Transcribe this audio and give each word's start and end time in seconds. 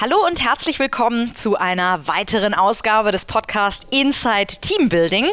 Hallo 0.00 0.16
und 0.26 0.42
herzlich 0.42 0.78
willkommen 0.78 1.34
zu 1.34 1.58
einer 1.58 2.08
weiteren 2.08 2.54
Ausgabe 2.54 3.12
des 3.12 3.26
Podcasts 3.26 3.84
Inside 3.90 4.46
Team 4.62 4.88
Building. 4.88 5.26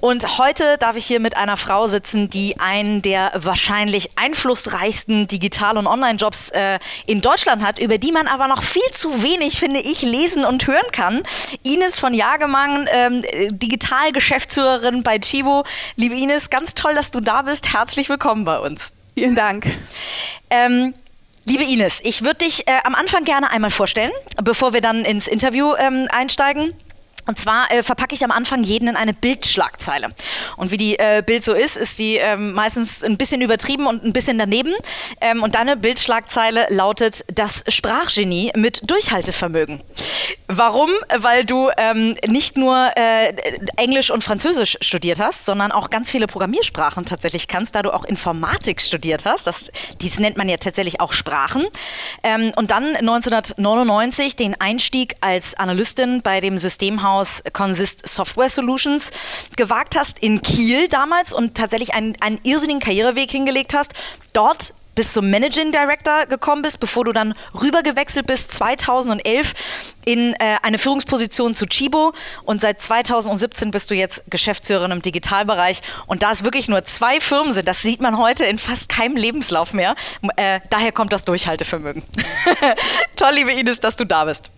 Und 0.00 0.38
heute 0.38 0.78
darf 0.78 0.96
ich 0.96 1.04
hier 1.04 1.20
mit 1.20 1.36
einer 1.36 1.58
Frau 1.58 1.86
sitzen, 1.86 2.30
die 2.30 2.58
einen 2.58 3.02
der 3.02 3.32
wahrscheinlich 3.34 4.16
einflussreichsten 4.16 5.28
Digital- 5.28 5.76
und 5.76 5.86
Online-Jobs 5.86 6.48
äh, 6.48 6.78
in 7.04 7.20
Deutschland 7.20 7.62
hat, 7.62 7.78
über 7.78 7.98
die 7.98 8.10
man 8.10 8.26
aber 8.26 8.48
noch 8.48 8.62
viel 8.62 8.90
zu 8.90 9.22
wenig, 9.22 9.60
finde 9.60 9.80
ich, 9.80 10.00
lesen 10.00 10.46
und 10.46 10.66
hören 10.66 10.90
kann. 10.92 11.22
Ines 11.62 11.98
von 11.98 12.14
Jagemann, 12.14 12.88
ähm, 12.90 13.22
Digital-Geschäftsführerin 13.50 15.02
bei 15.02 15.18
Chibo. 15.18 15.64
Liebe 15.96 16.14
Ines, 16.14 16.48
ganz 16.48 16.72
toll, 16.72 16.94
dass 16.94 17.10
du 17.10 17.20
da 17.20 17.42
bist. 17.42 17.70
Herzlich 17.74 18.08
willkommen 18.08 18.46
bei 18.46 18.58
uns. 18.60 18.92
Vielen 19.14 19.34
Dank. 19.34 19.66
Ähm, 20.48 20.94
Liebe 21.48 21.62
Ines, 21.62 22.00
ich 22.02 22.24
würde 22.24 22.44
dich 22.44 22.66
äh, 22.66 22.72
am 22.82 22.96
Anfang 22.96 23.22
gerne 23.22 23.52
einmal 23.52 23.70
vorstellen, 23.70 24.10
bevor 24.42 24.72
wir 24.72 24.80
dann 24.80 25.04
ins 25.04 25.28
Interview 25.28 25.74
ähm, 25.78 26.08
einsteigen. 26.10 26.74
Und 27.26 27.38
zwar 27.38 27.70
äh, 27.72 27.82
verpacke 27.82 28.14
ich 28.14 28.24
am 28.24 28.30
Anfang 28.30 28.62
jeden 28.62 28.88
in 28.88 28.96
eine 28.96 29.12
Bildschlagzeile. 29.12 30.08
Und 30.56 30.70
wie 30.70 30.76
die 30.76 30.98
äh, 30.98 31.22
Bild 31.26 31.44
so 31.44 31.52
ist, 31.52 31.76
ist 31.76 31.98
die 31.98 32.16
ähm, 32.16 32.52
meistens 32.52 33.02
ein 33.02 33.16
bisschen 33.16 33.40
übertrieben 33.40 33.86
und 33.86 34.04
ein 34.04 34.12
bisschen 34.12 34.38
daneben. 34.38 34.72
Ähm, 35.20 35.42
und 35.42 35.56
deine 35.56 35.76
Bildschlagzeile 35.76 36.66
lautet 36.70 37.24
das 37.34 37.64
Sprachgenie 37.68 38.52
mit 38.54 38.88
Durchhaltevermögen. 38.88 39.82
Warum? 40.46 40.90
Weil 41.16 41.44
du 41.44 41.70
ähm, 41.76 42.16
nicht 42.28 42.56
nur 42.56 42.90
äh, 42.96 43.34
Englisch 43.76 44.10
und 44.10 44.22
Französisch 44.22 44.78
studiert 44.80 45.18
hast, 45.18 45.46
sondern 45.46 45.72
auch 45.72 45.90
ganz 45.90 46.10
viele 46.10 46.28
Programmiersprachen 46.28 47.04
tatsächlich 47.04 47.48
kannst, 47.48 47.74
da 47.74 47.82
du 47.82 47.92
auch 47.92 48.04
Informatik 48.04 48.80
studiert 48.80 49.24
hast. 49.24 49.46
Das, 49.46 49.70
dies 50.00 50.20
nennt 50.20 50.36
man 50.36 50.48
ja 50.48 50.56
tatsächlich 50.56 51.00
auch 51.00 51.12
Sprachen. 51.12 51.66
Ähm, 52.22 52.52
und 52.54 52.70
dann 52.70 52.94
1999 52.94 54.36
den 54.36 54.60
Einstieg 54.60 55.16
als 55.20 55.54
Analystin 55.54 56.22
bei 56.22 56.40
dem 56.40 56.58
Systemhaus 56.58 57.15
Krankenhaus 57.16 57.42
Consist 57.52 58.06
Software 58.06 58.48
Solutions 58.48 59.10
gewagt 59.56 59.96
hast 59.96 60.18
in 60.18 60.42
Kiel 60.42 60.88
damals 60.88 61.32
und 61.32 61.56
tatsächlich 61.56 61.94
einen, 61.94 62.14
einen 62.20 62.38
irrsinnigen 62.42 62.80
Karriereweg 62.80 63.30
hingelegt 63.30 63.74
hast. 63.74 63.92
Dort 64.32 64.74
bis 64.94 65.12
zum 65.12 65.30
Managing 65.30 65.72
Director 65.72 66.24
gekommen 66.24 66.62
bist, 66.62 66.80
bevor 66.80 67.04
du 67.04 67.12
dann 67.12 67.34
rübergewechselt 67.60 68.26
bist 68.26 68.52
2011 68.52 69.52
in 70.06 70.32
äh, 70.34 70.56
eine 70.62 70.78
Führungsposition 70.78 71.54
zu 71.54 71.66
Chibo 71.66 72.12
und 72.44 72.62
seit 72.62 72.80
2017 72.80 73.70
bist 73.70 73.90
du 73.90 73.94
jetzt 73.94 74.22
Geschäftsführerin 74.30 74.92
im 74.92 75.02
Digitalbereich 75.02 75.82
und 76.06 76.22
da 76.22 76.32
es 76.32 76.44
wirklich 76.44 76.68
nur 76.68 76.82
zwei 76.84 77.20
Firmen 77.20 77.52
sind, 77.52 77.68
das 77.68 77.82
sieht 77.82 78.00
man 78.00 78.16
heute 78.16 78.46
in 78.46 78.58
fast 78.58 78.88
keinem 78.88 79.16
Lebenslauf 79.16 79.74
mehr. 79.74 79.96
Äh, 80.36 80.60
daher 80.70 80.92
kommt 80.92 81.12
das 81.12 81.24
Durchhaltevermögen. 81.24 82.02
Toll, 83.16 83.32
liebe 83.34 83.52
Ines, 83.52 83.80
dass 83.80 83.96
du 83.96 84.06
da 84.06 84.24
bist. 84.24 84.50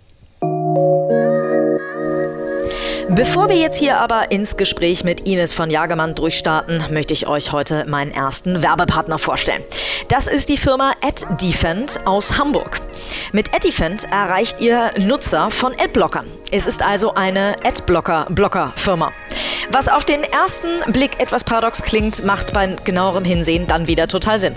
Bevor 3.10 3.48
wir 3.48 3.56
jetzt 3.56 3.78
hier 3.78 3.96
aber 3.98 4.30
ins 4.30 4.58
Gespräch 4.58 5.02
mit 5.02 5.26
Ines 5.26 5.54
von 5.54 5.70
Jagermann 5.70 6.14
durchstarten, 6.14 6.82
möchte 6.90 7.14
ich 7.14 7.26
euch 7.26 7.52
heute 7.52 7.86
meinen 7.86 8.12
ersten 8.12 8.60
Werbepartner 8.60 9.18
vorstellen. 9.18 9.62
Das 10.08 10.26
ist 10.26 10.50
die 10.50 10.58
Firma 10.58 10.92
AdDefend 11.00 12.00
aus 12.04 12.36
Hamburg. 12.36 12.82
Mit 13.32 13.54
AdDefend 13.54 14.04
erreicht 14.12 14.60
ihr 14.60 14.90
Nutzer 14.98 15.50
von 15.50 15.72
Adblockern. 15.72 16.26
Es 16.50 16.66
ist 16.66 16.82
also 16.82 17.14
eine 17.14 17.56
Adblocker-Blocker-Firma. 17.64 19.10
Was 19.70 19.88
auf 19.88 20.06
den 20.06 20.22
ersten 20.22 20.92
Blick 20.92 21.20
etwas 21.20 21.44
paradox 21.44 21.82
klingt, 21.82 22.24
macht 22.24 22.54
bei 22.54 22.74
genauerem 22.84 23.24
Hinsehen 23.24 23.66
dann 23.66 23.86
wieder 23.86 24.08
total 24.08 24.40
Sinn. 24.40 24.54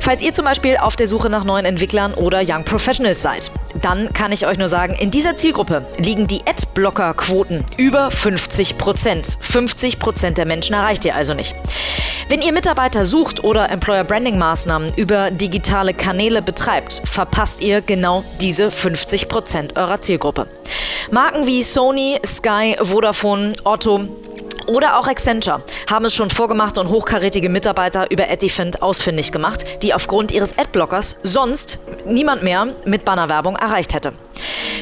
Falls 0.00 0.22
ihr 0.22 0.34
zum 0.34 0.44
Beispiel 0.44 0.76
auf 0.76 0.96
der 0.96 1.06
Suche 1.06 1.30
nach 1.30 1.44
neuen 1.44 1.64
Entwicklern 1.64 2.14
oder 2.14 2.42
Young 2.44 2.64
Professionals 2.64 3.22
seid, 3.22 3.52
dann 3.80 4.12
kann 4.12 4.32
ich 4.32 4.46
euch 4.46 4.58
nur 4.58 4.68
sagen, 4.68 4.94
in 4.94 5.12
dieser 5.12 5.36
Zielgruppe 5.36 5.86
liegen 5.98 6.26
die 6.26 6.40
Adblocker-Quoten 6.46 7.64
über 7.76 8.10
50 8.10 8.76
Prozent. 8.76 9.38
50 9.40 10.00
Prozent 10.00 10.36
der 10.36 10.46
Menschen 10.46 10.74
erreicht 10.74 11.04
ihr 11.04 11.14
also 11.14 11.32
nicht. 11.32 11.54
Wenn 12.28 12.42
ihr 12.42 12.52
Mitarbeiter 12.52 13.04
sucht 13.04 13.44
oder 13.44 13.70
Employer 13.70 14.04
Branding 14.04 14.36
Maßnahmen 14.36 14.94
über 14.96 15.30
digitale 15.30 15.94
Kanäle 15.94 16.42
betreibt, 16.42 17.02
verpasst 17.04 17.62
ihr 17.62 17.82
genau 17.82 18.24
diese 18.40 18.72
50 18.72 19.28
Prozent 19.28 19.76
eurer 19.76 20.02
Zielgruppe. 20.02 20.48
Marken 21.12 21.46
wie 21.46 21.62
Sony, 21.62 22.18
Sky, 22.24 22.76
Vodafone, 22.80 23.54
Otto, 23.64 24.08
oder 24.70 24.98
auch 24.98 25.08
Accenture 25.08 25.62
haben 25.90 26.04
es 26.04 26.14
schon 26.14 26.30
vorgemacht 26.30 26.78
und 26.78 26.88
hochkarätige 26.88 27.48
Mitarbeiter 27.48 28.10
über 28.10 28.30
Adifend 28.30 28.82
ausfindig 28.82 29.32
gemacht, 29.32 29.64
die 29.82 29.92
aufgrund 29.92 30.32
ihres 30.32 30.56
Adblockers 30.56 31.16
sonst 31.22 31.78
niemand 32.06 32.42
mehr 32.42 32.68
mit 32.84 33.04
Bannerwerbung 33.04 33.56
erreicht 33.56 33.94
hätte. 33.94 34.12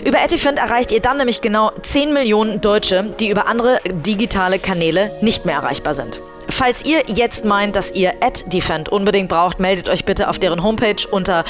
Über 0.04 0.21
Adifend 0.21 0.59
erreicht 0.59 0.93
ihr 0.93 1.00
dann 1.00 1.16
nämlich 1.16 1.41
genau 1.41 1.72
10 1.82 2.12
Millionen 2.12 2.60
Deutsche, 2.60 3.04
die 3.19 3.31
über 3.31 3.47
andere 3.47 3.81
digitale 3.91 4.59
Kanäle 4.59 5.10
nicht 5.22 5.47
mehr 5.47 5.56
erreichbar 5.56 5.94
sind. 5.94 6.20
Falls 6.50 6.84
ihr 6.84 7.03
jetzt 7.06 7.44
meint, 7.44 7.76
dass 7.76 7.93
ihr 7.93 8.12
AdDefend 8.22 8.88
unbedingt 8.88 9.28
braucht, 9.28 9.60
meldet 9.60 9.88
euch 9.88 10.05
bitte 10.05 10.28
auf 10.28 10.38
deren 10.38 10.62
Homepage 10.62 11.06
unter 11.10 11.44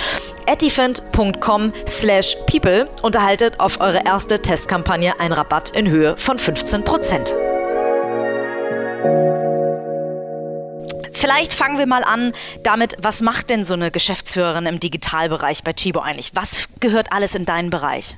addefend.com 0.49 1.72
slash 1.87 2.37
people 2.47 2.88
und 3.03 3.15
erhaltet 3.15 3.60
auf 3.60 3.81
eure 3.81 4.05
erste 4.05 4.41
Testkampagne 4.41 5.19
einen 5.20 5.32
Rabatt 5.32 5.70
in 5.70 5.88
Höhe 5.88 6.16
von 6.16 6.38
15%. 6.38 7.58
Vielleicht 11.13 11.53
fangen 11.53 11.79
wir 11.79 11.87
mal 11.87 12.05
an 12.05 12.33
damit, 12.63 12.97
was 13.01 13.23
macht 13.23 13.51
denn 13.51 13.65
so 13.65 13.75
eine 13.75 13.91
Geschäftsführerin 13.91 14.67
im 14.67 14.81
Digitalbereich 14.81 15.65
bei 15.65 15.73
Chibo 15.73 16.01
eigentlich? 16.01 16.31
Was 16.35 16.69
gehört 16.81 17.13
alles 17.13 17.35
in 17.35 17.45
deinen 17.45 17.71
Bereich? 17.71 18.15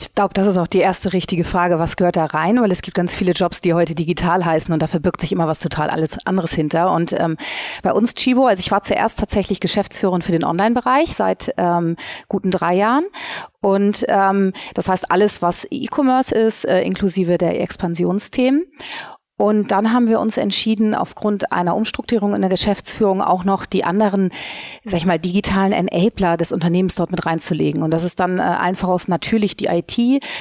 Ich 0.00 0.12
glaube, 0.14 0.34
das 0.34 0.46
ist 0.46 0.56
auch 0.56 0.66
die 0.66 0.78
erste 0.78 1.12
richtige 1.12 1.44
Frage. 1.44 1.78
Was 1.78 1.96
gehört 1.96 2.16
da 2.16 2.26
rein? 2.26 2.60
Weil 2.60 2.72
es 2.72 2.82
gibt 2.82 2.96
ganz 2.96 3.14
viele 3.14 3.32
Jobs, 3.32 3.60
die 3.60 3.74
heute 3.74 3.94
digital 3.94 4.44
heißen 4.44 4.72
und 4.72 4.82
da 4.82 4.86
verbirgt 4.86 5.20
sich 5.20 5.30
immer 5.30 5.46
was 5.46 5.60
total 5.60 5.88
alles 5.88 6.16
anderes 6.26 6.52
hinter. 6.52 6.92
Und 6.92 7.12
ähm, 7.18 7.36
bei 7.82 7.92
uns 7.92 8.14
Chibo, 8.14 8.46
also 8.46 8.60
ich 8.60 8.70
war 8.70 8.82
zuerst 8.82 9.18
tatsächlich 9.18 9.60
Geschäftsführerin 9.60 10.22
für 10.22 10.32
den 10.32 10.44
Online-Bereich 10.44 11.14
seit 11.14 11.54
ähm, 11.56 11.96
guten 12.28 12.50
drei 12.50 12.74
Jahren. 12.74 13.04
Und 13.60 14.04
ähm, 14.08 14.52
das 14.74 14.88
heißt 14.88 15.10
alles, 15.10 15.42
was 15.42 15.66
E-Commerce 15.70 16.34
ist, 16.34 16.64
äh, 16.64 16.82
inklusive 16.82 17.38
der 17.38 17.60
Expansionsthemen. 17.60 18.66
Und 19.36 19.72
dann 19.72 19.92
haben 19.92 20.08
wir 20.08 20.20
uns 20.20 20.36
entschieden, 20.36 20.94
aufgrund 20.94 21.50
einer 21.50 21.74
Umstrukturierung 21.74 22.34
in 22.34 22.40
der 22.40 22.50
Geschäftsführung 22.50 23.20
auch 23.20 23.42
noch 23.42 23.66
die 23.66 23.82
anderen, 23.82 24.30
sag 24.84 24.98
ich 24.98 25.06
mal, 25.06 25.18
digitalen 25.18 25.72
Enabler 25.72 26.36
des 26.36 26.52
Unternehmens 26.52 26.94
dort 26.94 27.10
mit 27.10 27.26
reinzulegen. 27.26 27.82
Und 27.82 27.90
das 27.90 28.04
ist 28.04 28.20
dann 28.20 28.38
äh, 28.38 28.42
einfach 28.42 28.88
aus 28.88 29.08
natürlich 29.08 29.56
die 29.56 29.66
IT, 29.66 29.98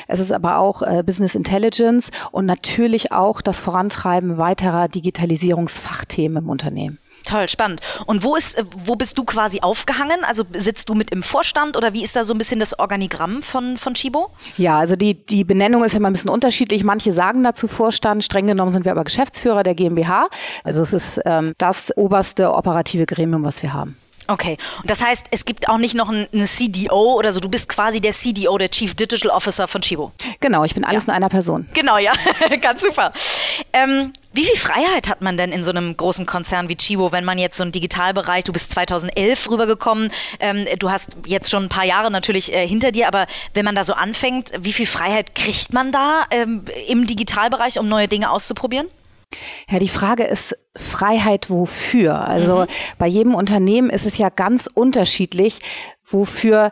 es 0.07 0.19
ist 0.19 0.31
aber 0.31 0.59
auch 0.59 0.83
äh, 0.83 1.01
Business 1.03 1.33
Intelligence 1.33 2.11
und 2.31 2.45
natürlich 2.45 3.11
auch 3.11 3.41
das 3.41 3.59
Vorantreiben 3.59 4.37
weiterer 4.37 4.87
Digitalisierungsfachthemen 4.87 6.43
im 6.43 6.49
Unternehmen. 6.49 6.99
Toll, 7.25 7.47
spannend. 7.47 7.81
Und 8.05 8.23
wo 8.23 8.35
ist, 8.35 8.57
äh, 8.57 8.65
wo 8.85 8.95
bist 8.95 9.17
du 9.17 9.23
quasi 9.23 9.61
aufgehangen? 9.61 10.23
Also 10.23 10.43
sitzt 10.53 10.89
du 10.89 10.93
mit 10.93 11.11
im 11.11 11.23
Vorstand 11.23 11.77
oder 11.77 11.93
wie 11.93 12.03
ist 12.03 12.15
da 12.15 12.23
so 12.23 12.33
ein 12.33 12.37
bisschen 12.37 12.59
das 12.59 12.77
Organigramm 12.77 13.41
von, 13.43 13.77
von 13.77 13.93
Chibo? 13.93 14.31
Ja, 14.57 14.77
also 14.77 14.95
die, 14.95 15.25
die 15.25 15.43
Benennung 15.43 15.83
ist 15.83 15.95
immer 15.95 16.09
ein 16.09 16.13
bisschen 16.13 16.29
unterschiedlich. 16.29 16.83
Manche 16.83 17.11
sagen 17.11 17.43
dazu 17.43 17.67
Vorstand, 17.67 18.23
streng 18.23 18.47
genommen 18.47 18.73
sind 18.73 18.85
wir 18.85 18.91
aber 18.91 19.03
Geschäftsführer 19.03 19.63
der 19.63 19.75
GmbH. 19.75 20.27
Also 20.63 20.81
es 20.81 20.93
ist 20.93 21.21
ähm, 21.25 21.53
das 21.57 21.95
oberste 21.95 22.53
operative 22.53 23.05
Gremium, 23.05 23.43
was 23.43 23.61
wir 23.63 23.73
haben. 23.73 23.97
Okay, 24.27 24.57
und 24.81 24.89
das 24.89 25.03
heißt, 25.03 25.27
es 25.31 25.45
gibt 25.45 25.67
auch 25.67 25.77
nicht 25.77 25.95
noch 25.95 26.09
einen 26.09 26.27
CDO 26.45 27.15
oder 27.17 27.33
so, 27.33 27.39
du 27.39 27.49
bist 27.49 27.67
quasi 27.67 27.99
der 27.99 28.11
CDO, 28.11 28.57
der 28.57 28.69
Chief 28.69 28.93
Digital 28.95 29.31
Officer 29.31 29.67
von 29.67 29.81
Chibo. 29.81 30.11
Genau, 30.39 30.63
ich 30.63 30.73
bin 30.73 30.85
alles 30.85 31.05
ja. 31.05 31.11
in 31.11 31.15
einer 31.15 31.29
Person. 31.29 31.67
Genau, 31.73 31.97
ja, 31.97 32.13
ganz 32.61 32.81
super. 32.81 33.11
Ähm, 33.73 34.13
wie 34.31 34.45
viel 34.45 34.55
Freiheit 34.55 35.09
hat 35.09 35.21
man 35.21 35.37
denn 35.37 35.51
in 35.51 35.63
so 35.63 35.71
einem 35.71 35.95
großen 35.95 36.25
Konzern 36.25 36.69
wie 36.69 36.75
Chibo, 36.75 37.11
wenn 37.11 37.25
man 37.25 37.37
jetzt 37.37 37.57
so 37.57 37.63
einen 37.63 37.71
Digitalbereich, 37.71 38.43
du 38.45 38.53
bist 38.53 38.71
2011 38.71 39.49
rübergekommen, 39.49 40.09
ähm, 40.39 40.65
du 40.79 40.89
hast 40.89 41.09
jetzt 41.27 41.51
schon 41.51 41.63
ein 41.63 41.69
paar 41.69 41.85
Jahre 41.85 42.09
natürlich 42.09 42.53
äh, 42.53 42.67
hinter 42.67 42.91
dir, 42.91 43.07
aber 43.07 43.27
wenn 43.53 43.65
man 43.65 43.75
da 43.75 43.83
so 43.83 43.93
anfängt, 43.93 44.51
wie 44.57 44.73
viel 44.73 44.87
Freiheit 44.87 45.35
kriegt 45.35 45.73
man 45.73 45.91
da 45.91 46.25
ähm, 46.31 46.65
im 46.87 47.05
Digitalbereich, 47.05 47.77
um 47.77 47.87
neue 47.89 48.07
Dinge 48.07 48.31
auszuprobieren? 48.31 48.87
Ja, 49.69 49.79
die 49.79 49.89
Frage 49.89 50.23
ist 50.23 50.57
Freiheit 50.75 51.49
wofür? 51.49 52.27
Also 52.27 52.61
mhm. 52.61 52.67
bei 52.97 53.07
jedem 53.07 53.35
Unternehmen 53.35 53.89
ist 53.89 54.05
es 54.05 54.17
ja 54.17 54.29
ganz 54.29 54.69
unterschiedlich, 54.73 55.59
wofür 56.05 56.71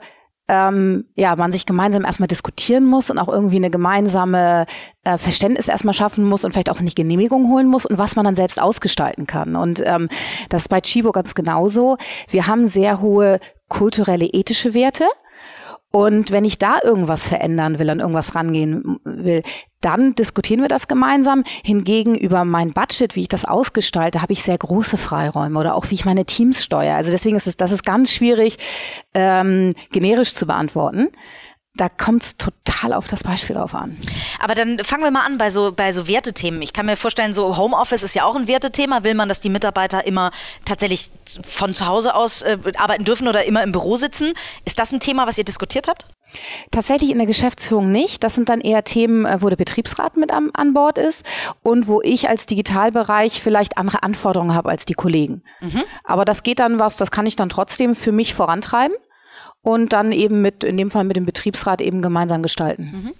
ähm, 0.51 1.05
ja, 1.15 1.35
man 1.37 1.53
sich 1.53 1.65
gemeinsam 1.65 2.03
erstmal 2.03 2.27
diskutieren 2.27 2.85
muss 2.85 3.09
und 3.09 3.17
auch 3.17 3.29
irgendwie 3.29 3.55
eine 3.55 3.69
gemeinsame 3.69 4.65
äh, 5.05 5.17
Verständnis 5.17 5.69
erstmal 5.69 5.93
schaffen 5.93 6.25
muss 6.27 6.43
und 6.43 6.51
vielleicht 6.51 6.69
auch 6.69 6.81
nicht 6.81 6.97
Genehmigung 6.97 7.49
holen 7.49 7.67
muss 7.67 7.85
und 7.85 7.97
was 7.97 8.17
man 8.17 8.25
dann 8.25 8.35
selbst 8.35 8.61
ausgestalten 8.61 9.27
kann. 9.27 9.55
Und 9.55 9.81
ähm, 9.85 10.09
das 10.49 10.63
ist 10.63 10.67
bei 10.67 10.81
Chibo 10.81 11.13
ganz 11.13 11.35
genauso. 11.35 11.97
Wir 12.29 12.47
haben 12.47 12.67
sehr 12.67 12.99
hohe 12.99 13.39
kulturelle, 13.69 14.25
ethische 14.25 14.73
Werte. 14.73 15.05
Und 15.91 16.31
wenn 16.31 16.45
ich 16.45 16.57
da 16.57 16.79
irgendwas 16.81 17.27
verändern 17.27 17.77
will, 17.77 17.89
an 17.89 17.99
irgendwas 17.99 18.33
rangehen 18.33 18.99
will, 19.03 19.43
dann 19.81 20.15
diskutieren 20.15 20.61
wir 20.61 20.69
das 20.69 20.88
gemeinsam. 20.88 21.43
Hingegen 21.63 22.15
über 22.15 22.45
mein 22.45 22.71
Budget, 22.71 23.15
wie 23.15 23.21
ich 23.21 23.27
das 23.27 23.45
ausgestalte, 23.45 24.21
habe 24.21 24.31
ich 24.31 24.41
sehr 24.43 24.57
große 24.57 24.97
Freiräume 24.97 25.59
oder 25.59 25.75
auch 25.75 25.89
wie 25.89 25.95
ich 25.95 26.05
meine 26.05 26.25
Teams 26.25 26.63
steuere. 26.63 26.95
Also 26.95 27.11
deswegen 27.11 27.35
ist 27.35 27.47
es, 27.47 27.57
das 27.57 27.71
ist 27.71 27.83
ganz 27.83 28.11
schwierig, 28.11 28.57
ähm, 29.13 29.73
generisch 29.91 30.33
zu 30.33 30.45
beantworten 30.45 31.09
da 31.81 31.89
kommt 31.89 32.21
es 32.21 32.37
total 32.37 32.93
auf 32.93 33.07
das 33.07 33.23
Beispiel 33.23 33.55
drauf 33.55 33.73
an. 33.73 33.97
Aber 34.39 34.53
dann 34.53 34.77
fangen 34.83 35.03
wir 35.03 35.09
mal 35.09 35.25
an 35.25 35.39
bei 35.39 35.49
so, 35.49 35.71
bei 35.71 35.91
so 35.91 36.07
Wertethemen. 36.07 36.61
Ich 36.61 36.73
kann 36.73 36.85
mir 36.85 36.95
vorstellen, 36.95 37.33
so 37.33 37.57
Homeoffice 37.57 38.03
ist 38.03 38.13
ja 38.13 38.23
auch 38.23 38.35
ein 38.35 38.47
Wertethema. 38.47 39.03
Will 39.03 39.15
man, 39.15 39.27
dass 39.27 39.41
die 39.41 39.49
Mitarbeiter 39.49 40.05
immer 40.05 40.29
tatsächlich 40.63 41.09
von 41.43 41.73
zu 41.73 41.87
Hause 41.87 42.13
aus 42.13 42.43
äh, 42.43 42.59
arbeiten 42.77 43.03
dürfen 43.03 43.27
oder 43.27 43.45
immer 43.45 43.63
im 43.63 43.71
Büro 43.71 43.97
sitzen? 43.97 44.33
Ist 44.63 44.77
das 44.77 44.91
ein 44.91 44.99
Thema, 44.99 45.25
was 45.25 45.39
ihr 45.39 45.43
diskutiert 45.43 45.87
habt? 45.87 46.05
Tatsächlich 46.69 47.09
in 47.09 47.17
der 47.17 47.25
Geschäftsführung 47.25 47.91
nicht. 47.91 48.23
Das 48.23 48.35
sind 48.35 48.49
dann 48.49 48.61
eher 48.61 48.83
Themen, 48.83 49.25
äh, 49.25 49.41
wo 49.41 49.49
der 49.49 49.55
Betriebsrat 49.55 50.17
mit 50.17 50.31
an, 50.31 50.51
an 50.53 50.75
Bord 50.75 50.99
ist 50.99 51.25
und 51.63 51.87
wo 51.87 52.03
ich 52.03 52.29
als 52.29 52.45
Digitalbereich 52.45 53.41
vielleicht 53.41 53.79
andere 53.79 54.03
Anforderungen 54.03 54.53
habe 54.53 54.69
als 54.69 54.85
die 54.85 54.93
Kollegen. 54.93 55.41
Mhm. 55.61 55.81
Aber 56.03 56.25
das 56.25 56.43
geht 56.43 56.59
dann 56.59 56.77
was, 56.77 56.97
das 56.97 57.09
kann 57.09 57.25
ich 57.25 57.35
dann 57.35 57.49
trotzdem 57.49 57.95
für 57.95 58.11
mich 58.11 58.35
vorantreiben 58.35 58.95
und 59.63 59.93
dann 59.93 60.11
eben 60.11 60.41
mit, 60.41 60.63
in 60.63 60.77
dem 60.77 60.91
Fall 60.91 61.03
mit 61.03 61.15
dem 61.15 61.25
Betriebsrat 61.25 61.81
eben 61.81 62.01
gemeinsam 62.01 62.41
gestalten. 62.41 62.83
Mhm. 62.83 63.13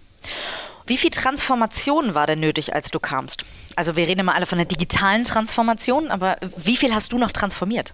Wie 0.88 0.98
viel 0.98 1.12
Transformation 1.12 2.16
war 2.16 2.28
denn 2.28 2.40
nötig, 2.40 2.74
als 2.74 2.92
du 2.92 3.00
kamst? 3.00 3.46
Also 3.76 3.96
wir 3.96 4.08
reden 4.08 4.22
immer 4.22 4.36
alle 4.36 4.46
von 4.46 4.58
der 4.58 4.66
digitalen 4.66 5.24
Transformation, 5.24 6.10
aber 6.10 6.38
wie 6.58 6.76
viel 6.76 6.94
hast 6.94 7.14
du 7.14 7.18
noch 7.18 7.32
transformiert? 7.32 7.94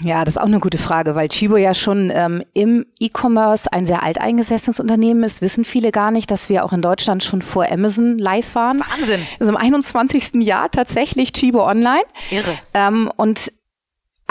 Ja, 0.00 0.24
das 0.24 0.36
ist 0.36 0.40
auch 0.40 0.46
eine 0.46 0.58
gute 0.58 0.78
Frage, 0.78 1.14
weil 1.14 1.28
Chibo 1.28 1.56
ja 1.56 1.74
schon 1.74 2.10
ähm, 2.14 2.42
im 2.54 2.86
E-Commerce 2.98 3.72
ein 3.72 3.86
sehr 3.86 4.02
alteingesessenes 4.02 4.80
Unternehmen 4.80 5.22
ist. 5.22 5.42
Wissen 5.42 5.64
viele 5.64 5.92
gar 5.92 6.10
nicht, 6.10 6.30
dass 6.30 6.48
wir 6.48 6.64
auch 6.64 6.72
in 6.72 6.82
Deutschland 6.82 7.22
schon 7.22 7.42
vor 7.42 7.70
Amazon 7.70 8.18
live 8.18 8.54
waren. 8.54 8.80
Wahnsinn. 8.80 9.20
Also 9.38 9.52
im 9.52 9.56
21. 9.56 10.42
Jahr 10.42 10.70
tatsächlich 10.70 11.32
Chibo 11.32 11.64
Online. 11.64 12.02
Irre. 12.30 12.58
Ähm, 12.74 13.12
und 13.16 13.52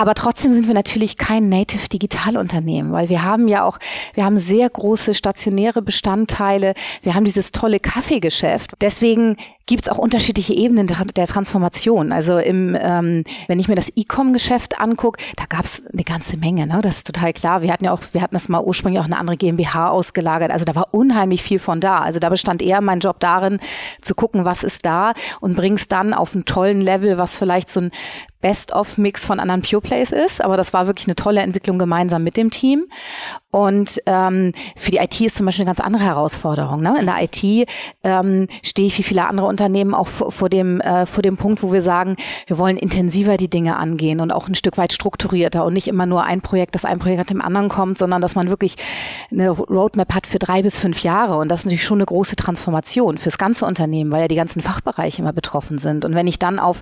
aber 0.01 0.15
trotzdem 0.15 0.51
sind 0.51 0.65
wir 0.65 0.73
natürlich 0.73 1.15
kein 1.15 1.47
Native 1.47 1.87
Digitalunternehmen, 1.87 2.91
weil 2.91 3.09
wir 3.09 3.21
haben 3.21 3.47
ja 3.47 3.63
auch, 3.63 3.77
wir 4.15 4.25
haben 4.25 4.39
sehr 4.39 4.67
große 4.67 5.13
stationäre 5.13 5.83
Bestandteile. 5.83 6.73
Wir 7.03 7.13
haben 7.13 7.23
dieses 7.23 7.51
tolle 7.51 7.79
Kaffeegeschäft. 7.79 8.71
Deswegen 8.81 9.37
gibt 9.67 9.85
es 9.85 9.89
auch 9.89 9.99
unterschiedliche 9.99 10.55
Ebenen 10.55 10.87
der 10.87 11.27
Transformation. 11.27 12.11
Also 12.11 12.39
im, 12.39 12.75
ähm, 12.79 13.23
wenn 13.47 13.59
ich 13.59 13.67
mir 13.67 13.75
das 13.75 13.91
E-Com-Geschäft 13.95 14.79
angucke, 14.79 15.23
da 15.37 15.45
gab 15.47 15.65
es 15.65 15.83
eine 15.85 16.03
ganze 16.03 16.35
Menge. 16.35 16.65
Ne? 16.65 16.79
Das 16.81 16.97
ist 16.97 17.07
total 17.07 17.31
klar. 17.31 17.61
Wir 17.61 17.71
hatten 17.71 17.85
ja 17.85 17.93
auch, 17.93 18.01
wir 18.11 18.23
hatten 18.23 18.35
das 18.35 18.49
mal 18.49 18.61
ursprünglich 18.63 18.99
auch 18.99 19.05
eine 19.05 19.19
andere 19.19 19.37
GmbH 19.37 19.91
ausgelagert. 19.91 20.49
Also 20.49 20.65
da 20.65 20.73
war 20.73 20.93
unheimlich 20.95 21.43
viel 21.43 21.59
von 21.59 21.79
da. 21.79 21.99
Also 21.99 22.17
da 22.19 22.29
bestand 22.29 22.63
eher 22.63 22.81
mein 22.81 23.01
Job 23.01 23.19
darin, 23.19 23.59
zu 24.01 24.15
gucken, 24.15 24.45
was 24.45 24.63
ist 24.63 24.83
da 24.83 25.13
und 25.41 25.55
bringst 25.55 25.91
dann 25.91 26.15
auf 26.15 26.33
einen 26.33 26.45
tollen 26.45 26.81
Level, 26.81 27.19
was 27.19 27.37
vielleicht 27.37 27.69
so 27.69 27.81
ein 27.81 27.91
Best-of-Mix 28.41 29.25
von 29.25 29.39
anderen 29.39 29.61
Pure 29.61 29.81
Plays 29.81 30.11
ist. 30.11 30.41
Aber 30.43 30.57
das 30.57 30.73
war 30.73 30.87
wirklich 30.87 31.07
eine 31.07 31.15
tolle 31.15 31.41
Entwicklung 31.41 31.79
gemeinsam 31.79 32.23
mit 32.23 32.37
dem 32.37 32.49
Team. 32.51 32.85
Und 33.51 34.01
ähm, 34.05 34.53
für 34.77 34.91
die 34.91 34.97
IT 34.97 35.19
ist 35.19 35.35
zum 35.35 35.45
Beispiel 35.45 35.63
eine 35.63 35.69
ganz 35.69 35.81
andere 35.81 36.03
Herausforderung. 36.03 36.81
Ne? 36.81 36.97
In 36.99 37.05
der 37.05 37.21
IT 37.21 37.67
ähm, 38.03 38.47
stehe 38.63 38.87
ich 38.87 38.97
wie 38.97 39.03
viele 39.03 39.25
andere 39.27 39.47
Unternehmen 39.47 39.93
auch 39.93 40.07
vor, 40.07 40.31
vor, 40.31 40.47
dem, 40.47 40.79
äh, 40.79 41.05
vor 41.05 41.21
dem 41.21 41.35
Punkt, 41.35 41.61
wo 41.61 41.73
wir 41.73 41.81
sagen, 41.81 42.15
wir 42.47 42.57
wollen 42.57 42.77
intensiver 42.77 43.35
die 43.35 43.49
Dinge 43.49 43.75
angehen 43.75 44.21
und 44.21 44.31
auch 44.31 44.47
ein 44.47 44.55
Stück 44.55 44.77
weit 44.77 44.93
strukturierter 44.93 45.65
und 45.65 45.73
nicht 45.73 45.89
immer 45.89 46.05
nur 46.05 46.23
ein 46.23 46.39
Projekt, 46.39 46.75
das 46.75 46.85
ein 46.85 46.99
Projekt 46.99 47.19
nach 47.19 47.25
dem 47.25 47.41
anderen 47.41 47.67
kommt, 47.67 47.97
sondern 47.97 48.21
dass 48.21 48.35
man 48.35 48.47
wirklich 48.47 48.75
eine 49.29 49.49
Roadmap 49.49 50.13
hat 50.13 50.27
für 50.27 50.39
drei 50.39 50.61
bis 50.61 50.79
fünf 50.79 51.03
Jahre. 51.03 51.35
Und 51.37 51.49
das 51.49 51.61
ist 51.61 51.65
natürlich 51.65 51.83
schon 51.83 51.97
eine 51.97 52.05
große 52.05 52.37
Transformation 52.37 53.17
fürs 53.17 53.37
ganze 53.37 53.65
Unternehmen, 53.65 54.11
weil 54.11 54.21
ja 54.21 54.27
die 54.29 54.35
ganzen 54.35 54.61
Fachbereiche 54.61 55.21
immer 55.21 55.33
betroffen 55.33 55.77
sind. 55.77 56.05
Und 56.05 56.15
wenn 56.15 56.27
ich 56.27 56.39
dann 56.39 56.57
auf 56.57 56.79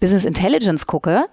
Business 0.00 0.24
Intelligence 0.24 0.86
gucke, 0.86 1.26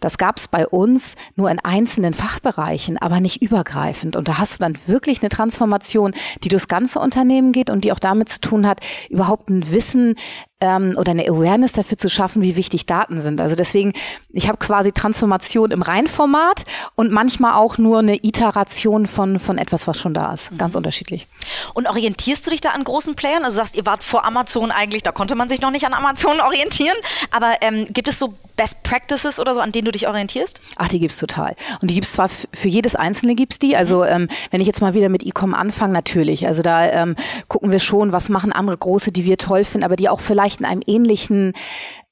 das 0.00 0.18
gab 0.18 0.38
es 0.38 0.48
bei 0.48 0.66
uns 0.66 1.16
nur 1.36 1.50
in 1.50 1.58
einzelnen 1.58 2.14
Fachbereichen, 2.14 2.98
aber 2.98 3.20
nicht 3.20 3.42
übergreifend. 3.42 4.16
Und 4.16 4.28
da 4.28 4.38
hast 4.38 4.54
du 4.54 4.58
dann 4.58 4.78
wirklich 4.86 5.22
eine 5.22 5.28
Transformation, 5.28 6.12
die 6.44 6.48
durchs 6.48 6.68
ganze 6.68 6.98
Unternehmen 6.98 7.52
geht 7.52 7.70
und 7.70 7.84
die 7.84 7.92
auch 7.92 7.98
damit 7.98 8.28
zu 8.28 8.40
tun 8.40 8.66
hat, 8.66 8.80
überhaupt 9.10 9.50
ein 9.50 9.70
Wissen 9.70 10.16
ähm, 10.62 10.94
oder 10.96 11.10
eine 11.10 11.28
Awareness 11.28 11.72
dafür 11.72 11.98
zu 11.98 12.08
schaffen, 12.08 12.40
wie 12.40 12.54
wichtig 12.54 12.86
Daten 12.86 13.20
sind. 13.20 13.40
Also 13.40 13.56
deswegen, 13.56 13.92
ich 14.30 14.46
habe 14.46 14.58
quasi 14.58 14.92
Transformation 14.92 15.72
im 15.72 15.82
Reinformat 15.82 16.64
und 16.94 17.10
manchmal 17.10 17.54
auch 17.54 17.78
nur 17.78 17.98
eine 17.98 18.16
Iteration 18.24 19.08
von, 19.08 19.40
von 19.40 19.58
etwas, 19.58 19.88
was 19.88 19.98
schon 19.98 20.14
da 20.14 20.32
ist. 20.32 20.56
Ganz 20.56 20.74
mhm. 20.74 20.78
unterschiedlich. 20.78 21.26
Und 21.74 21.88
orientierst 21.88 22.46
du 22.46 22.50
dich 22.52 22.60
da 22.60 22.70
an 22.70 22.84
großen 22.84 23.16
Playern? 23.16 23.44
Also 23.44 23.56
du 23.56 23.62
sagst, 23.62 23.76
ihr 23.76 23.84
wart 23.86 24.04
vor 24.04 24.24
Amazon 24.24 24.70
eigentlich, 24.70 25.02
da 25.02 25.10
konnte 25.10 25.34
man 25.34 25.48
sich 25.48 25.60
noch 25.60 25.72
nicht 25.72 25.84
an 25.84 25.94
Amazon 25.94 26.40
orientieren. 26.46 26.96
Aber 27.32 27.56
ähm, 27.60 27.86
gibt 27.90 28.06
es 28.06 28.20
so 28.20 28.34
Best 28.56 28.82
Practices 28.82 29.40
oder 29.40 29.54
so, 29.54 29.60
an 29.60 29.72
denen 29.72 29.86
du 29.86 29.92
dich 29.92 30.06
orientierst? 30.06 30.60
Ach, 30.76 30.88
die 30.88 31.00
gibt's 31.00 31.18
total. 31.18 31.56
Und 31.80 31.90
die 31.90 31.94
gibt's 31.94 32.12
zwar 32.12 32.28
für 32.28 32.68
jedes 32.68 32.94
Einzelne 32.94 33.34
gibt's 33.34 33.58
die. 33.58 33.76
Also 33.76 34.02
mhm. 34.02 34.08
ähm, 34.08 34.28
wenn 34.50 34.60
ich 34.60 34.66
jetzt 34.66 34.80
mal 34.80 34.94
wieder 34.94 35.08
mit 35.08 35.24
E-Com 35.24 35.54
anfange, 35.54 35.92
natürlich. 35.92 36.46
Also 36.46 36.62
da 36.62 36.84
ähm, 36.84 37.16
gucken 37.48 37.72
wir 37.72 37.80
schon, 37.80 38.12
was 38.12 38.28
machen 38.28 38.52
andere 38.52 38.76
große, 38.76 39.10
die 39.10 39.24
wir 39.24 39.38
toll 39.38 39.64
finden, 39.64 39.84
aber 39.84 39.96
die 39.96 40.08
auch 40.08 40.20
vielleicht 40.20 40.51
in 40.60 40.66
einem 40.66 40.82
ähnlichen 40.86 41.52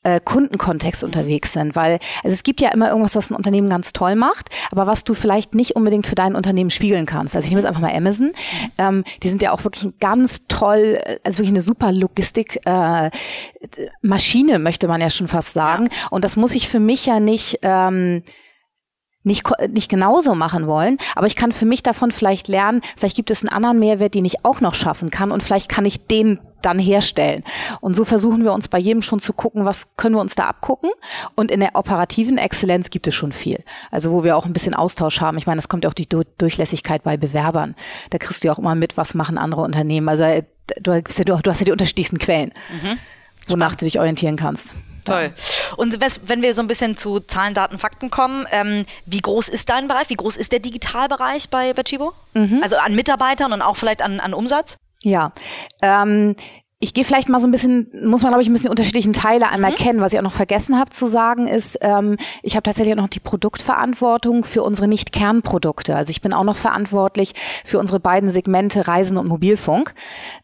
äh, 0.03 0.21
Kundenkontext 0.25 1.05
unterwegs 1.05 1.53
sind, 1.53 1.77
weil 1.77 1.99
also 2.25 2.35
es 2.35 2.43
gibt 2.43 2.61
ja 2.61 2.71
immer 2.71 2.89
irgendwas, 2.89 3.15
was 3.17 3.31
ein 3.31 3.37
Unternehmen 3.37 3.69
ganz 3.69 3.93
toll 3.93 4.15
macht, 4.15 4.49
aber 4.71 4.87
was 4.87 5.05
du 5.05 5.15
vielleicht 5.15 5.55
nicht 5.55 5.77
unbedingt 5.77 6.07
für 6.07 6.15
dein 6.15 6.35
Unternehmen 6.35 6.71
spiegeln 6.71 7.07
kannst. 7.07 7.37
Also 7.37 7.45
ich 7.45 7.51
nehme 7.51 7.61
jetzt 7.61 7.69
einfach 7.69 7.83
mal 7.83 7.95
Amazon. 7.95 8.33
Ähm, 8.79 9.05
die 9.23 9.29
sind 9.29 9.43
ja 9.43 9.53
auch 9.53 9.65
wirklich 9.65 9.93
ganz 10.01 10.47
toll, 10.49 10.99
also 11.23 11.39
wirklich 11.39 11.51
eine 11.51 11.61
super 11.61 11.93
Logistik 11.93 12.61
äh, 12.65 13.11
Maschine 14.01 14.59
möchte 14.59 14.89
man 14.89 15.01
ja 15.01 15.11
schon 15.11 15.29
fast 15.29 15.53
sagen. 15.53 15.89
Ja. 15.91 16.09
Und 16.11 16.25
das 16.25 16.37
muss 16.37 16.55
ich 16.55 16.69
für 16.69 16.81
mich 16.81 17.07
ja 17.07 17.21
nicht 17.21 17.59
ähm, 17.63 18.23
nicht, 19.23 19.47
nicht 19.69 19.91
genauso 19.91 20.35
machen 20.35 20.67
wollen, 20.67 20.99
aber 21.15 21.27
ich 21.27 21.37
kann 21.37 21.53
für 21.53 21.67
mich 21.67 21.83
davon 21.83 22.11
vielleicht 22.11 22.49
lernen, 22.49 22.81
vielleicht 22.97 23.17
gibt 23.17 23.31
es 23.31 23.43
einen 23.43 23.53
anderen 23.53 23.79
Mehrwert, 23.79 24.15
den 24.15 24.25
ich 24.25 24.45
auch 24.45 24.61
noch 24.61 24.75
schaffen 24.75 25.11
kann 25.11 25.31
und 25.31 25.43
vielleicht 25.43 25.69
kann 25.69 25.85
ich 25.85 26.07
den 26.07 26.41
dann 26.63 26.79
herstellen. 26.79 27.43
Und 27.81 27.97
so 27.97 28.05
versuchen 28.05 28.45
wir 28.45 28.53
uns 28.53 28.69
bei 28.69 28.79
jedem 28.79 29.03
schon 29.03 29.19
zu 29.19 29.33
gucken, 29.33 29.65
was 29.65 29.97
können 29.97 30.15
wir 30.15 30.21
uns 30.21 30.35
da 30.35 30.45
abgucken. 30.45 30.91
Und 31.35 31.51
in 31.51 31.61
der 31.61 31.75
operativen 31.75 32.39
Exzellenz 32.39 32.91
gibt 32.91 33.07
es 33.09 33.15
schon 33.15 33.33
viel. 33.33 33.65
Also 33.91 34.13
wo 34.13 34.25
wir 34.25 34.37
auch 34.37 34.45
ein 34.45 34.53
bisschen 34.53 34.75
Austausch 34.75 35.23
haben. 35.23 35.39
Ich 35.39 35.47
meine, 35.47 35.59
es 35.59 35.69
kommt 35.69 35.85
ja 35.85 35.91
auch 35.91 35.95
die 35.95 36.09
Durchlässigkeit 36.09 37.03
bei 37.03 37.17
Bewerbern. 37.17 37.75
Da 38.11 38.19
kriegst 38.19 38.43
du 38.43 38.49
ja 38.49 38.53
auch 38.53 38.59
immer 38.59 38.75
mit, 38.75 38.97
was 38.99 39.15
machen 39.15 39.39
andere 39.39 39.63
Unternehmen. 39.63 40.09
Also 40.09 40.25
äh, 40.25 40.43
du, 40.81 40.93
hast 40.93 41.19
ja, 41.19 41.25
du 41.25 41.51
hast 41.51 41.61
ja 41.61 41.65
die 41.65 41.73
unterschiedlichsten 41.73 42.19
Quellen, 42.19 42.53
mhm. 42.71 42.99
wonach 43.47 43.75
du 43.75 43.87
dich 43.87 43.99
orientieren 43.99 44.37
kannst. 44.37 44.75
Toll. 45.05 45.33
Und 45.77 45.99
wenn 46.27 46.43
wir 46.43 46.55
so 46.55 46.63
ein 46.63 46.67
bisschen 46.67 46.97
zu 46.97 47.21
Zahlen, 47.21 47.55
Daten, 47.55 47.79
Fakten 47.79 48.11
kommen, 48.11 48.47
ähm, 48.53 48.85
wie 49.07 49.21
groß 49.21 49.49
ist 49.49 49.69
dein 49.69 49.89
Bereich? 49.89 50.09
Wie 50.09 50.17
groß 50.17 50.37
ist 50.37 50.53
der 50.53 50.61
Digitalbereich 50.61 51.49
bei, 51.49 51.73
bei 51.73 51.83
Chibo? 51.83 52.13
Mhm. 52.35 52.61
Also 52.63 52.77
an 52.77 52.95
Mitarbeitern 52.95 53.53
und 53.53 53.63
auch 53.63 53.77
vielleicht 53.77 54.03
an, 54.03 54.21
an 54.21 54.35
Umsatz? 54.35 54.77
Ja, 55.03 55.33
ähm, 55.83 56.37
ich 56.83 56.95
gehe 56.95 57.05
vielleicht 57.05 57.29
mal 57.29 57.39
so 57.39 57.47
ein 57.47 57.51
bisschen, 57.51 57.91
muss 58.05 58.23
man 58.23 58.31
glaube 58.31 58.43
ich 58.43 58.49
ein 58.49 58.55
bisschen 58.55 58.71
unterschiedlichen 58.71 59.13
Teile 59.13 59.51
einmal 59.51 59.73
mhm. 59.73 59.77
kennen. 59.77 60.01
Was 60.01 60.15
ich 60.15 60.19
auch 60.19 60.25
noch 60.25 60.33
vergessen 60.33 60.79
habe 60.79 60.89
zu 60.91 61.07
sagen 61.07 61.47
ist, 61.47 61.79
ähm, 61.83 62.17
ich 62.43 62.57
habe 62.57 62.63
tatsächlich 62.63 62.95
auch 62.95 63.03
noch 63.03 63.09
die 63.09 63.21
Produktverantwortung 63.21 64.45
für 64.45 64.63
unsere 64.63 64.89
Nicht-Kernprodukte. 64.89 65.95
Also 65.95 66.11
ich 66.11 66.23
bin 66.23 66.33
auch 66.33 66.45
noch 66.45 66.57
verantwortlich 66.57 67.35
für 67.67 67.79
unsere 67.79 68.01
beiden 68.01 68.31
Segmente 68.31 68.89
Reisen 68.89 69.19
und 69.19 69.29
Mobilfunk. 69.29 69.95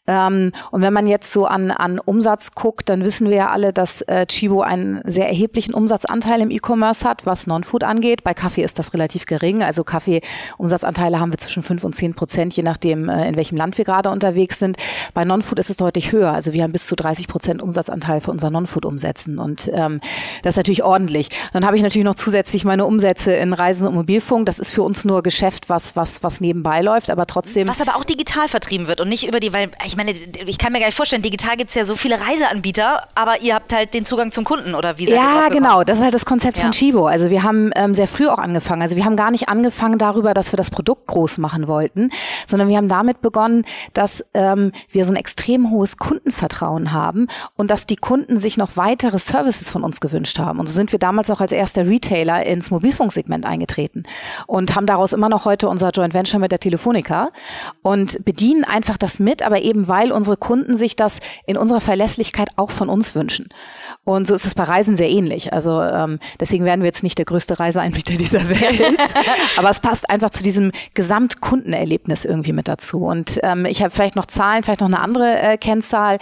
Ähm, 0.07 0.53
und 0.71 0.83
wenn 0.83 0.93
man 0.93 1.07
jetzt 1.07 1.33
so 1.33 1.47
an, 1.47 1.71
an 1.71 1.99
Umsatz 1.99 2.53
guckt, 2.53 2.89
dann 2.89 3.05
wissen 3.05 3.29
wir 3.29 3.37
ja 3.37 3.51
alle, 3.51 3.73
dass 3.73 4.03
äh, 4.03 4.27
Chibo 4.27 4.63
einen 4.63 5.01
sehr 5.05 5.29
erheblichen 5.29 5.75
Umsatzanteil 5.75 6.41
im 6.41 6.51
E-Commerce 6.51 7.09
hat, 7.09 7.27
was 7.27 7.47
Non-Food 7.47 7.85
angeht. 7.85 8.25
Bei 8.25 8.35
Kaffee 8.35 8.63
ist 8.63 8.79
das 8.79 8.95
relativ 8.95 9.27
gering. 9.27 9.63
Also 9.63 9.85
Kaffee-Umsatzanteile 9.85 11.21
haben 11.21 11.33
wir 11.33 11.39
zwischen 11.39 11.63
fünf 11.63 11.85
und 11.85 11.95
zehn 11.95 12.15
Prozent, 12.15 12.55
je 12.55 12.63
nachdem, 12.63 13.09
äh, 13.09 13.29
in 13.29 13.37
welchem 13.37 13.57
Land 13.57 13.79
wir 13.79 13.85
gerade 13.85 14.11
unterwegs 14.11 14.59
sind. 14.59 14.77
Bei 15.15 15.25
Non-Food 15.25 15.59
ist 15.59 15.71
es 15.71 15.77
deutlich 15.77 16.13
höher. 16.13 16.33
Also 16.33 16.53
wir 16.53 16.63
haben 16.63 16.73
bis 16.73 16.87
zu 16.87 16.97
30 16.97 17.29
Prozent 17.29 17.63
Umsatzanteil 17.63 18.21
für 18.21 18.31
unser 18.31 18.51
Non-Food-Umsätzen 18.51 19.39
und 19.39 19.71
ähm, 19.73 20.01
das 20.43 20.53
ist 20.53 20.57
natürlich 20.57 20.83
ordentlich. 20.83 21.29
Dann 21.53 21.67
habe 21.67 21.77
ich 21.77 21.83
natürlich 21.83 22.05
noch 22.05 22.15
zusätzlich 22.15 22.65
meine 22.65 22.87
Umsätze 22.87 23.33
in 23.33 23.53
Reisen 23.53 23.87
und 23.87 23.95
Mobilfunk. 23.95 24.47
Das 24.47 24.59
ist 24.59 24.71
für 24.71 24.83
uns 24.83 25.05
nur 25.05 25.23
Geschäft, 25.23 25.69
was, 25.69 25.97
was, 25.97 26.23
was 26.23 26.41
nebenbei 26.41 26.83
läuft, 26.83 27.11
aber 27.11 27.27
trotzdem. 27.27 27.69
Was 27.69 27.81
aber 27.81 27.97
auch 27.97 28.05
digital 28.05 28.49
vertrieben 28.49 28.89
wird 28.89 29.01
und 29.01 29.09
nicht 29.09 29.27
über 29.27 29.41
die, 29.41 29.53
weil 29.53 29.71
ich 29.85 29.96
meine, 29.97 30.13
ich 30.13 30.59
kann 30.59 30.73
mir 30.73 30.81
gar 30.81 30.87
nicht 30.87 30.97
vorstellen, 30.97 31.23
digital 31.23 31.57
gibt 31.57 31.71
es 31.71 31.75
ja 31.75 31.85
so 31.85 31.97
viele 31.97 32.21
Reiseanbieter, 32.21 33.09
aber 33.15 33.41
ihr 33.41 33.55
habt 33.55 33.73
halt 33.73 33.95
den 33.95 34.05
Zugang 34.05 34.33
zum 34.33 34.45
Kunden 34.45 34.75
oder 34.75 34.99
wie 34.99 35.07
seid 35.07 35.15
Ja, 35.15 35.49
genau, 35.49 35.85
das 35.85 35.99
ist 35.99 36.05
halt 36.05 36.15
das 36.15 36.25
Konzept 36.25 36.57
ja. 36.57 36.65
von 36.65 36.73
Chibo. 36.73 37.07
Also 37.07 37.31
wir 37.31 37.43
haben 37.43 37.71
ähm, 37.75 37.95
sehr 37.95 38.07
früh 38.07 38.27
auch 38.29 38.39
angefangen. 38.39 38.83
Also 38.83 38.97
wir 38.97 39.05
haben 39.05 39.17
gar 39.17 39.31
nicht 39.31 39.49
angefangen 39.49 39.99
darüber, 39.99 40.35
dass 40.35 40.53
wir 40.53 40.57
das 40.57 40.71
Produkt 40.71 41.07
groß 41.07 41.39
machen 41.39 41.67
wollten, 41.69 42.11
sondern 42.47 42.69
wir 42.69 42.77
haben 42.77 42.89
damit 42.89 43.21
begonnen, 43.21 43.65
dass 43.95 44.25
ähm, 44.35 44.73
wir 44.91 45.05
so 45.05 45.13
ein 45.13 45.17
extrem 45.17 45.71
hohes 45.71 45.97
Kundenvertrauen 45.97 46.93
haben 46.93 47.29
und 47.57 47.71
dass 47.71 47.87
die 47.87 47.97
Kunden 47.97 48.37
sich 48.37 48.57
noch 48.57 48.77
weitere 48.77 49.19
Services 49.19 49.71
von 49.71 49.83
uns 49.83 50.01
gewünscht 50.01 50.39
haben. 50.39 50.61
Und 50.61 50.67
so 50.67 50.75
sind 50.75 50.93
wir 50.93 50.99
damals 50.99 51.31
auch 51.31 51.41
als 51.41 51.53
erster 51.53 51.87
Retailer 51.87 52.45
ins 52.45 52.71
Mobilfunksegment 52.71 53.47
eingetreten 53.47 54.05
und 54.47 54.75
haben 54.75 54.87
daraus 54.87 55.13
immer 55.13 55.29
noch 55.29 55.45
heute 55.45 55.69
unser 55.69 55.91
Joint 55.91 56.15
Venture 56.15 56.41
mit 56.41 56.53
der 56.53 56.61
Telefonica 56.61 57.31
und 57.83 58.25
bedienen 58.25 58.65
einfach 58.65 58.97
das 58.97 59.19
mit, 59.19 59.43
aber 59.43 59.61
eben 59.63 59.86
weil 59.89 60.13
unsere 60.13 60.37
Kunden 60.37 60.77
sich 60.77 60.97
das 60.97 61.21
in 61.47 61.57
unserer 61.57 61.81
Verlässlichkeit 61.81 62.49
auch 62.57 62.71
von 62.71 62.89
uns 62.89 63.15
wünschen. 63.15 63.49
Und 64.05 64.27
so 64.27 64.35
ist 64.35 64.47
es 64.47 64.55
bei 64.55 64.63
Reisen 64.63 64.97
sehr 64.97 65.11
ähnlich. 65.11 65.53
Also 65.53 65.83
ähm, 65.83 66.19
deswegen 66.41 66.65
werden 66.65 66.81
wir 66.81 66.87
jetzt 66.87 67.03
nicht 67.03 67.19
der 67.19 67.25
größte 67.25 67.59
Reiseanbieter 67.59 68.15
dieser 68.19 68.49
Welt, 68.49 69.15
aber 69.57 69.71
es 69.71 69.81
passt 69.81 70.09
einfach 70.11 70.31
zu 70.31 70.43
diesem 70.43 70.73
Gesamtkundenerlebnis 70.95 72.25
irgendwie 72.25 72.53
mit 72.53 72.69
dazu. 72.69 73.05
Und 73.05 73.41
ähm, 73.43 73.67
ich 73.67 73.83
habe 73.83 73.91
vielleicht 73.91 74.17
noch 74.17 74.27
Zahlen, 74.27 74.63
vielleicht 74.63 74.81
noch 74.81 74.89
eine 74.89 75.01
andere 75.01 75.41
äh, 75.41 75.59
Kennzahl 75.59 76.19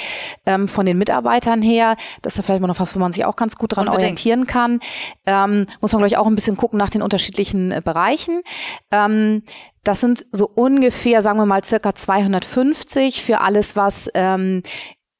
ähm, 0.46 0.68
von 0.68 0.86
den 0.86 0.98
Mitarbeitern 0.98 1.62
her. 1.62 1.96
Das 2.22 2.34
ist 2.34 2.36
ja 2.38 2.42
vielleicht 2.42 2.60
mal 2.60 2.68
noch 2.68 2.80
was, 2.80 2.94
wo 2.94 2.98
man 2.98 3.12
sich 3.12 3.24
auch 3.24 3.36
ganz 3.36 3.56
gut 3.56 3.76
dran 3.76 3.88
Unbedingt. 3.88 4.02
orientieren 4.02 4.46
kann. 4.46 4.80
Ähm, 5.26 5.66
muss 5.80 5.92
man, 5.92 5.98
glaube 5.98 6.08
ich, 6.08 6.16
auch 6.16 6.26
ein 6.26 6.34
bisschen 6.34 6.56
gucken 6.56 6.78
nach 6.78 6.90
den 6.90 7.02
unterschiedlichen 7.02 7.72
äh, 7.72 7.82
Bereichen. 7.84 8.42
Ähm, 8.90 9.42
das 9.84 10.00
sind 10.00 10.26
so 10.32 10.50
ungefähr, 10.54 11.22
sagen 11.22 11.38
wir 11.38 11.46
mal, 11.46 11.62
circa 11.62 11.94
250 11.94 13.22
für 13.22 13.40
alles, 13.40 13.76
was 13.76 14.10
ähm, 14.14 14.62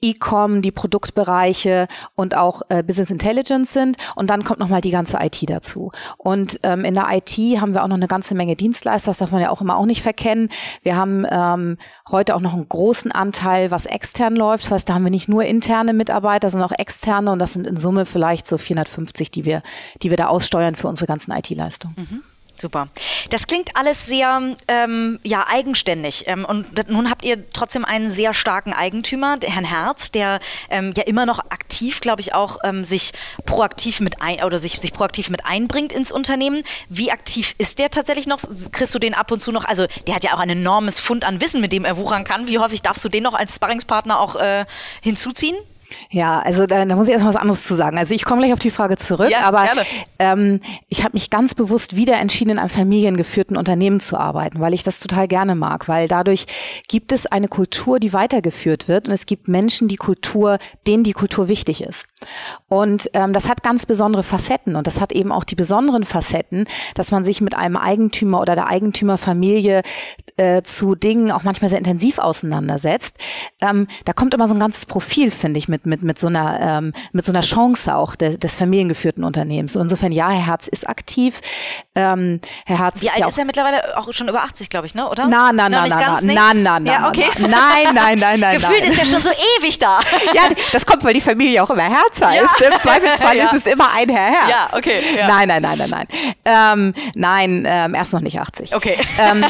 E-Com, 0.05 0.61
die 0.61 0.71
Produktbereiche 0.71 1.89
und 2.15 2.37
auch 2.37 2.63
äh, 2.69 2.83
Business 2.83 3.11
Intelligence 3.11 3.73
sind. 3.73 3.97
Und 4.15 4.29
dann 4.29 4.45
kommt 4.45 4.61
nochmal 4.61 4.83
die 4.83 4.91
ganze 4.91 5.19
IT 5.21 5.39
dazu. 5.49 5.93
Und 6.19 6.61
ähm, 6.63 6.85
in 6.85 6.95
der 6.95 7.07
IT 7.11 7.39
haben 7.61 7.73
wir 7.73 7.83
auch 7.83 7.89
noch 7.89 7.97
eine 7.97 8.09
ganze 8.09 8.35
Menge 8.35 8.55
Dienstleister, 8.55 9.11
das 9.11 9.19
darf 9.19 9.33
man 9.33 9.41
ja 9.41 9.51
auch 9.51 9.63
immer 9.63 9.77
auch 9.77 9.87
nicht 9.87 10.03
verkennen. 10.03 10.51
Wir 10.83 10.97
haben 10.97 11.25
ähm, 11.31 11.79
heute 12.11 12.37
auch 12.37 12.41
noch 12.41 12.53
einen 12.53 12.69
großen 12.69 13.13
Anteil, 13.13 13.71
was 13.71 13.87
extern 13.87 14.37
läuft. 14.37 14.65
Das 14.65 14.73
heißt, 14.73 14.89
da 14.89 14.95
haben 14.95 15.05
wir 15.05 15.11
nicht 15.11 15.29
nur 15.29 15.45
interne 15.45 15.95
Mitarbeiter, 15.95 16.51
sondern 16.51 16.71
auch 16.71 16.79
externe. 16.79 17.33
Und 17.33 17.39
das 17.39 17.55
sind 17.55 17.67
in 17.67 17.77
Summe 17.77 18.05
vielleicht 18.05 18.47
so 18.47 18.59
450, 18.59 19.31
die 19.31 19.45
wir, 19.45 19.63
die 20.03 20.11
wir 20.11 20.19
da 20.19 20.27
aussteuern 20.27 20.75
für 20.75 20.89
unsere 20.89 21.07
ganzen 21.07 21.33
IT-Leistungen. 21.33 21.95
Mhm. 21.97 22.23
Super. 22.57 22.89
Das 23.31 23.47
klingt 23.47 23.77
alles 23.77 24.07
sehr 24.07 24.57
ähm, 24.69 25.19
ja, 25.25 25.47
eigenständig. 25.49 26.25
Ähm, 26.29 26.45
und 26.45 26.89
nun 26.89 27.11
habt 27.11 27.25
ihr 27.25 27.49
trotzdem 27.49 27.85
einen 27.85 28.11
sehr 28.11 28.33
starken 28.33 28.73
Eigentümer, 28.73 29.39
Herrn 29.43 29.65
Herz, 29.65 30.13
der 30.13 30.39
ähm, 30.71 30.93
ja 30.95 31.03
immer 31.03 31.27
noch 31.27 31.41
aktiv, 31.51 32.01
glaube 32.01 32.21
ich, 32.21 32.33
auch 32.33 32.59
ähm, 32.63 32.85
sich 32.85 33.13
proaktiv 33.45 34.01
mit 34.01 34.23
ein 34.23 34.43
oder 34.45 34.61
sich, 34.61 34.81
sich 34.81 34.93
proaktiv 34.93 35.31
mit 35.31 35.45
einbringt 35.45 35.93
ins 35.93 36.13
Unternehmen. 36.13 36.63
Wie 36.89 37.11
aktiv 37.11 37.55
ist 37.59 37.81
der 37.81 37.91
tatsächlich 37.91 38.27
noch? 38.27 38.39
Kriegst 38.71 38.95
du 38.95 38.99
den 39.01 39.15
ab 39.15 39.33
und 39.33 39.41
zu 39.41 39.51
noch? 39.51 39.65
Also 39.65 39.87
der 40.07 40.15
hat 40.15 40.23
ja 40.23 40.35
auch 40.35 40.41
ein 40.41 40.51
enormes 40.51 41.01
Fund 41.01 41.25
an 41.25 41.41
Wissen, 41.41 41.61
mit 41.61 41.73
dem 41.73 41.85
er 41.85 41.97
wuchern 41.97 42.25
kann. 42.25 42.47
Wie 42.47 42.59
häufig 42.59 42.83
darfst 42.83 43.05
du 43.05 43.09
den 43.09 43.25
noch 43.25 43.35
als 43.35 43.57
Sparringspartner 43.57 44.21
auch 44.21 44.37
äh, 44.37 44.65
hinzuziehen? 45.03 45.57
Ja, 46.11 46.41
also 46.41 46.67
da, 46.67 46.85
da 46.85 46.97
muss 46.97 47.07
ich 47.07 47.13
erstmal 47.13 47.35
was 47.35 47.41
anderes 47.41 47.67
zu 47.67 47.75
sagen. 47.75 47.99
Also 47.99 48.15
ich 48.15 48.25
komme 48.25 48.43
gleich 48.43 48.53
auf 48.53 48.59
die 48.59 48.71
Frage 48.71 48.97
zurück, 48.97 49.31
ja, 49.31 49.41
aber 49.41 49.69
ähm, 50.19 50.61
ich 50.89 51.03
habe 51.03 51.15
mich 51.15 51.31
ganz 51.31 51.55
bewusst 51.55 51.97
wieder 51.97 52.17
entschieden, 52.17 52.51
in 52.51 52.59
einem 52.59 52.69
familiengeführten 52.69 53.57
Unternehmen 53.57 54.01
zu 54.01 54.19
arbeiten, 54.19 54.61
weil 54.61 54.75
ich 54.75 54.83
das 54.83 55.01
total 55.01 55.29
gerne 55.29 55.55
mag, 55.55 55.89
weil 55.89 56.09
dadurch 56.09 56.47
gibt 56.89 57.13
es 57.13 57.27
eine 57.27 57.49
Kultur, 57.49 57.99
die 58.01 58.13
weitergeführt 58.13 58.89
wird 58.89 59.09
und 59.09 59.15
es 59.15 59.27
gibt 59.27 59.49
Menschen, 59.49 59.89
die 59.89 59.97
Kultur, 59.97 60.59
denen 60.87 61.05
die 61.05 61.13
Kultur 61.13 61.49
wichtig 61.49 61.83
ist. 61.83 62.09
Und 62.69 63.11
ähm, 63.15 63.33
das 63.33 63.49
hat 63.49 63.63
ganz 63.63 63.87
besondere 63.87 64.23
Facetten 64.23 64.77
und 64.77 64.87
das 64.87 65.01
hat 65.01 65.13
eben 65.13 65.33
auch 65.33 65.45
die 65.45 65.55
besonderen 65.55 66.05
Facetten, 66.05 66.67
dass 66.95 67.11
man 67.11 67.25
sich 67.25 67.41
mit 67.41 67.57
einem 67.57 67.77
Eigentümer 67.77 68.41
oder 68.41 68.55
der 68.55 68.67
Eigentümerfamilie 68.67 69.83
äh, 70.37 70.63
zu 70.63 70.95
Dingen 70.95 71.31
auch 71.31 71.45
manchmal 71.45 71.69
sehr 71.69 71.79
intensiv 71.79 72.19
auseinandersetzt. 72.19 73.19
Ähm, 73.61 73.87
da 74.05 74.13
kommt 74.13 74.35
immer 74.35 74.49
so 74.49 74.55
ein 74.55 74.61
ganzes 74.61 74.87
Profil, 74.87 75.31
finde 75.31 75.59
ich, 75.59 75.69
mit, 75.69 75.84
mit, 75.87 76.03
mit, 76.03 76.19
so 76.19 76.27
einer, 76.27 76.59
ähm, 76.61 76.93
mit 77.13 77.25
so 77.25 77.33
einer 77.33 77.43
Chance 77.43 77.95
auch 77.95 78.17
de, 78.17 78.37
des 78.37 78.55
familiengeführten 78.57 79.25
Unternehmens. 79.25 79.77
Und 79.77 79.83
insofern, 79.83 80.13
ja, 80.13 80.31
Herr 80.31 80.47
Herz 80.47 80.69
ist 80.69 80.89
aktiv. 80.89 81.41
Ähm, 81.95 82.41
Herr 82.67 82.79
Herz 82.79 83.03
Wie 83.03 83.07
ist 83.07 83.13
alt 83.13 83.21
ja 83.21 83.29
ist 83.29 83.39
er 83.39 83.45
mittlerweile 83.45 83.97
auch 83.97 84.13
schon 84.13 84.29
über 84.29 84.43
80, 84.43 84.71
glaube 84.71 84.87
ich, 84.87 84.95
ne? 84.95 85.09
oder? 85.09 85.27
Na, 85.27 85.53
na, 85.53 85.69
na, 85.69 85.87
na, 85.87 86.21
na, 86.21 86.55
na, 86.55 86.81
na, 86.81 86.93
ja, 86.93 87.09
okay. 87.09 87.27
Nein, 87.39 87.95
nein, 87.95 88.19
nein, 88.19 88.41
nein. 88.41 88.59
Gefühlt 88.59 88.83
nein. 88.83 88.93
ist 88.93 88.99
er 88.99 89.07
schon 89.07 89.23
so 89.23 89.31
ewig 89.59 89.79
da. 89.79 90.01
ja, 90.35 90.43
das 90.73 90.85
kommt, 90.87 91.05
weil 91.05 91.15
die 91.15 91.21
Familie 91.21 91.63
auch 91.63 91.71
immer 91.71 91.83
Herz 91.83 92.21
heißt. 92.23 92.61
Ja. 92.61 92.67
Im 92.67 92.81
Zweifelsfall 92.81 93.37
ja. 93.37 93.45
ist 93.45 93.55
es 93.55 93.67
immer 93.67 93.89
ein 93.95 94.09
Herr 94.09 94.31
Herz. 94.31 94.51
Ja, 94.51 94.79
okay. 94.79 95.01
Ja. 95.17 95.29
Nein, 95.29 95.49
nein, 95.49 95.63
nein, 95.63 95.79
nein, 95.79 95.91
nein. 95.91 96.07
Ähm, 96.45 96.95
nein, 97.15 97.65
ähm, 97.67 97.95
er 97.95 98.03
ist 98.03 98.13
noch 98.13 98.21
nicht 98.21 98.39
80. 98.39 98.75
Okay. 98.75 98.97
Ähm, 99.19 99.45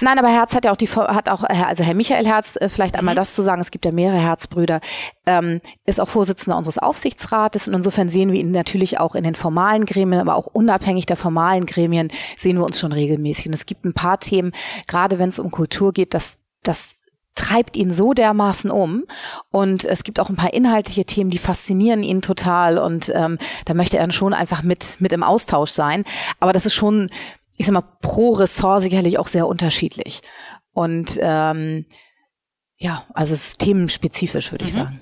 nein, 0.00 0.18
aber 0.18 0.28
Herz 0.28 0.54
hat 0.54 0.64
ja 0.64 0.72
auch 0.72 0.76
die, 0.76 0.88
hat 0.88 1.28
auch, 1.28 1.44
also 1.44 1.84
Herr 1.84 1.94
Michael 1.94 2.26
Herz, 2.26 2.56
äh, 2.56 2.68
vielleicht 2.68 2.96
einmal 2.96 3.14
mhm. 3.14 3.16
das 3.16 3.34
zu 3.34 3.42
sagen, 3.42 3.60
es 3.60 3.70
gibt 3.70 3.84
ja 3.84 3.92
mehrere 3.92 4.18
Herzbrüder, 4.18 4.80
ähm, 5.26 5.60
ist 5.86 6.00
auch 6.00 6.08
Vorsitzender 6.08 6.56
unseres 6.56 6.78
Aufsichtsrates 6.78 7.68
und 7.68 7.74
insofern 7.74 8.08
sehen 8.08 8.32
wir 8.32 8.40
ihn 8.40 8.50
natürlich 8.50 8.98
auch 9.00 9.14
in 9.14 9.24
den 9.24 9.34
formalen 9.34 9.86
Gremien, 9.86 10.20
aber 10.20 10.36
auch 10.36 10.46
unabhängig 10.46 11.06
der 11.06 11.16
formalen 11.16 11.66
Gremien 11.66 12.08
sehen 12.36 12.56
wir 12.56 12.64
uns 12.64 12.78
schon 12.78 12.92
regelmäßig. 12.92 13.46
Und 13.46 13.54
es 13.54 13.66
gibt 13.66 13.84
ein 13.84 13.94
paar 13.94 14.20
Themen, 14.20 14.52
gerade 14.86 15.18
wenn 15.18 15.28
es 15.28 15.38
um 15.38 15.50
Kultur 15.50 15.92
geht, 15.92 16.14
dass 16.14 16.38
das 16.62 17.04
treibt 17.34 17.76
ihn 17.76 17.90
so 17.90 18.12
dermaßen 18.12 18.70
um. 18.70 19.04
Und 19.50 19.84
es 19.84 20.04
gibt 20.04 20.20
auch 20.20 20.28
ein 20.28 20.36
paar 20.36 20.54
inhaltliche 20.54 21.04
Themen, 21.04 21.30
die 21.30 21.38
faszinieren 21.38 22.02
ihn 22.02 22.22
total. 22.22 22.78
Und 22.78 23.10
ähm, 23.14 23.38
da 23.64 23.74
möchte 23.74 23.96
er 23.96 24.04
dann 24.04 24.12
schon 24.12 24.32
einfach 24.32 24.62
mit, 24.62 24.96
mit 25.00 25.12
im 25.12 25.22
Austausch 25.22 25.72
sein. 25.72 26.04
Aber 26.38 26.52
das 26.52 26.66
ist 26.66 26.74
schon, 26.74 27.10
ich 27.56 27.66
sag 27.66 27.72
mal, 27.72 27.84
pro 28.02 28.32
Ressort 28.32 28.82
sicherlich 28.82 29.18
auch 29.18 29.26
sehr 29.26 29.46
unterschiedlich. 29.46 30.20
Und 30.72 31.18
ähm, 31.20 31.84
ja, 32.76 33.04
also 33.14 33.34
es 33.34 33.48
ist 33.48 33.60
themenspezifisch, 33.60 34.52
würde 34.52 34.64
mhm. 34.64 34.68
ich 34.68 34.74
sagen. 34.74 35.00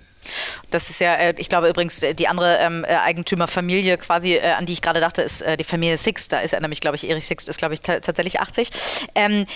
Das 0.71 0.91
ist 0.91 1.01
ja, 1.01 1.15
äh, 1.15 1.35
ich 1.37 1.49
glaube 1.49 1.69
übrigens, 1.69 2.03
äh, 2.03 2.15
die 2.15 2.29
andere 2.29 2.59
ähm, 2.59 2.85
äh, 2.85 2.95
Eigentümerfamilie 2.97 3.99
quasi, 3.99 4.35
äh, 4.35 4.53
an 4.53 4.67
die 4.67 4.73
ich 4.73 4.83
gerade 4.83 5.01
dachte, 5.01 5.23
ist 5.23 5.43
äh, 5.43 5.57
die 5.57 5.65
Familie 5.65 5.97
Six. 5.97 6.29
Da 6.29 6.41
ist 6.41 6.53
er 6.53 6.61
nämlich, 6.61 6.81
glaube 6.81 6.97
ich, 6.97 7.09
Erich 7.09 7.27
Six 7.27 7.45
ist, 7.45 7.59
glaube 7.59 7.75
ich, 7.75 7.81
tatsächlich 7.81 8.41
80. 8.41 8.71
Ähm, 9.15 9.47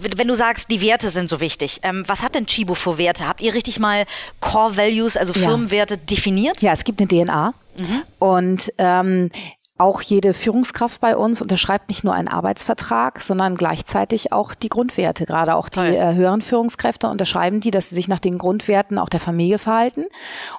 wenn 0.00 0.28
du 0.28 0.34
sagst, 0.34 0.70
die 0.70 0.80
Werte 0.80 1.10
sind 1.10 1.28
so 1.28 1.40
wichtig, 1.40 1.80
ähm, 1.82 2.04
was 2.06 2.22
hat 2.22 2.34
denn 2.34 2.46
Chibo 2.46 2.74
für 2.74 2.98
Werte? 2.98 3.26
Habt 3.26 3.40
ihr 3.40 3.54
richtig 3.54 3.78
mal 3.78 4.04
Core 4.40 4.76
Values, 4.76 5.16
also 5.16 5.32
Firmenwerte 5.32 5.94
ja. 5.94 6.00
definiert? 6.00 6.62
Ja, 6.62 6.72
es 6.72 6.84
gibt 6.84 7.00
eine 7.00 7.08
DNA. 7.08 7.52
Mhm. 7.80 8.02
Und 8.18 8.72
ähm, 8.78 9.30
auch 9.78 10.02
jede 10.02 10.34
Führungskraft 10.34 11.00
bei 11.00 11.16
uns 11.16 11.40
unterschreibt 11.40 11.88
nicht 11.88 12.02
nur 12.02 12.12
einen 12.12 12.28
Arbeitsvertrag, 12.28 13.20
sondern 13.20 13.56
gleichzeitig 13.56 14.32
auch 14.32 14.54
die 14.54 14.68
Grundwerte. 14.68 15.24
Gerade 15.24 15.54
auch 15.54 15.68
die 15.68 15.80
äh, 15.80 16.14
höheren 16.14 16.42
Führungskräfte 16.42 17.08
unterschreiben 17.08 17.60
die, 17.60 17.70
dass 17.70 17.88
sie 17.88 17.94
sich 17.94 18.08
nach 18.08 18.18
den 18.18 18.38
Grundwerten 18.38 18.98
auch 18.98 19.08
der 19.08 19.20
Familie 19.20 19.58
verhalten. 19.58 20.04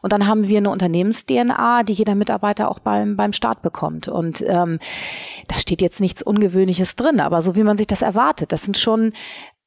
Und 0.01 0.13
dann 0.13 0.25
haben 0.25 0.47
wir 0.47 0.57
eine 0.57 0.69
Unternehmens-DNA, 0.69 1.83
die 1.83 1.93
jeder 1.93 2.15
Mitarbeiter 2.15 2.71
auch 2.71 2.79
beim, 2.79 3.17
beim 3.17 3.33
Start 3.33 3.61
bekommt. 3.61 4.07
Und 4.07 4.43
ähm, 4.47 4.79
da 5.47 5.57
steht 5.57 5.81
jetzt 5.81 5.99
nichts 5.99 6.23
Ungewöhnliches 6.23 6.95
drin, 6.95 7.19
aber 7.19 7.41
so 7.41 7.55
wie 7.55 7.63
man 7.63 7.77
sich 7.77 7.87
das 7.87 8.01
erwartet. 8.01 8.53
Das 8.53 8.63
sind 8.63 8.77
schon, 8.77 9.11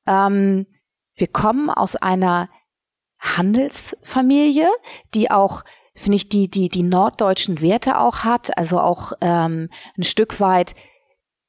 ähm, 0.06 0.66
wir 1.14 1.26
kommen 1.26 1.68
aus 1.68 1.94
einer 1.94 2.49
Handelsfamilie, 3.21 4.68
die 5.14 5.30
auch 5.30 5.62
finde 5.94 6.16
ich, 6.16 6.28
die, 6.28 6.49
die, 6.49 6.68
die 6.68 6.82
norddeutschen 6.82 7.61
Werte 7.61 7.99
auch 7.99 8.25
hat, 8.25 8.56
also 8.56 8.80
auch 8.80 9.12
ähm, 9.20 9.68
ein 9.96 10.02
Stück 10.02 10.40
weit, 10.40 10.75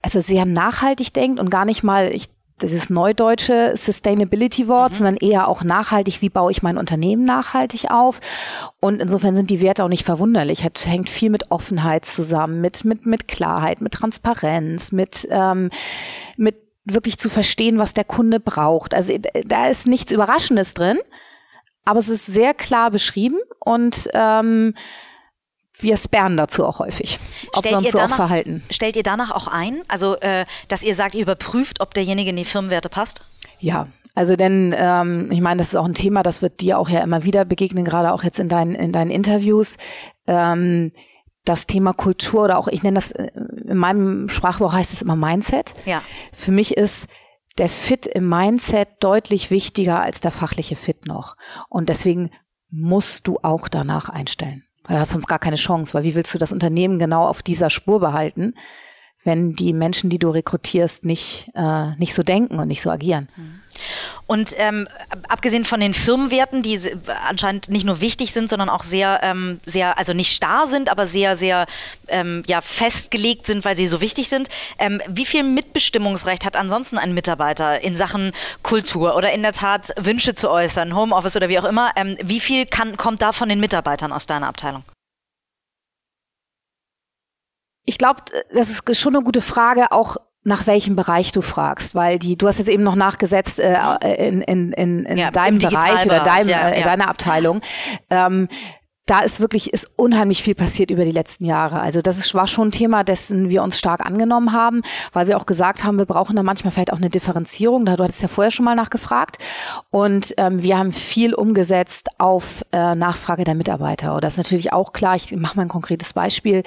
also 0.01 0.19
sehr 0.19 0.45
nachhaltig 0.45 1.13
denkt 1.13 1.39
und 1.39 1.49
gar 1.49 1.65
nicht 1.65 1.83
mal, 1.83 2.13
ich, 2.13 2.27
das 2.59 2.71
ist 2.71 2.89
neudeutsche 2.89 3.73
Sustainability-Wort, 3.75 4.91
mhm. 4.91 4.95
sondern 4.95 5.17
eher 5.17 5.47
auch 5.47 5.63
nachhaltig, 5.63 6.21
wie 6.21 6.29
baue 6.29 6.51
ich 6.51 6.61
mein 6.61 6.77
Unternehmen 6.77 7.23
nachhaltig 7.23 7.89
auf. 7.89 8.19
Und 8.79 9.01
insofern 9.01 9.35
sind 9.35 9.49
die 9.49 9.61
Werte 9.61 9.83
auch 9.83 9.89
nicht 9.89 10.05
verwunderlich. 10.05 10.63
Es 10.63 10.85
hängt 10.85 11.09
viel 11.09 11.29
mit 11.29 11.51
Offenheit 11.51 12.05
zusammen, 12.05 12.61
mit, 12.61 12.85
mit, 12.85 13.05
mit 13.05 13.27
Klarheit, 13.27 13.81
mit 13.81 13.93
Transparenz, 13.93 14.91
mit, 14.91 15.27
ähm, 15.31 15.69
mit 16.37 16.55
wirklich 16.85 17.17
zu 17.17 17.29
verstehen, 17.29 17.79
was 17.79 17.93
der 17.93 18.03
Kunde 18.03 18.39
braucht. 18.39 18.93
Also 18.93 19.13
da 19.45 19.67
ist 19.67 19.87
nichts 19.87 20.11
Überraschendes 20.11 20.73
drin, 20.73 20.99
aber 21.85 21.99
es 21.99 22.09
ist 22.09 22.25
sehr 22.25 22.53
klar 22.53 22.91
beschrieben 22.91 23.37
und 23.59 24.09
ähm, 24.13 24.75
wir 25.79 25.97
sperren 25.97 26.37
dazu 26.37 26.65
auch 26.65 26.79
häufig, 26.79 27.19
ob 27.53 27.59
stellt 27.59 27.73
wir 27.73 27.77
uns 27.79 27.91
so 27.91 27.97
danach, 27.97 28.11
auch 28.11 28.15
verhalten. 28.15 28.63
Stellt 28.69 28.95
ihr 28.95 29.03
danach 29.03 29.31
auch 29.31 29.47
ein, 29.47 29.81
also 29.87 30.15
äh, 30.21 30.45
dass 30.67 30.83
ihr 30.83 30.95
sagt, 30.95 31.15
ihr 31.15 31.23
überprüft, 31.23 31.81
ob 31.81 31.93
derjenige 31.93 32.29
in 32.29 32.35
die 32.35 32.45
Firmenwerte 32.45 32.89
passt? 32.89 33.21
Ja, 33.59 33.87
Also 34.15 34.35
denn, 34.35 34.75
ähm, 34.77 35.31
ich 35.31 35.41
meine, 35.41 35.57
das 35.57 35.69
ist 35.69 35.75
auch 35.75 35.85
ein 35.85 35.95
Thema, 35.95 36.21
das 36.21 36.41
wird 36.41 36.61
dir 36.61 36.77
auch 36.77 36.89
ja 36.89 37.01
immer 37.01 37.23
wieder 37.23 37.45
begegnen, 37.45 37.83
gerade 37.83 38.13
auch 38.13 38.23
jetzt 38.23 38.39
in 38.39 38.49
deinen, 38.49 38.75
in 38.75 38.91
deinen 38.91 39.09
Interviews. 39.09 39.77
Ähm, 40.27 40.91
das 41.45 41.67
Thema 41.67 41.93
Kultur 41.93 42.43
oder 42.43 42.57
auch, 42.57 42.67
ich 42.67 42.83
nenne 42.83 42.95
das, 42.95 43.11
äh, 43.11 43.31
in 43.67 43.77
meinem 43.77 44.29
Sprachbuch 44.29 44.71
heißt 44.71 44.93
es 44.93 45.01
immer 45.01 45.15
Mindset. 45.15 45.73
Ja. 45.85 46.01
Für 46.31 46.51
mich 46.51 46.77
ist 46.77 47.07
der 47.57 47.69
Fit 47.69 48.07
im 48.07 48.27
Mindset 48.27 48.89
deutlich 48.99 49.51
wichtiger 49.51 50.01
als 50.01 50.21
der 50.21 50.31
fachliche 50.31 50.75
Fit 50.75 51.05
noch. 51.05 51.35
Und 51.69 51.89
deswegen 51.89 52.31
musst 52.69 53.27
du 53.27 53.39
auch 53.43 53.67
danach 53.67 54.09
einstellen. 54.09 54.63
Weil 54.83 54.95
du 54.95 55.01
hast 55.01 55.11
sonst 55.11 55.27
gar 55.27 55.39
keine 55.39 55.55
Chance, 55.55 55.93
weil 55.93 56.03
wie 56.03 56.15
willst 56.15 56.33
du 56.33 56.37
das 56.37 56.51
Unternehmen 56.51 56.99
genau 56.99 57.25
auf 57.25 57.43
dieser 57.43 57.69
Spur 57.69 57.99
behalten, 57.99 58.55
wenn 59.23 59.55
die 59.55 59.73
Menschen, 59.73 60.09
die 60.09 60.19
du 60.19 60.29
rekrutierst, 60.29 61.05
nicht, 61.05 61.49
äh, 61.55 61.95
nicht 61.95 62.13
so 62.13 62.23
denken 62.23 62.59
und 62.59 62.67
nicht 62.67 62.81
so 62.81 62.89
agieren. 62.89 63.27
Und 64.27 64.53
ähm, 64.57 64.87
abgesehen 65.27 65.65
von 65.65 65.79
den 65.79 65.93
Firmenwerten, 65.93 66.61
die 66.61 66.79
anscheinend 67.27 67.69
nicht 67.69 67.85
nur 67.85 68.01
wichtig 68.01 68.31
sind, 68.31 68.49
sondern 68.49 68.69
auch 68.69 68.83
sehr, 68.83 69.19
ähm, 69.23 69.59
sehr, 69.65 69.97
also 69.97 70.13
nicht 70.13 70.33
starr 70.33 70.67
sind, 70.67 70.89
aber 70.89 71.07
sehr, 71.07 71.35
sehr 71.35 71.65
ähm, 72.07 72.43
ja, 72.47 72.61
festgelegt 72.61 73.47
sind, 73.47 73.65
weil 73.65 73.75
sie 73.75 73.87
so 73.87 73.99
wichtig 74.01 74.29
sind. 74.29 74.47
Ähm, 74.77 75.01
wie 75.07 75.25
viel 75.25 75.43
Mitbestimmungsrecht 75.43 76.45
hat 76.45 76.55
ansonsten 76.55 76.97
ein 76.97 77.13
Mitarbeiter 77.13 77.81
in 77.81 77.95
Sachen 77.95 78.31
Kultur 78.61 79.15
oder 79.15 79.31
in 79.33 79.41
der 79.41 79.53
Tat 79.53 79.89
Wünsche 79.97 80.35
zu 80.35 80.49
äußern, 80.49 80.95
Homeoffice 80.95 81.35
oder 81.35 81.49
wie 81.49 81.59
auch 81.59 81.65
immer? 81.65 81.91
Ähm, 81.95 82.17
wie 82.23 82.39
viel 82.39 82.65
kann, 82.65 82.97
kommt 82.97 83.21
da 83.21 83.31
von 83.31 83.49
den 83.49 83.59
Mitarbeitern 83.59 84.13
aus 84.13 84.27
deiner 84.27 84.47
Abteilung? 84.47 84.83
Ich 87.85 87.97
glaube, 87.97 88.21
das 88.53 88.69
ist 88.69 88.99
schon 88.99 89.15
eine 89.15 89.23
gute 89.23 89.41
Frage, 89.41 89.91
auch 89.91 90.17
nach 90.43 90.67
welchem 90.67 90.95
Bereich 90.95 91.31
du 91.31 91.41
fragst, 91.41 91.95
weil 91.95 92.19
die, 92.19 92.37
du 92.37 92.47
hast 92.47 92.57
jetzt 92.57 92.67
eben 92.67 92.83
noch 92.83 92.95
nachgesetzt 92.95 93.59
äh, 93.59 93.77
in, 94.15 94.41
in, 94.41 94.73
in, 94.73 95.05
in 95.05 95.17
ja, 95.17 95.31
deinem 95.31 95.57
Bereich 95.57 96.05
oder 96.05 96.19
deinem, 96.19 96.49
ja, 96.49 96.69
äh, 96.69 96.79
ja. 96.79 96.85
deiner 96.85 97.07
Abteilung. 97.07 97.61
Ähm, 98.09 98.49
da 99.05 99.19
ist 99.19 99.41
wirklich 99.41 99.73
ist 99.73 99.91
unheimlich 99.97 100.41
viel 100.41 100.55
passiert 100.55 100.89
über 100.89 101.03
die 101.03 101.11
letzten 101.11 101.43
Jahre. 101.43 101.81
Also 101.81 102.01
das 102.01 102.17
ist, 102.17 102.33
war 102.35 102.47
schon 102.47 102.69
ein 102.69 102.71
Thema, 102.71 103.03
dessen 103.03 103.49
wir 103.49 103.61
uns 103.61 103.77
stark 103.77 104.05
angenommen 104.05 104.53
haben, 104.53 104.81
weil 105.11 105.27
wir 105.27 105.37
auch 105.37 105.45
gesagt 105.45 105.83
haben, 105.83 105.97
wir 105.97 106.05
brauchen 106.05 106.37
da 106.37 106.43
manchmal 106.43 106.71
vielleicht 106.71 106.93
auch 106.93 106.97
eine 106.97 107.09
Differenzierung. 107.09 107.85
Da 107.85 107.97
du 107.97 108.03
hattest 108.03 108.21
ja 108.21 108.29
vorher 108.29 108.51
schon 108.51 108.63
mal 108.63 108.75
nachgefragt. 108.75 109.37
Und 109.89 110.33
ähm, 110.37 110.63
wir 110.63 110.77
haben 110.77 110.93
viel 110.93 111.33
umgesetzt 111.33 112.09
auf 112.17 112.63
äh, 112.71 112.95
Nachfrage 112.95 113.43
der 113.43 113.55
Mitarbeiter. 113.55 114.15
Und 114.15 114.23
das 114.23 114.33
ist 114.33 114.37
natürlich 114.37 114.71
auch 114.71 114.93
klar. 114.93 115.17
Ich 115.17 115.35
mache 115.35 115.57
mal 115.57 115.63
ein 115.63 115.69
konkretes 115.69 116.13
Beispiel. 116.13 116.63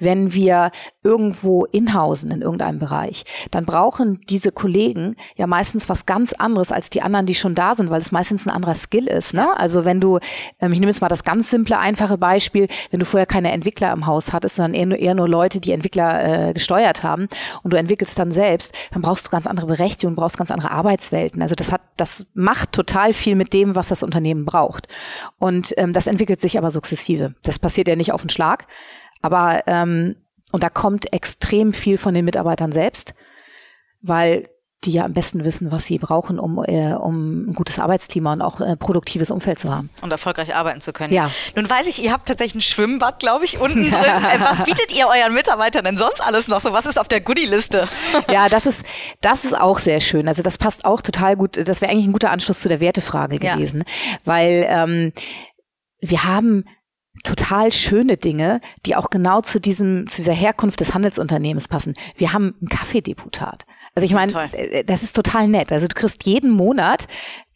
Wenn 0.00 0.32
wir 0.32 0.72
irgendwo 1.04 1.64
inhausen 1.66 2.32
in 2.32 2.42
irgendeinem 2.42 2.80
Bereich, 2.80 3.24
dann 3.52 3.64
brauchen 3.64 4.20
diese 4.28 4.50
Kollegen 4.50 5.14
ja 5.36 5.46
meistens 5.46 5.88
was 5.88 6.06
ganz 6.06 6.32
anderes 6.32 6.72
als 6.72 6.90
die 6.90 7.02
anderen, 7.02 7.26
die 7.26 7.36
schon 7.36 7.54
da 7.54 7.76
sind, 7.76 7.88
weil 7.88 8.00
es 8.00 8.10
meistens 8.10 8.46
ein 8.46 8.50
anderer 8.50 8.74
Skill 8.74 9.06
ist. 9.06 9.32
Ne? 9.32 9.56
Also 9.56 9.84
wenn 9.84 10.00
du, 10.00 10.18
ähm, 10.58 10.72
ich 10.72 10.80
nehme 10.80 10.90
jetzt 10.90 11.00
mal 11.00 11.08
das 11.08 11.22
ganz 11.22 11.50
simple 11.50 11.67
simple, 11.68 11.78
einfache 11.78 12.18
Beispiel, 12.18 12.68
wenn 12.90 13.00
du 13.00 13.06
vorher 13.06 13.26
keine 13.26 13.52
Entwickler 13.52 13.92
im 13.92 14.06
Haus 14.06 14.32
hattest, 14.32 14.56
sondern 14.56 14.74
eher 14.74 14.86
nur, 14.86 14.98
eher 14.98 15.14
nur 15.14 15.28
Leute, 15.28 15.60
die 15.60 15.72
Entwickler 15.72 16.48
äh, 16.48 16.52
gesteuert 16.52 17.02
haben 17.02 17.28
und 17.62 17.72
du 17.72 17.76
entwickelst 17.76 18.18
dann 18.18 18.32
selbst, 18.32 18.74
dann 18.92 19.02
brauchst 19.02 19.26
du 19.26 19.30
ganz 19.30 19.46
andere 19.46 19.66
Berechtigungen, 19.66 20.16
brauchst 20.16 20.38
ganz 20.38 20.50
andere 20.50 20.70
Arbeitswelten. 20.70 21.42
Also 21.42 21.54
das 21.54 21.72
hat, 21.72 21.82
das 21.96 22.26
macht 22.34 22.72
total 22.72 23.12
viel 23.12 23.34
mit 23.34 23.52
dem, 23.52 23.74
was 23.74 23.88
das 23.88 24.02
Unternehmen 24.02 24.44
braucht. 24.44 24.88
Und 25.38 25.74
ähm, 25.76 25.92
das 25.92 26.06
entwickelt 26.06 26.40
sich 26.40 26.58
aber 26.58 26.70
sukzessive. 26.70 27.34
Das 27.42 27.58
passiert 27.58 27.88
ja 27.88 27.96
nicht 27.96 28.12
auf 28.12 28.22
den 28.22 28.30
Schlag. 28.30 28.66
Aber 29.20 29.62
ähm, 29.66 30.16
und 30.52 30.62
da 30.62 30.70
kommt 30.70 31.12
extrem 31.12 31.74
viel 31.74 31.98
von 31.98 32.14
den 32.14 32.24
Mitarbeitern 32.24 32.72
selbst, 32.72 33.14
weil 34.00 34.48
die 34.84 34.92
ja 34.92 35.04
am 35.04 35.12
besten 35.12 35.44
wissen, 35.44 35.72
was 35.72 35.86
sie 35.86 35.98
brauchen, 35.98 36.38
um, 36.38 36.62
äh, 36.64 36.92
um 36.92 37.50
ein 37.50 37.54
gutes 37.54 37.80
Arbeitsklima 37.80 38.34
und 38.34 38.42
auch 38.42 38.60
äh, 38.60 38.76
produktives 38.76 39.30
Umfeld 39.30 39.58
zu 39.58 39.74
haben. 39.74 39.90
Und 40.02 40.12
erfolgreich 40.12 40.54
arbeiten 40.54 40.80
zu 40.80 40.92
können. 40.92 41.12
Ja. 41.12 41.30
Nun 41.56 41.68
weiß 41.68 41.88
ich, 41.88 42.02
ihr 42.02 42.12
habt 42.12 42.28
tatsächlich 42.28 42.56
ein 42.56 42.62
Schwimmbad, 42.62 43.18
glaube 43.18 43.44
ich, 43.44 43.60
unten 43.60 43.82
drin. 43.82 43.94
Äh, 44.28 44.40
was 44.40 44.62
bietet 44.64 44.92
ihr 44.92 45.06
euren 45.06 45.32
Mitarbeitern 45.32 45.84
denn 45.84 45.96
sonst 45.96 46.20
alles 46.20 46.48
noch 46.48 46.60
so? 46.60 46.72
Was 46.72 46.86
ist 46.86 46.98
auf 46.98 47.08
der 47.08 47.20
Goodie-Liste? 47.20 47.88
Ja, 48.30 48.48
das 48.48 48.66
ist, 48.66 48.84
das 49.20 49.44
ist 49.44 49.58
auch 49.58 49.78
sehr 49.78 50.00
schön. 50.00 50.28
Also 50.28 50.42
das 50.42 50.58
passt 50.58 50.84
auch 50.84 51.00
total 51.00 51.36
gut. 51.36 51.56
Das 51.56 51.80
wäre 51.80 51.90
eigentlich 51.90 52.06
ein 52.06 52.12
guter 52.12 52.30
Anschluss 52.30 52.60
zu 52.60 52.68
der 52.68 52.80
Wertefrage 52.80 53.38
gewesen. 53.38 53.80
Ja. 53.80 54.18
Weil 54.24 54.66
ähm, 54.68 55.12
wir 56.00 56.24
haben 56.24 56.64
total 57.24 57.72
schöne 57.72 58.16
Dinge, 58.16 58.60
die 58.86 58.96
auch 58.96 59.10
genau 59.10 59.40
zu 59.40 59.60
diesem, 59.60 60.06
zu 60.08 60.16
dieser 60.16 60.32
Herkunft 60.32 60.80
des 60.80 60.94
Handelsunternehmens 60.94 61.68
passen. 61.68 61.94
Wir 62.16 62.32
haben 62.32 62.54
ein 62.60 62.68
Kaffeedeputat. 62.68 63.64
Also 63.98 64.06
ich 64.06 64.14
meine, 64.14 64.52
äh, 64.52 64.84
das 64.84 65.02
ist 65.02 65.14
total 65.14 65.48
nett. 65.48 65.72
Also 65.72 65.86
du 65.86 65.94
kriegst 65.94 66.24
jeden 66.24 66.50
Monat 66.50 67.06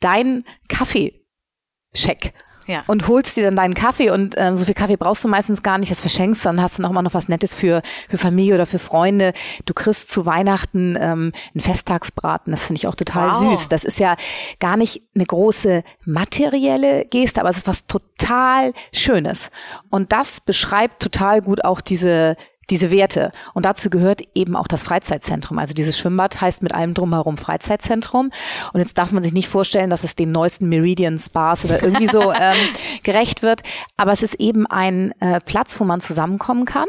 deinen 0.00 0.44
Kaffeecheck. 0.68 2.34
Ja. 2.66 2.84
Und 2.86 3.08
holst 3.08 3.36
dir 3.36 3.42
dann 3.42 3.56
deinen 3.56 3.74
Kaffee 3.74 4.10
und 4.10 4.34
ähm, 4.38 4.54
so 4.54 4.64
viel 4.64 4.74
Kaffee 4.74 4.96
brauchst 4.96 5.24
du 5.24 5.28
meistens 5.28 5.64
gar 5.64 5.78
nicht, 5.78 5.90
das 5.90 6.00
verschenkst, 6.00 6.44
dann 6.46 6.62
hast 6.62 6.78
du 6.78 6.82
noch 6.82 6.92
mal 6.92 7.02
noch 7.02 7.12
was 7.12 7.28
Nettes 7.28 7.54
für, 7.54 7.82
für 8.08 8.18
Familie 8.18 8.54
oder 8.54 8.66
für 8.66 8.78
Freunde. 8.78 9.32
Du 9.66 9.74
kriegst 9.74 10.10
zu 10.10 10.26
Weihnachten 10.26 10.96
ähm, 10.98 11.32
einen 11.54 11.60
Festtagsbraten, 11.60 12.52
das 12.52 12.64
finde 12.64 12.78
ich 12.78 12.86
auch 12.86 12.94
total 12.94 13.30
wow. 13.30 13.58
süß. 13.58 13.68
Das 13.68 13.82
ist 13.82 13.98
ja 13.98 14.14
gar 14.60 14.76
nicht 14.76 15.02
eine 15.14 15.26
große 15.26 15.82
materielle 16.06 17.04
Geste, 17.06 17.40
aber 17.40 17.50
es 17.50 17.58
ist 17.58 17.66
was 17.66 17.88
total 17.88 18.72
Schönes. 18.92 19.50
Und 19.90 20.12
das 20.12 20.40
beschreibt 20.40 21.02
total 21.02 21.42
gut 21.42 21.64
auch 21.64 21.80
diese, 21.80 22.36
diese 22.72 22.90
Werte. 22.90 23.32
Und 23.52 23.66
dazu 23.66 23.90
gehört 23.90 24.22
eben 24.34 24.56
auch 24.56 24.66
das 24.66 24.82
Freizeitzentrum. 24.82 25.58
Also 25.58 25.74
dieses 25.74 25.98
Schwimmbad 25.98 26.40
heißt 26.40 26.62
mit 26.62 26.74
allem 26.74 26.94
drumherum 26.94 27.36
Freizeitzentrum. 27.36 28.30
Und 28.72 28.80
jetzt 28.80 28.96
darf 28.96 29.12
man 29.12 29.22
sich 29.22 29.34
nicht 29.34 29.48
vorstellen, 29.48 29.90
dass 29.90 30.04
es 30.04 30.16
den 30.16 30.32
neuesten 30.32 30.70
Meridian 30.70 31.18
Spas 31.18 31.66
oder 31.66 31.82
irgendwie 31.82 32.06
so 32.06 32.32
ähm, 32.32 32.56
gerecht 33.02 33.42
wird. 33.42 33.62
Aber 33.98 34.12
es 34.12 34.22
ist 34.22 34.34
eben 34.34 34.66
ein 34.66 35.12
äh, 35.20 35.40
Platz, 35.40 35.78
wo 35.78 35.84
man 35.84 36.00
zusammenkommen 36.00 36.64
kann 36.64 36.86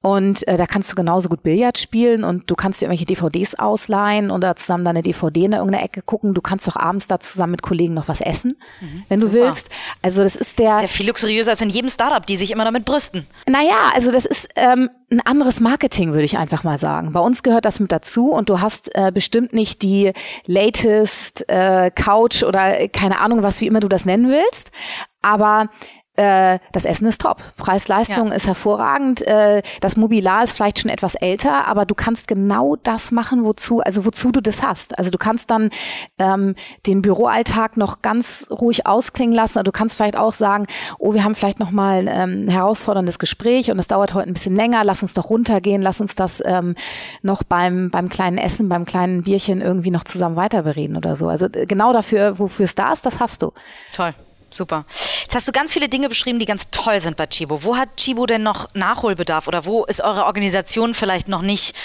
und 0.00 0.46
äh, 0.46 0.56
da 0.56 0.66
kannst 0.66 0.92
du 0.92 0.94
genauso 0.94 1.28
gut 1.28 1.42
Billard 1.42 1.76
spielen 1.76 2.22
und 2.22 2.48
du 2.48 2.54
kannst 2.54 2.80
dir 2.80 2.86
irgendwelche 2.86 3.06
DVDs 3.06 3.56
ausleihen 3.56 4.30
oder 4.30 4.54
zusammen 4.54 4.84
deine 4.84 5.02
DVD 5.02 5.46
in 5.46 5.52
irgendeiner 5.54 5.82
Ecke 5.82 6.02
gucken. 6.02 6.34
Du 6.34 6.40
kannst 6.40 6.68
doch 6.68 6.76
abends 6.76 7.08
da 7.08 7.18
zusammen 7.18 7.52
mit 7.52 7.62
Kollegen 7.62 7.94
noch 7.94 8.06
was 8.06 8.20
essen, 8.20 8.56
mhm, 8.80 9.02
wenn 9.08 9.18
du 9.18 9.32
willst. 9.32 9.70
Also 10.00 10.22
das 10.22 10.36
ist 10.36 10.60
der. 10.60 10.78
Sehr 10.78 10.88
viel 10.88 11.08
luxuriöser 11.08 11.50
als 11.50 11.62
in 11.62 11.70
jedem 11.70 11.90
Startup, 11.90 12.24
die 12.24 12.36
sich 12.36 12.52
immer 12.52 12.64
damit 12.64 12.84
brüsten. 12.84 13.26
Naja, 13.48 13.90
also 13.92 14.12
das 14.12 14.24
ist 14.24 14.48
ähm, 14.54 14.88
ein 15.10 15.20
anderes 15.20 15.58
Marketing, 15.58 16.12
würde 16.12 16.24
ich 16.24 16.38
einfach 16.38 16.62
mal 16.62 16.78
sagen. 16.78 17.12
Bei 17.12 17.20
uns 17.20 17.42
gehört 17.42 17.64
das 17.64 17.80
mit 17.80 17.90
dazu 17.90 18.30
und 18.30 18.48
du 18.48 18.60
hast 18.60 18.94
äh, 18.94 19.10
bestimmt 19.12 19.52
nicht 19.52 19.82
die 19.82 20.12
latest 20.46 21.48
äh, 21.48 21.90
Couch 21.90 22.44
oder 22.44 22.86
keine 22.86 23.18
Ahnung 23.18 23.42
was, 23.42 23.60
wie 23.60 23.66
immer 23.66 23.80
du 23.80 23.88
das 23.88 24.04
nennen 24.04 24.28
willst. 24.28 24.70
Aber 25.22 25.70
äh, 26.18 26.58
das 26.72 26.84
Essen 26.84 27.06
ist 27.06 27.20
top. 27.20 27.42
Preis-Leistung 27.56 28.28
ja. 28.28 28.34
ist 28.34 28.46
hervorragend. 28.46 29.26
Äh, 29.26 29.62
das 29.80 29.96
Mobilar 29.96 30.42
ist 30.42 30.52
vielleicht 30.52 30.80
schon 30.80 30.90
etwas 30.90 31.14
älter, 31.14 31.66
aber 31.66 31.86
du 31.86 31.94
kannst 31.94 32.26
genau 32.26 32.76
das 32.76 33.12
machen, 33.12 33.44
wozu, 33.44 33.80
also 33.80 34.04
wozu 34.04 34.32
du 34.32 34.40
das 34.40 34.62
hast. 34.62 34.98
Also 34.98 35.10
du 35.10 35.18
kannst 35.18 35.50
dann 35.50 35.70
ähm, 36.18 36.56
den 36.86 37.02
Büroalltag 37.02 37.76
noch 37.76 38.02
ganz 38.02 38.48
ruhig 38.50 38.86
ausklingen 38.86 39.34
lassen. 39.34 39.62
Du 39.62 39.70
kannst 39.70 39.96
vielleicht 39.96 40.16
auch 40.16 40.32
sagen, 40.32 40.66
oh, 40.98 41.14
wir 41.14 41.22
haben 41.22 41.36
vielleicht 41.36 41.60
noch 41.60 41.70
mal 41.70 42.08
ähm, 42.08 42.46
ein 42.46 42.48
herausforderndes 42.48 43.20
Gespräch 43.20 43.70
und 43.70 43.76
das 43.76 43.86
dauert 43.86 44.14
heute 44.14 44.28
ein 44.28 44.34
bisschen 44.34 44.56
länger. 44.56 44.82
Lass 44.82 45.02
uns 45.02 45.14
doch 45.14 45.30
runtergehen. 45.30 45.82
Lass 45.82 46.00
uns 46.00 46.16
das 46.16 46.42
ähm, 46.44 46.74
noch 47.22 47.44
beim 47.44 47.90
beim 47.90 48.08
kleinen 48.08 48.38
Essen, 48.38 48.68
beim 48.68 48.84
kleinen 48.84 49.22
Bierchen 49.22 49.60
irgendwie 49.60 49.90
noch 49.92 50.04
zusammen 50.04 50.34
weiter 50.34 50.64
bereden 50.64 50.96
oder 50.96 51.14
so. 51.14 51.28
Also 51.28 51.46
äh, 51.46 51.66
genau 51.66 51.92
dafür, 51.92 52.40
wofür 52.40 52.64
es 52.64 52.74
da 52.74 52.92
ist, 52.92 53.06
das 53.06 53.20
hast 53.20 53.42
du. 53.42 53.52
Toll. 53.92 54.14
Super. 54.50 54.84
Jetzt 55.22 55.34
hast 55.34 55.48
du 55.48 55.52
ganz 55.52 55.72
viele 55.72 55.88
Dinge 55.88 56.08
beschrieben, 56.08 56.38
die 56.38 56.46
ganz 56.46 56.70
toll 56.70 57.00
sind 57.00 57.16
bei 57.16 57.26
Chibo. 57.26 57.62
Wo 57.62 57.76
hat 57.76 57.96
Chibo 57.96 58.26
denn 58.26 58.42
noch 58.42 58.68
Nachholbedarf 58.74 59.46
oder 59.46 59.66
wo 59.66 59.84
ist 59.84 60.00
eure 60.00 60.24
Organisation 60.24 60.94
vielleicht 60.94 61.28
noch 61.28 61.42
nicht 61.42 61.76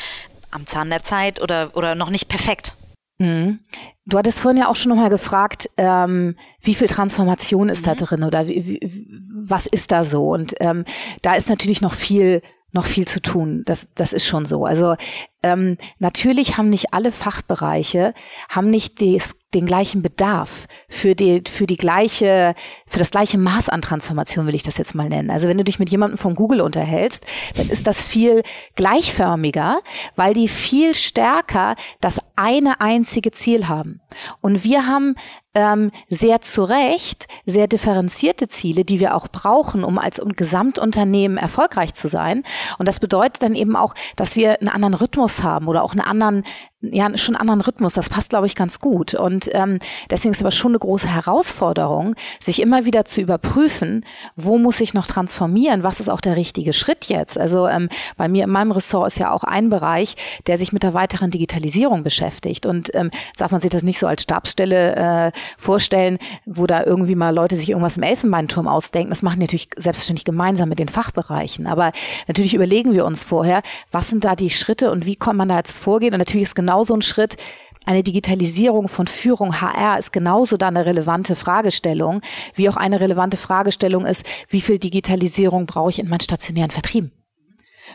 am 0.52 0.65
Zahn 0.65 0.89
der 0.89 1.04
Zeit 1.04 1.41
oder, 1.41 1.71
oder 1.73 1.95
noch 1.95 2.10
nicht 2.10 2.30
perfekt? 2.30 2.73
Mhm. 3.17 3.60
Du 4.06 4.17
hattest 4.17 4.39
vorhin 4.39 4.62
ja 4.62 4.67
auch 4.67 4.76
schon 4.76 4.89
nochmal 4.89 5.10
gefragt, 5.10 5.69
ähm, 5.78 6.36
wie 6.62 6.76
viel 6.76 6.88
Transformation 6.88 7.69
ist 7.69 7.82
mhm. 7.82 7.86
da 7.86 7.95
drin 7.95 8.23
oder 8.23 8.47
wie, 8.47 8.65
wie, 8.65 9.08
was 9.45 9.65
ist 9.65 9.91
da 9.91 10.04
so? 10.04 10.30
Und 10.30 10.56
ähm, 10.60 10.86
da 11.21 11.36
ist 11.36 11.49
natürlich 11.49 11.82
noch 11.82 11.93
viel 11.93 12.41
noch 12.74 12.86
viel 12.86 13.08
zu 13.08 13.22
tun. 13.22 13.64
Das, 13.66 13.90
das 13.96 14.14
ist 14.14 14.26
schon 14.26 14.46
so. 14.46 14.66
Also 14.66 14.96
ähm, 15.44 15.78
natürlich 16.00 16.58
haben 16.58 16.70
nicht 16.70 16.94
alle 16.94 17.12
Fachbereiche, 17.12 18.14
haben 18.50 18.70
nicht 18.70 19.00
des, 19.02 19.36
den 19.54 19.66
gleichen 19.66 20.02
Bedarf 20.02 20.68
für 20.90 21.16
die, 21.16 21.44
für 21.48 21.68
die 21.68 21.78
gleiche, 21.78 22.56
für 22.88 23.00
das 23.00 23.12
gleiche 23.12 23.38
Maß 23.38 23.70
an 23.70 23.82
Transformation, 23.82 24.48
will 24.48 24.56
ich 24.56 24.64
das 24.64 24.78
jetzt 24.78 24.96
mal 24.96 25.10
nennen. 25.10 25.30
Also 25.30 25.48
wenn 25.48 25.58
du 25.58 25.64
dich 25.64 25.80
mit 25.80 25.90
jemandem 25.90 26.18
von 26.18 26.34
Google 26.34 26.62
unterhältst, 26.62 27.26
dann 27.56 27.70
ist 27.70 27.88
das 27.88 28.02
viel 28.02 28.42
gleichförmiger, 28.76 29.80
weil 30.16 30.34
die 30.34 30.48
viel 30.48 30.96
stärker 30.96 31.76
das 32.02 32.20
eine 32.36 32.82
einzige 32.82 33.32
Ziel 33.32 33.68
haben. 33.68 34.02
Und 34.42 34.64
wir 34.64 34.88
haben 34.88 35.16
ähm, 35.56 35.92
sehr 36.10 36.42
zu 36.42 36.63
Recht 36.63 37.28
sehr 37.46 37.68
differenzierte 37.68 38.48
Ziele, 38.48 38.86
die 38.86 39.00
wir 39.00 39.16
auch 39.16 39.28
brauchen, 39.28 39.84
um 39.84 39.98
als 39.98 40.22
Gesamtunternehmen 40.36 41.38
erfolgreich 41.38 41.94
zu 41.94 42.08
sein. 42.08 42.44
Und 42.78 42.88
das 42.88 43.00
bedeutet 43.00 43.44
dann 43.44 43.56
eben 43.56 43.76
auch, 43.76 43.94
dass 44.16 44.36
wir 44.36 44.60
einen 44.60 44.70
anderen 44.70 44.94
Rhythmus 44.94 45.44
haben 45.44 45.68
oder 45.68 45.84
auch 45.84 45.92
einen 45.92 46.02
anderen 46.02 46.44
ja 46.91 47.15
schon 47.17 47.36
anderen 47.36 47.62
Rhythmus. 47.62 47.93
Das 47.93 48.10
passt, 48.10 48.30
glaube 48.30 48.48
ich, 48.48 48.56
ganz 48.56 48.80
gut. 48.80 49.13
Und 49.13 49.50
ähm, 49.54 49.80
deswegen 50.10 50.34
ist 50.34 50.41
aber 50.41 50.52
schon 50.52 50.72
eine 50.72 50.80
große 50.80 51.08
Herausforderung, 51.08 52.15
sich 52.39 52.62
immer 52.62 52.86
wieder 52.86 53.06
zu 53.06 53.22
überprüfen, 53.22 54.06
wo 54.36 54.58
muss 54.58 54.82
ich 54.82 54.93
noch 54.93 55.08
transformieren, 55.08 55.84
was 55.84 56.00
ist 56.00 56.10
auch 56.10 56.22
der 56.22 56.36
richtige 56.36 56.74
Schritt 56.74 57.06
jetzt. 57.06 57.38
Also 57.38 57.67
ähm, 57.67 57.89
bei 58.17 58.28
mir 58.28 58.43
in 58.43 58.50
meinem 58.50 58.72
Ressort 58.72 59.08
ist 59.08 59.19
ja 59.19 59.32
auch 59.32 59.43
ein 59.43 59.69
Bereich, 59.69 60.15
der 60.48 60.58
sich 60.58 60.74
mit 60.74 60.84
der 60.84 60.93
weiteren 60.93 61.32
Digitalisierung 61.32 62.04
beschäftigt. 62.04 62.65
Und 62.65 62.93
ähm, 62.93 63.12
darf 63.38 63.52
man 63.52 63.62
sich 63.62 63.69
das 63.69 63.84
nicht 63.84 64.00
so 64.00 64.08
als 64.08 64.24
Stabsstelle 64.24 64.96
äh, 64.96 65.32
vorstellen, 65.58 66.17
wo 66.46 66.67
da 66.67 66.84
irgendwie 66.84 67.15
mal 67.15 67.34
Leute 67.34 67.56
sich 67.56 67.69
irgendwas 67.69 67.98
im 67.98 68.04
Elfenbeinturm 68.04 68.67
ausdenken. 68.67 69.10
Das 69.10 69.22
machen 69.22 69.39
natürlich 69.39 69.69
selbstverständlich 69.78 70.26
gemeinsam 70.26 70.69
mit 70.69 70.80
den 70.80 70.89
Fachbereichen. 70.89 71.67
Aber 71.67 71.91
natürlich 72.28 72.54
überlegen 72.54 72.93
wir 72.93 73.06
uns 73.06 73.24
vorher, 73.24 73.62
was 73.91 74.10
sind 74.10 74.26
da 74.26 74.36
die 74.36 74.50
Schritte 74.50 74.91
und 74.91 75.06
wie 75.06 75.15
kann 75.15 75.38
man 75.38 75.50
da 75.50 75.58
jetzt 75.58 75.80
vorgehen. 75.80 76.13
Und 76.13 76.19
natürlich 76.19 76.43
ist 76.43 76.56
genauso 76.74 76.96
ein 76.96 77.04
Schritt, 77.04 77.38
eine 77.86 78.02
Digitalisierung 78.02 78.88
von 78.88 79.06
Führung 79.06 79.62
HR 79.62 80.00
ist 80.00 80.12
genauso 80.12 80.58
da 80.58 80.70
eine 80.70 80.88
relevante 80.88 81.36
Fragestellung, 81.36 82.22
wie 82.56 82.68
auch 82.68 82.78
eine 82.78 83.00
relevante 83.00 83.38
Fragestellung 83.38 84.08
ist, 84.08 84.26
wie 84.50 84.62
viel 84.62 84.80
Digitalisierung 84.80 85.68
brauche 85.68 85.92
ich 85.92 86.00
in 86.00 86.08
meinen 86.10 86.22
stationären 86.22 86.72
Vertrieben? 86.72 87.12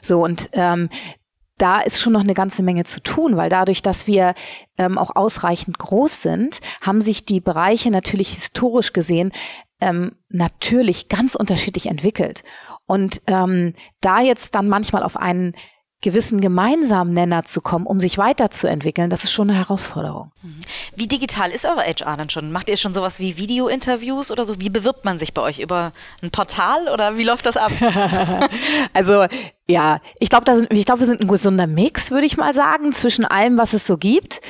So, 0.00 0.22
und 0.22 0.50
ähm, 0.52 0.90
da 1.56 1.80
ist 1.80 2.00
schon 2.00 2.12
noch 2.12 2.20
eine 2.20 2.34
ganze 2.34 2.62
Menge 2.62 2.84
zu 2.84 3.02
tun, 3.02 3.36
weil 3.36 3.50
dadurch, 3.50 3.82
dass 3.82 4.06
wir 4.06 4.34
ähm, 4.76 4.96
auch 4.96 5.16
ausreichend 5.16 5.76
groß 5.76 6.22
sind, 6.22 6.60
haben 6.80 7.00
sich 7.00 7.24
die 7.24 7.40
Bereiche 7.40 7.90
natürlich 7.90 8.28
historisch 8.28 8.92
gesehen 8.92 9.32
ähm, 9.80 10.12
natürlich 10.28 11.08
ganz 11.08 11.34
unterschiedlich 11.34 11.86
entwickelt. 11.86 12.44
Und 12.86 13.22
ähm, 13.26 13.74
da 14.00 14.20
jetzt 14.20 14.54
dann 14.54 14.68
manchmal 14.68 15.02
auf 15.02 15.16
einen 15.16 15.54
gewissen 16.00 16.40
gemeinsamen 16.40 17.12
Nenner 17.12 17.44
zu 17.44 17.60
kommen, 17.60 17.84
um 17.84 17.98
sich 17.98 18.18
weiterzuentwickeln, 18.18 19.10
das 19.10 19.24
ist 19.24 19.32
schon 19.32 19.50
eine 19.50 19.58
Herausforderung. 19.58 20.30
Mhm. 20.42 20.60
Wie 20.94 21.08
digital 21.08 21.50
ist 21.50 21.64
eure 21.64 21.82
HR 21.82 22.16
dann 22.16 22.30
schon? 22.30 22.52
Macht 22.52 22.68
ihr 22.68 22.76
schon 22.76 22.94
sowas 22.94 23.18
wie 23.18 23.36
Video-Interviews 23.36 24.30
oder 24.30 24.44
so? 24.44 24.60
Wie 24.60 24.70
bewirbt 24.70 25.04
man 25.04 25.18
sich 25.18 25.34
bei 25.34 25.42
euch? 25.42 25.58
Über 25.58 25.92
ein 26.22 26.30
Portal 26.30 26.88
oder 26.88 27.16
wie 27.16 27.24
läuft 27.24 27.46
das 27.46 27.56
ab? 27.56 27.72
also 28.92 29.26
ja, 29.66 30.00
ich 30.20 30.30
glaube, 30.30 30.68
ich 30.70 30.86
glaube, 30.86 31.00
wir 31.00 31.06
sind 31.06 31.20
ein 31.20 31.28
gesunder 31.28 31.66
Mix, 31.66 32.12
würde 32.12 32.26
ich 32.26 32.36
mal 32.36 32.54
sagen, 32.54 32.92
zwischen 32.92 33.24
allem, 33.24 33.58
was 33.58 33.72
es 33.72 33.84
so 33.84 33.98
gibt. 33.98 34.40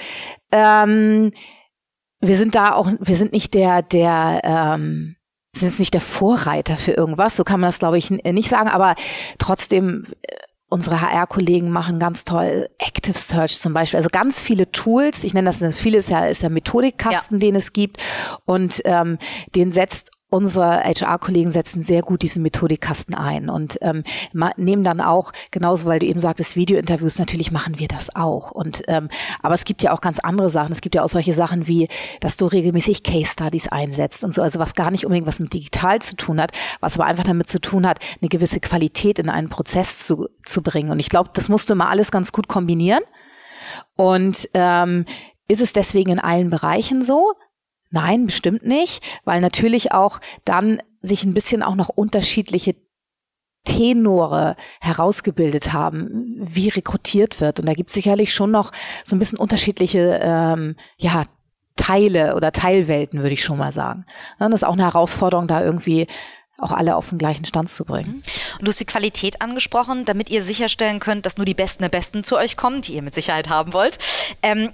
Ähm, 0.53 1.33
wir 2.21 2.37
sind 2.37 2.55
da 2.55 2.75
auch, 2.75 2.91
wir 3.01 3.17
sind 3.17 3.33
nicht 3.33 3.55
der, 3.55 3.81
der 3.81 4.41
ähm, 4.45 5.17
sind 5.55 5.69
jetzt 5.71 5.79
nicht 5.79 5.95
der 5.95 6.01
Vorreiter 6.01 6.77
für 6.77 6.93
irgendwas, 6.93 7.37
so 7.37 7.45
kann 7.45 7.61
man 7.61 7.69
das, 7.69 7.79
glaube 7.79 7.99
ich, 7.99 8.11
nicht 8.11 8.49
sagen, 8.49 8.69
aber 8.69 8.95
trotzdem 9.39 10.05
äh, 10.23 10.37
Unsere 10.71 11.01
HR-Kollegen 11.01 11.71
machen 11.71 11.99
ganz 11.99 12.25
toll 12.25 12.69
Active 12.79 13.17
Search 13.17 13.59
zum 13.59 13.73
Beispiel, 13.73 13.97
also 13.97 14.11
ganz 14.11 14.41
viele 14.41 14.71
Tools. 14.71 15.25
Ich 15.25 15.33
nenne 15.33 15.51
das, 15.51 15.65
vieles 15.77 16.11
ja 16.11 16.27
ist 16.27 16.43
ja 16.43 16.51
Methodikkasten, 16.51 17.39
ja. 17.39 17.41
den 17.41 17.57
es 17.57 17.73
gibt 17.73 18.03
und 18.45 18.83
ähm, 18.85 19.19
den 19.55 19.73
setzt 19.73 20.18
unsere 20.31 20.83
HR-Kollegen 20.85 21.53
setzen 21.53 21.83
sehr 21.83 22.03
gut 22.03 22.23
diesen 22.23 22.43
Methodikkasten 22.43 23.15
ein 23.15 23.49
und 23.49 23.79
ähm, 23.81 24.03
nehmen 24.57 24.85
dann 24.85 25.01
auch, 25.01 25.33
genauso 25.51 25.87
weil 25.87 26.01
du 26.01 26.07
eben 26.07 26.21
sagtest, 26.21 26.55
Video-Interviews, 26.55 27.19
natürlich 27.19 27.51
machen 27.51 27.79
wir 27.79 27.89
das 27.89 28.15
auch. 28.15 28.51
Und 28.51 28.83
ähm, 28.89 29.09
aber 29.43 29.55
es 29.55 29.65
gibt 29.65 29.83
ja 29.83 29.93
auch 29.93 30.03
ganz 30.03 30.19
andere 30.19 30.51
Sachen. 30.51 30.73
Es 30.73 30.83
gibt 30.83 30.95
ja 30.95 31.03
auch 31.03 31.09
solche 31.09 31.33
Sachen 31.33 31.67
wie, 31.67 31.89
dass 32.21 32.37
du 32.37 32.47
regelmäßig 32.47 33.03
Case-Studies 33.03 33.69
einsetzt 33.69 34.23
und 34.23 34.35
so, 34.35 34.43
also 34.43 34.59
was 34.59 34.75
gar 34.75 34.91
nicht 34.91 35.07
unbedingt 35.07 35.27
was 35.27 35.41
mit 35.41 35.53
digital 35.55 36.01
zu 36.03 36.15
tun 36.15 36.41
hat, 36.41 36.53
was 36.81 36.97
aber 36.97 37.07
einfach 37.07 37.25
damit 37.25 37.49
zu 37.49 37.61
tun 37.61 37.87
hat, 37.87 37.99
eine 38.21 38.29
gewisse 38.29 38.61
Qualität 38.61 39.19
in 39.19 39.31
einen 39.31 39.49
Prozess 39.49 39.99
zu, 39.99 40.29
zu 40.45 40.63
bringen. 40.63 40.91
Und 40.91 40.99
ich 40.99 41.09
glaube, 41.09 41.31
das 41.33 41.49
musst 41.49 41.71
du 41.71 41.75
mal 41.75 41.89
alles 41.89 42.11
ganz 42.11 42.33
gut 42.33 42.49
kombinieren. 42.49 43.03
Und 43.97 44.49
ähm, 44.55 45.07
ist 45.49 45.63
es 45.63 45.73
deswegen 45.73 46.13
in 46.13 46.21
allen 46.21 46.51
Bereichen 46.51 47.03
so? 47.03 47.33
Nein, 47.91 48.27
bestimmt 48.27 48.65
nicht, 48.67 49.03
weil 49.25 49.41
natürlich 49.41 49.93
auch 49.93 50.21
dann 50.45 50.83
sich 51.01 51.25
ein 51.25 51.35
bisschen 51.35 51.63
auch 51.63 51.75
noch 51.75 51.89
unterschiedliche 51.89 52.75
Tenore 53.65 54.57
herausgebildet 54.81 55.73
haben, 55.73 56.37
wie 56.39 56.69
rekrutiert 56.69 57.41
wird. 57.41 57.61
Und 57.61 57.67
da 57.67 57.75
gibt 57.75 57.91
es 57.91 57.95
sicherlich 57.95 58.33
schon 58.33 58.51
noch 58.51 58.73
so 59.05 59.15
ein 59.15 59.19
bisschen 59.19 59.39
unterschiedliche 59.39 60.21
ähm, 60.23 60.77
ja, 60.97 61.25
Teile 61.77 62.35
oder 62.35 62.53
Teilwelten, 62.53 63.21
würde 63.21 63.35
ich 63.35 63.43
schon 63.43 63.59
mal 63.59 63.73
sagen. 63.73 64.05
das 64.39 64.53
ist 64.53 64.65
auch 64.65 64.73
eine 64.73 64.85
Herausforderung, 64.85 65.47
da 65.47 65.63
irgendwie 65.63 66.07
auch 66.59 66.73
alle 66.73 66.97
auf 66.97 67.11
den 67.11 67.19
gleichen 67.19 67.45
Stand 67.45 67.71
zu 67.71 67.85
bringen. 67.85 68.25
Und 68.59 68.67
du 68.67 68.71
hast 68.71 68.81
die 68.81 68.85
Qualität 68.85 69.41
angesprochen, 69.41 70.05
damit 70.05 70.29
ihr 70.29 70.43
sicherstellen 70.43 70.99
könnt, 70.99 71.25
dass 71.25 71.37
nur 71.37 71.47
die 71.47 71.55
Besten 71.55 71.85
der 71.85 71.89
Besten 71.89 72.25
zu 72.25 72.37
euch 72.37 72.57
kommen, 72.57 72.83
die 72.83 72.95
ihr 72.95 73.03
mit 73.03 73.15
Sicherheit 73.15 73.49
haben 73.49 73.73
wollt. 73.73 73.99
Ähm, 74.43 74.73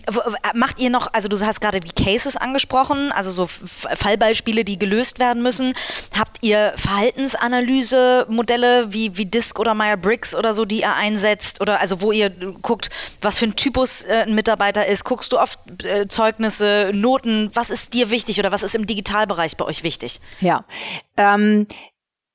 macht 0.54 0.78
ihr 0.78 0.88
noch, 0.88 1.12
also 1.12 1.28
du 1.28 1.38
hast 1.40 1.60
gerade 1.60 1.80
die 1.80 1.92
Cases 1.92 2.36
angesprochen, 2.36 3.12
also 3.12 3.30
so 3.30 3.46
Fallbeispiele, 3.46 4.64
die 4.64 4.78
gelöst 4.78 5.18
werden 5.18 5.42
müssen. 5.42 5.74
Habt 6.18 6.38
ihr 6.40 6.72
Verhaltensanalyse-Modelle 6.76 8.90
wie, 8.92 9.18
wie 9.18 9.26
Disk 9.26 9.58
oder 9.58 9.74
Meyer-Briggs 9.74 10.34
oder 10.34 10.54
so, 10.54 10.64
die 10.64 10.80
ihr 10.80 10.94
einsetzt? 10.94 11.60
Oder 11.60 11.80
also 11.80 12.00
wo 12.00 12.12
ihr 12.12 12.30
guckt, 12.30 12.88
was 13.20 13.36
für 13.38 13.44
ein 13.44 13.56
Typus 13.56 14.04
äh, 14.04 14.24
ein 14.26 14.34
Mitarbeiter 14.34 14.86
ist? 14.86 15.04
Guckst 15.04 15.32
du 15.32 15.38
oft 15.38 15.84
äh, 15.84 16.08
Zeugnisse, 16.08 16.92
Noten? 16.94 17.50
Was 17.52 17.68
ist 17.68 17.92
dir 17.92 18.08
wichtig 18.10 18.38
oder 18.38 18.52
was 18.52 18.62
ist 18.62 18.74
im 18.74 18.86
Digitalbereich 18.86 19.58
bei 19.58 19.66
euch 19.66 19.82
wichtig? 19.82 20.22
Ja, 20.40 20.64
ähm, 21.16 21.66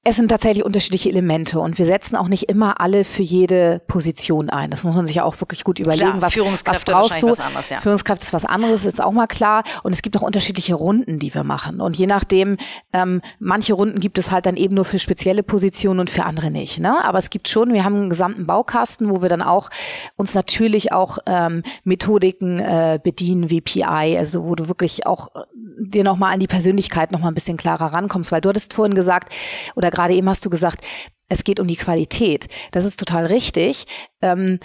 es 0.05 0.15
sind 0.15 0.29
tatsächlich 0.29 0.63
unterschiedliche 0.63 1.09
Elemente 1.09 1.59
und 1.59 1.77
wir 1.77 1.85
setzen 1.85 2.15
auch 2.15 2.29
nicht 2.29 2.43
immer 2.43 2.79
alle 2.79 3.03
für 3.03 3.21
jede 3.21 3.81
Position 3.85 4.49
ein. 4.49 4.69
Das 4.71 4.85
muss 4.85 4.95
man 4.95 5.05
sich 5.05 5.17
ja 5.17 5.25
auch 5.25 5.39
wirklich 5.41 5.65
gut 5.65 5.77
überlegen. 5.77 6.19
Klar, 6.19 6.21
was, 6.21 6.65
was 6.65 6.83
brauchst 6.85 7.21
du? 7.21 7.31
Was 7.31 7.41
anderes, 7.41 7.69
ja. 7.69 7.81
Führungskraft 7.81 8.21
ist 8.21 8.31
was 8.31 8.45
anderes, 8.45 8.85
ist 8.85 9.03
auch 9.03 9.11
mal 9.11 9.27
klar. 9.27 9.63
Und 9.83 9.91
es 9.93 10.01
gibt 10.01 10.15
auch 10.15 10.21
unterschiedliche 10.21 10.73
Runden, 10.73 11.19
die 11.19 11.33
wir 11.33 11.43
machen. 11.43 11.81
Und 11.81 11.97
je 11.97 12.07
nachdem, 12.07 12.55
ähm, 12.93 13.21
manche 13.39 13.73
Runden 13.73 13.99
gibt 13.99 14.17
es 14.17 14.31
halt 14.31 14.45
dann 14.45 14.55
eben 14.55 14.73
nur 14.73 14.85
für 14.85 14.99
spezielle 14.99 15.43
Positionen 15.43 15.99
und 15.99 16.09
für 16.09 16.23
andere 16.23 16.49
nicht. 16.49 16.79
Ne? 16.79 17.03
Aber 17.03 17.17
es 17.17 17.29
gibt 17.29 17.49
schon, 17.49 17.73
wir 17.73 17.83
haben 17.83 17.95
einen 17.95 18.09
gesamten 18.09 18.45
Baukasten, 18.45 19.09
wo 19.09 19.21
wir 19.21 19.27
dann 19.27 19.41
auch 19.41 19.69
uns 20.15 20.33
natürlich 20.33 20.93
auch 20.93 21.17
ähm, 21.25 21.61
Methodiken 21.83 22.59
äh, 22.59 22.99
bedienen 23.03 23.49
wie 23.49 23.59
PI, 23.59 24.15
also 24.17 24.45
wo 24.45 24.55
du 24.55 24.69
wirklich 24.69 25.05
auch 25.05 25.35
äh, 25.35 25.41
dir 25.81 26.05
nochmal 26.05 26.33
an 26.33 26.39
die 26.39 26.47
Persönlichkeit 26.47 27.11
nochmal 27.11 27.31
ein 27.31 27.35
bisschen 27.35 27.57
klarer 27.57 27.91
rankommst. 27.91 28.31
Weil 28.31 28.39
du 28.39 28.47
hattest 28.47 28.73
vorhin 28.73 28.95
gesagt, 28.95 29.33
oder 29.75 29.88
oder 29.89 29.95
gerade 29.95 30.13
eben 30.13 30.29
hast 30.29 30.45
du 30.45 30.49
gesagt, 30.49 30.85
es 31.27 31.43
geht 31.43 31.59
um 31.59 31.67
die 31.67 31.75
Qualität. 31.75 32.47
Das 32.71 32.85
ist 32.85 32.99
total 32.99 33.25
richtig. 33.25 33.85
Ähm, 34.21 34.59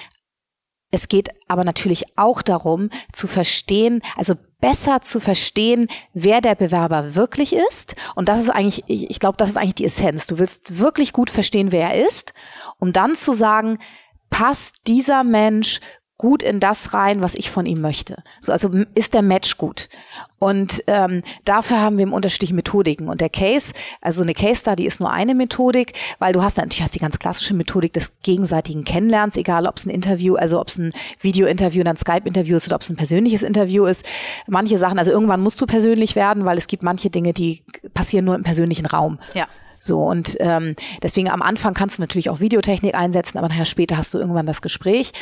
es 0.90 1.08
geht 1.08 1.30
aber 1.48 1.64
natürlich 1.64 2.16
auch 2.16 2.40
darum, 2.40 2.90
zu 3.12 3.26
verstehen, 3.26 4.00
also 4.16 4.34
besser 4.60 5.00
zu 5.00 5.18
verstehen, 5.18 5.88
wer 6.12 6.40
der 6.40 6.54
Bewerber 6.54 7.14
wirklich 7.16 7.52
ist. 7.52 7.96
Und 8.14 8.28
das 8.28 8.40
ist 8.40 8.50
eigentlich, 8.50 8.84
ich, 8.86 9.10
ich 9.10 9.18
glaube, 9.18 9.36
das 9.36 9.50
ist 9.50 9.56
eigentlich 9.56 9.74
die 9.74 9.86
Essenz. 9.86 10.26
Du 10.26 10.38
willst 10.38 10.78
wirklich 10.78 11.12
gut 11.12 11.30
verstehen, 11.30 11.72
wer 11.72 11.90
er 11.90 12.06
ist, 12.06 12.32
um 12.78 12.92
dann 12.92 13.16
zu 13.16 13.32
sagen, 13.32 13.78
passt 14.30 14.76
dieser 14.86 15.24
Mensch 15.24 15.80
gut 16.16 16.42
in 16.42 16.60
das 16.60 16.94
rein, 16.94 17.22
was 17.22 17.34
ich 17.34 17.50
von 17.50 17.66
ihm 17.66 17.80
möchte. 17.80 18.22
So, 18.40 18.52
also 18.52 18.70
ist 18.94 19.14
der 19.14 19.22
Match 19.22 19.56
gut. 19.56 19.88
Und 20.38 20.84
ähm, 20.86 21.22
dafür 21.44 21.80
haben 21.80 21.96
wir 21.96 22.02
eben 22.02 22.12
unterschiedliche 22.12 22.54
Methodiken. 22.54 23.08
Und 23.08 23.20
der 23.20 23.30
Case, 23.30 23.72
also 24.00 24.22
eine 24.22 24.34
Case 24.34 24.60
Study 24.60 24.86
ist 24.86 25.00
nur 25.00 25.10
eine 25.10 25.34
Methodik, 25.34 25.94
weil 26.18 26.32
du 26.32 26.42
hast 26.42 26.58
natürlich 26.58 26.82
hast 26.82 26.94
die 26.94 26.98
ganz 26.98 27.18
klassische 27.18 27.54
Methodik 27.54 27.92
des 27.94 28.12
gegenseitigen 28.22 28.84
Kennenlernens, 28.84 29.36
egal 29.36 29.66
ob 29.66 29.76
es 29.76 29.86
ein 29.86 29.90
Interview, 29.90 30.36
also 30.36 30.60
ob 30.60 30.68
es 30.68 30.78
ein 30.78 30.92
Video-Interview, 31.20 31.82
dann 31.82 31.96
Skype-Interview 31.96 32.56
ist 32.56 32.68
oder 32.68 32.76
ob 32.76 32.82
es 32.82 32.90
ein 32.90 32.96
persönliches 32.96 33.42
Interview 33.42 33.86
ist. 33.86 34.04
Manche 34.46 34.78
Sachen, 34.78 34.98
also 34.98 35.10
irgendwann 35.10 35.40
musst 35.40 35.60
du 35.60 35.66
persönlich 35.66 36.14
werden, 36.14 36.44
weil 36.44 36.58
es 36.58 36.66
gibt 36.66 36.82
manche 36.82 37.10
Dinge, 37.10 37.32
die 37.32 37.64
passieren 37.94 38.24
nur 38.24 38.34
im 38.34 38.42
persönlichen 38.42 38.86
Raum. 38.86 39.18
Ja. 39.34 39.48
So 39.84 40.02
und 40.02 40.36
ähm, 40.40 40.76
deswegen 41.02 41.28
am 41.28 41.42
Anfang 41.42 41.74
kannst 41.74 41.98
du 41.98 42.02
natürlich 42.02 42.30
auch 42.30 42.40
Videotechnik 42.40 42.94
einsetzen, 42.94 43.36
aber 43.36 43.48
nachher 43.48 43.66
später 43.66 43.98
hast 43.98 44.14
du 44.14 44.18
irgendwann 44.18 44.46
das 44.46 44.62
Gespräch. 44.62 45.12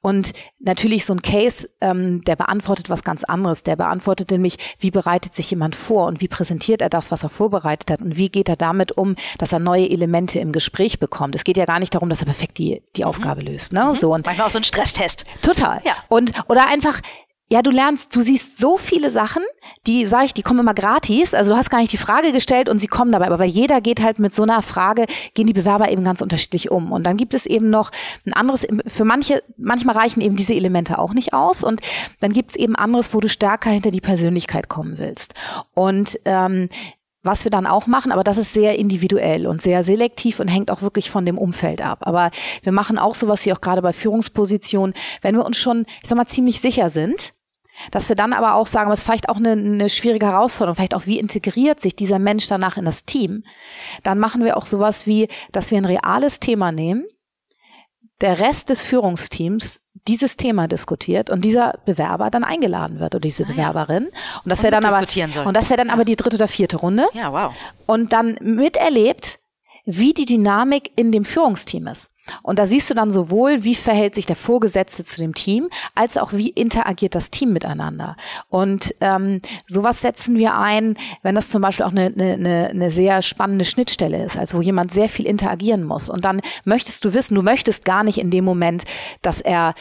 Und 0.00 0.32
natürlich 0.60 1.04
so 1.04 1.12
ein 1.12 1.22
Case, 1.22 1.68
ähm, 1.80 2.22
der 2.22 2.36
beantwortet 2.36 2.88
was 2.88 3.02
ganz 3.02 3.24
anderes. 3.24 3.64
Der 3.64 3.74
beantwortet 3.74 4.30
nämlich, 4.30 4.58
wie 4.78 4.92
bereitet 4.92 5.34
sich 5.34 5.50
jemand 5.50 5.74
vor 5.74 6.06
und 6.06 6.20
wie 6.20 6.28
präsentiert 6.28 6.82
er 6.82 6.88
das, 6.88 7.10
was 7.10 7.24
er 7.24 7.30
vorbereitet 7.30 7.90
hat 7.90 8.00
und 8.00 8.16
wie 8.16 8.28
geht 8.28 8.48
er 8.48 8.56
damit 8.56 8.92
um, 8.92 9.16
dass 9.38 9.52
er 9.52 9.58
neue 9.58 9.90
Elemente 9.90 10.38
im 10.38 10.52
Gespräch 10.52 11.00
bekommt. 11.00 11.34
Es 11.34 11.42
geht 11.42 11.56
ja 11.56 11.64
gar 11.64 11.80
nicht 11.80 11.94
darum, 11.94 12.08
dass 12.08 12.20
er 12.20 12.26
perfekt 12.26 12.58
die, 12.58 12.82
die 12.94 13.02
mhm. 13.02 13.08
Aufgabe 13.08 13.42
löst. 13.42 13.72
Ne? 13.72 13.86
Mhm. 13.86 13.94
So 13.94 14.14
und 14.14 14.24
manchmal 14.24 14.46
auch 14.46 14.52
so 14.52 14.58
ein 14.58 14.64
Stresstest. 14.64 15.24
Total. 15.42 15.80
Ja. 15.84 15.96
Und 16.08 16.32
oder 16.48 16.68
einfach 16.68 17.00
ja, 17.52 17.60
du 17.60 17.70
lernst, 17.70 18.16
du 18.16 18.22
siehst 18.22 18.56
so 18.56 18.78
viele 18.78 19.10
Sachen, 19.10 19.42
die, 19.86 20.06
sag 20.06 20.24
ich, 20.24 20.32
die 20.32 20.40
kommen 20.40 20.60
immer 20.60 20.72
gratis. 20.72 21.34
Also 21.34 21.52
du 21.52 21.58
hast 21.58 21.68
gar 21.68 21.82
nicht 21.82 21.92
die 21.92 21.98
Frage 21.98 22.32
gestellt 22.32 22.70
und 22.70 22.78
sie 22.78 22.86
kommen 22.86 23.12
dabei. 23.12 23.26
Aber 23.26 23.38
weil 23.38 23.50
jeder 23.50 23.82
geht 23.82 24.02
halt 24.02 24.18
mit 24.18 24.34
so 24.34 24.44
einer 24.44 24.62
Frage, 24.62 25.04
gehen 25.34 25.46
die 25.46 25.52
Bewerber 25.52 25.90
eben 25.90 26.02
ganz 26.02 26.22
unterschiedlich 26.22 26.70
um. 26.70 26.92
Und 26.92 27.06
dann 27.06 27.18
gibt 27.18 27.34
es 27.34 27.44
eben 27.44 27.68
noch 27.68 27.90
ein 28.24 28.32
anderes, 28.32 28.66
für 28.86 29.04
manche, 29.04 29.42
manchmal 29.58 29.98
reichen 29.98 30.22
eben 30.22 30.34
diese 30.34 30.54
Elemente 30.54 30.98
auch 30.98 31.12
nicht 31.12 31.34
aus. 31.34 31.62
Und 31.62 31.82
dann 32.20 32.32
gibt 32.32 32.52
es 32.52 32.56
eben 32.56 32.74
anderes, 32.74 33.12
wo 33.12 33.20
du 33.20 33.28
stärker 33.28 33.68
hinter 33.68 33.90
die 33.90 34.00
Persönlichkeit 34.00 34.70
kommen 34.70 34.96
willst. 34.96 35.34
Und 35.74 36.18
ähm, 36.24 36.70
was 37.22 37.44
wir 37.44 37.50
dann 37.50 37.66
auch 37.66 37.86
machen, 37.86 38.12
aber 38.12 38.24
das 38.24 38.38
ist 38.38 38.54
sehr 38.54 38.78
individuell 38.78 39.46
und 39.46 39.60
sehr 39.60 39.82
selektiv 39.82 40.40
und 40.40 40.48
hängt 40.48 40.70
auch 40.70 40.80
wirklich 40.80 41.10
von 41.10 41.26
dem 41.26 41.36
Umfeld 41.36 41.82
ab. 41.82 41.98
Aber 42.00 42.30
wir 42.62 42.72
machen 42.72 42.96
auch 42.96 43.14
sowas 43.14 43.44
wie 43.44 43.52
auch 43.52 43.60
gerade 43.60 43.82
bei 43.82 43.92
Führungspositionen, 43.92 44.94
wenn 45.20 45.36
wir 45.36 45.44
uns 45.44 45.58
schon, 45.58 45.84
ich 46.02 46.08
sag 46.08 46.16
mal, 46.16 46.26
ziemlich 46.26 46.62
sicher 46.62 46.88
sind, 46.88 47.34
dass 47.90 48.08
wir 48.08 48.16
dann 48.16 48.32
aber 48.32 48.54
auch 48.54 48.66
sagen, 48.66 48.90
was 48.90 49.00
ist 49.00 49.04
vielleicht 49.04 49.28
auch 49.28 49.36
eine, 49.36 49.52
eine 49.52 49.88
schwierige 49.88 50.26
Herausforderung, 50.26 50.76
vielleicht 50.76 50.94
auch, 50.94 51.06
wie 51.06 51.18
integriert 51.18 51.80
sich 51.80 51.96
dieser 51.96 52.18
Mensch 52.18 52.46
danach 52.46 52.76
in 52.76 52.84
das 52.84 53.04
Team, 53.04 53.44
dann 54.02 54.18
machen 54.18 54.44
wir 54.44 54.56
auch 54.56 54.66
sowas 54.66 55.06
wie, 55.06 55.28
dass 55.52 55.70
wir 55.70 55.78
ein 55.78 55.84
reales 55.84 56.40
Thema 56.40 56.72
nehmen, 56.72 57.04
der 58.20 58.38
Rest 58.38 58.68
des 58.68 58.84
Führungsteams 58.84 59.82
dieses 60.08 60.36
Thema 60.36 60.66
diskutiert 60.66 61.30
und 61.30 61.44
dieser 61.44 61.78
Bewerber 61.84 62.30
dann 62.30 62.44
eingeladen 62.44 62.98
wird 62.98 63.14
oder 63.14 63.20
diese 63.20 63.44
ah, 63.44 63.48
Bewerberin. 63.48 64.06
Und 64.06 64.50
das 64.50 64.62
wäre 64.62 64.72
dann 64.72 64.84
aber 64.84 64.98
und 65.44 65.56
das 65.56 65.70
wäre 65.70 65.76
dann 65.76 65.88
ja. 65.88 65.92
aber 65.92 66.04
die 66.04 66.16
dritte 66.16 66.36
oder 66.36 66.48
vierte 66.48 66.76
Runde. 66.76 67.06
Ja, 67.12 67.32
wow. 67.32 67.52
Und 67.86 68.12
dann 68.12 68.36
miterlebt, 68.40 69.38
wie 69.84 70.14
die 70.14 70.26
Dynamik 70.26 70.92
in 70.96 71.12
dem 71.12 71.24
Führungsteam 71.24 71.86
ist. 71.86 72.10
Und 72.42 72.58
da 72.58 72.66
siehst 72.66 72.88
du 72.88 72.94
dann 72.94 73.10
sowohl, 73.10 73.64
wie 73.64 73.74
verhält 73.74 74.14
sich 74.14 74.26
der 74.26 74.36
Vorgesetzte 74.36 75.04
zu 75.04 75.16
dem 75.16 75.34
Team, 75.34 75.68
als 75.94 76.16
auch 76.16 76.32
wie 76.32 76.50
interagiert 76.50 77.16
das 77.16 77.30
Team 77.30 77.52
miteinander. 77.52 78.16
Und 78.48 78.94
ähm, 79.00 79.40
sowas 79.66 80.00
setzen 80.00 80.36
wir 80.36 80.54
ein, 80.56 80.96
wenn 81.22 81.34
das 81.34 81.50
zum 81.50 81.62
Beispiel 81.62 81.84
auch 81.84 81.90
eine, 81.90 82.06
eine, 82.06 82.68
eine 82.70 82.90
sehr 82.90 83.22
spannende 83.22 83.64
Schnittstelle 83.64 84.22
ist, 84.22 84.38
also 84.38 84.58
wo 84.58 84.62
jemand 84.62 84.92
sehr 84.92 85.08
viel 85.08 85.26
interagieren 85.26 85.84
muss. 85.84 86.08
Und 86.08 86.24
dann 86.24 86.40
möchtest 86.64 87.04
du 87.04 87.12
wissen, 87.12 87.34
du 87.34 87.42
möchtest 87.42 87.84
gar 87.84 88.04
nicht 88.04 88.18
in 88.18 88.30
dem 88.30 88.44
Moment, 88.44 88.84
dass 89.22 89.40
er 89.40 89.74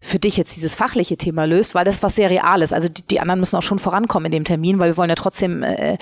für 0.00 0.18
dich 0.18 0.36
jetzt 0.36 0.54
dieses 0.56 0.74
fachliche 0.74 1.16
Thema 1.16 1.44
löst, 1.44 1.74
weil 1.74 1.84
das 1.84 2.02
was 2.02 2.14
sehr 2.14 2.30
real 2.30 2.62
ist. 2.62 2.72
Also 2.72 2.88
die, 2.88 3.02
die 3.02 3.20
anderen 3.20 3.40
müssen 3.40 3.56
auch 3.56 3.62
schon 3.62 3.80
vorankommen 3.80 4.26
in 4.26 4.32
dem 4.32 4.44
Termin, 4.44 4.78
weil 4.78 4.90
wir 4.90 4.96
wollen 4.96 5.10
ja 5.10 5.16
trotzdem 5.16 5.62
äh, 5.62 5.98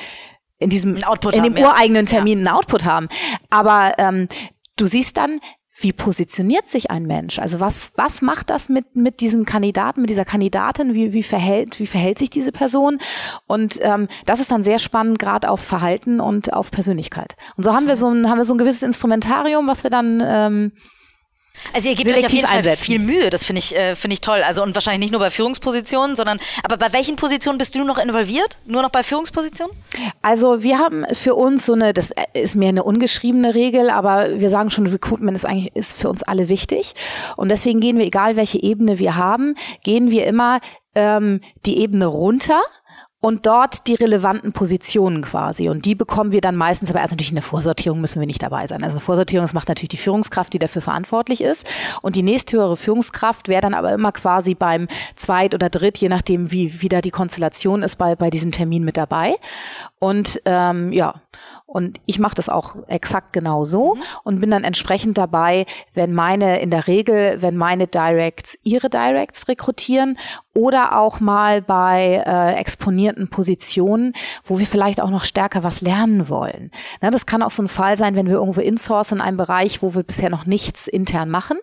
in 0.59 0.71
diesem 0.71 0.97
in 0.97 1.43
dem 1.43 1.55
haben, 1.55 1.59
ureigenen 1.59 2.07
Termin 2.07 2.45
ja. 2.45 2.47
einen 2.47 2.59
Output 2.59 2.85
haben. 2.85 3.09
Aber 3.51 3.95
ähm, 3.99 4.29
du 4.77 4.87
siehst 4.87 5.17
dann, 5.17 5.41
wie 5.79 5.93
positioniert 5.93 6.67
sich 6.67 6.91
ein 6.91 7.05
Mensch? 7.05 7.39
Also 7.39 7.61
was, 7.61 7.93
was 7.97 8.23
macht 8.23 8.49
das 8.49 8.71
mit, 8.71 8.97
mit 8.97 9.21
diesem 9.21 9.45
Kandidaten, 9.45 10.01
mit 10.01 10.09
dieser 10.09 10.25
Kandidatin? 10.25 10.95
Wie, 10.95 11.13
wie, 11.13 11.23
verhält, 11.23 11.79
wie 11.79 11.87
verhält 11.87 12.19
sich 12.19 12.31
diese 12.31 12.51
Person? 12.51 12.99
Und 13.47 13.79
ähm, 13.83 14.09
das 14.25 14.41
ist 14.41 14.51
dann 14.51 14.63
sehr 14.63 14.79
spannend, 14.79 15.19
gerade 15.19 15.51
auf 15.51 15.61
Verhalten 15.61 16.19
und 16.19 16.55
auf 16.55 16.71
Persönlichkeit. 16.71 17.37
Und 17.57 17.65
so 17.65 17.75
haben 17.75 17.89
wir 17.89 17.97
so 17.97 18.09
ein, 18.09 18.31
haben 18.31 18.39
wir 18.39 18.45
so 18.45 18.55
ein 18.55 18.59
gewisses 18.59 18.83
Instrumentarium, 18.83 19.69
was 19.69 19.83
wir 19.83 19.91
dann 19.91 20.23
ähm, 20.27 20.73
also 21.73 21.89
ihr 21.89 21.95
gebt 21.95 22.09
euch 22.09 22.27
auf 22.27 22.33
jeden 22.33 22.47
Fall 22.47 22.59
einsetzen. 22.59 22.83
viel 22.83 22.99
Mühe, 22.99 23.31
das 23.31 23.45
finde 23.45 23.61
ich, 23.61 23.77
äh, 23.77 23.97
finde 23.97 24.15
ich 24.15 24.21
toll. 24.21 24.43
Also 24.43 24.63
und 24.63 24.75
wahrscheinlich 24.75 25.01
nicht 25.01 25.13
nur 25.13 25.21
bei 25.21 25.31
Führungspositionen, 25.31 26.17
sondern 26.17 26.39
aber 26.65 26.77
bei 26.77 26.93
welchen 26.93 27.17
Positionen 27.17 27.59
bist 27.59 27.75
du 27.75 27.85
noch 27.85 27.99
involviert? 27.99 28.59
Nur 28.67 28.83
noch 28.83 28.91
bei 28.91 29.03
Führungspositionen? 29.03 29.75
Also 30.23 30.63
wir 30.63 30.79
haben 30.79 31.05
für 31.13 31.35
uns 31.35 31.67
so 31.67 31.75
eine, 31.75 31.93
das 31.93 32.13
ist 32.35 32.57
mehr 32.57 32.71
eine 32.71 32.85
ungeschriebene 32.85 33.55
Regel, 33.55 33.91
aber 33.91 34.39
wir 34.39 34.51
sagen 34.51 34.71
schon, 34.71 34.87
Recruitment 34.87 35.37
ist 35.37 35.45
eigentlich 35.45 35.75
ist 35.75 35.97
für 35.97 36.09
uns 36.09 36.23
alle 36.23 36.49
wichtig. 36.49 36.95
Und 37.37 37.51
deswegen 37.51 37.81
gehen 37.81 37.99
wir, 37.99 38.07
egal 38.07 38.37
welche 38.37 38.63
Ebene 38.63 38.99
wir 38.99 39.17
haben, 39.17 39.55
gehen 39.85 40.11
wir 40.11 40.27
immer 40.27 40.61
ähm, 40.95 41.41
die 41.65 41.79
Ebene 41.79 42.07
runter 42.07 42.63
und 43.21 43.47
dort 43.47 43.87
die 43.87 43.95
relevanten 43.95 44.53
Positionen 44.53 45.23
quasi. 45.23 45.69
Und 45.69 45.85
die 45.85 45.95
bekommen 45.95 46.33
wir 46.33 46.41
dann 46.41 46.55
meistens, 46.55 46.91
aber 46.91 47.01
erst 47.01 47.13
natürlich 47.13 47.31
in 47.31 47.37
der 47.37 47.43
Vorsortierung 47.43 48.01
müssen 48.01 48.21
wir 48.21 48.27
nicht 48.27 48.43
dabei 48.43 48.67
sein. 48.67 48.85
Also 48.85 49.01
Vorsortierung, 49.01 49.45
das 49.45 49.55
macht 49.55 49.69
natürlich 49.69 49.89
die 49.89 49.97
Führungskraft, 49.97 50.53
die 50.53 50.59
dafür 50.59 50.83
verantwortlich 50.83 51.41
ist. 51.41 51.67
Und 52.03 52.15
die 52.15 52.23
nächsthöhere 52.23 52.77
Führungskraft 52.77 53.49
wäre 53.49 53.63
dann 53.63 53.75
aber 53.75 53.93
immer 53.93 54.13
quasi 54.13 54.55
beim 54.55 54.87
Zweit- 55.17 55.55
oder 55.55 55.71
Dritt, 55.71 55.97
je 55.99 56.09
nachdem, 56.09 56.53
wie 56.53 56.83
wieder 56.83 57.01
die 57.01 57.11
Konstellation 57.11 57.83
ist, 57.83 57.97
bei, 57.97 58.15
bei 58.15 58.31
diesem 58.31 58.51
Termin 58.51 58.85
mit 58.85 58.97
dabei. 58.97 59.37
Und 59.99 60.41
ähm, 60.45 60.93
ja, 60.93 61.15
und 61.67 62.01
ich 62.07 62.19
mache 62.19 62.37
das 62.37 62.49
auch 62.49 62.77
exakt 62.87 63.33
genau 63.33 63.65
so 63.65 63.97
mhm. 63.97 64.03
und 64.23 64.41
bin 64.41 64.51
dann 64.51 64.63
entsprechend 64.63 65.19
dabei, 65.19 65.67
wenn 65.95 66.15
meine, 66.15 66.61
in 66.61 66.71
der 66.71 66.87
Regel, 66.87 67.43
wenn 67.43 67.57
meine 67.57 67.87
Directs 67.89 68.57
ihre 68.63 68.89
Directs 68.89 69.49
rekrutieren 69.49 70.17
oder 70.55 70.97
auch 70.99 71.19
mal 71.19 71.61
bei 71.61 72.23
äh, 72.25 72.55
exponierten 72.55 73.29
Positionen, 73.29 74.13
wo 74.45 74.59
wir 74.59 74.67
vielleicht 74.67 75.01
auch 75.01 75.11
noch 75.11 75.25
stärker 75.25 75.65
was 75.65 75.81
lernen 75.81 76.29
wollen. 76.29 76.71
Na, 77.01 77.11
das 77.11 77.27
kann 77.27 77.43
auch 77.43 77.51
so 77.51 77.63
ein 77.63 77.69
Fall 77.69 77.97
sein, 77.97 78.15
wenn 78.15 78.29
wir 78.29 78.37
irgendwo 78.37 78.61
insourcen 78.61 79.19
in 79.19 79.23
einem 79.23 79.37
Bereich, 79.37 79.83
wo 79.83 79.95
wir 79.95 80.05
bisher 80.05 80.31
noch 80.31 80.47
nichts 80.47 80.87
intern 80.87 81.31
machen. 81.31 81.59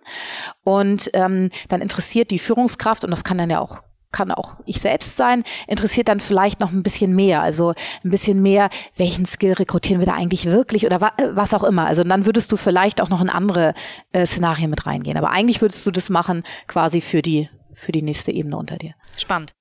Und 0.63 1.09
ähm, 1.13 1.49
dann 1.69 1.81
interessiert 1.81 2.29
die 2.29 2.39
Führungskraft, 2.39 3.03
und 3.05 3.11
das 3.11 3.23
kann 3.23 3.37
dann 3.37 3.49
ja 3.49 3.59
auch 3.59 3.81
kann 4.13 4.31
auch 4.31 4.55
ich 4.65 4.79
selbst 4.79 5.17
sein, 5.17 5.43
interessiert 5.67 6.07
dann 6.07 6.21
vielleicht 6.21 6.61
noch 6.61 6.71
ein 6.71 6.83
bisschen 6.83 7.13
mehr. 7.13 7.41
Also 7.41 7.73
ein 8.03 8.09
bisschen 8.09 8.41
mehr, 8.41 8.69
welchen 8.95 9.25
Skill 9.25 9.53
rekrutieren 9.53 9.99
wir 9.99 10.05
da 10.05 10.13
eigentlich 10.13 10.45
wirklich 10.45 10.85
oder 10.85 11.01
wa 11.01 11.11
was 11.33 11.53
auch 11.53 11.63
immer. 11.63 11.85
Also 11.85 12.03
dann 12.03 12.25
würdest 12.25 12.51
du 12.51 12.55
vielleicht 12.55 13.01
auch 13.01 13.09
noch 13.09 13.21
in 13.21 13.29
andere 13.29 13.73
äh, 14.13 14.25
Szenarien 14.25 14.69
mit 14.69 14.85
reingehen. 14.85 15.17
Aber 15.17 15.31
eigentlich 15.31 15.61
würdest 15.61 15.85
du 15.85 15.91
das 15.91 16.09
machen 16.09 16.43
quasi 16.67 17.01
für 17.01 17.21
die, 17.21 17.49
für 17.73 17.91
die 17.91 18.01
nächste 18.01 18.31
Ebene 18.31 18.55
unter 18.55 18.77
dir. 18.77 18.93
Spannend. 19.17 19.53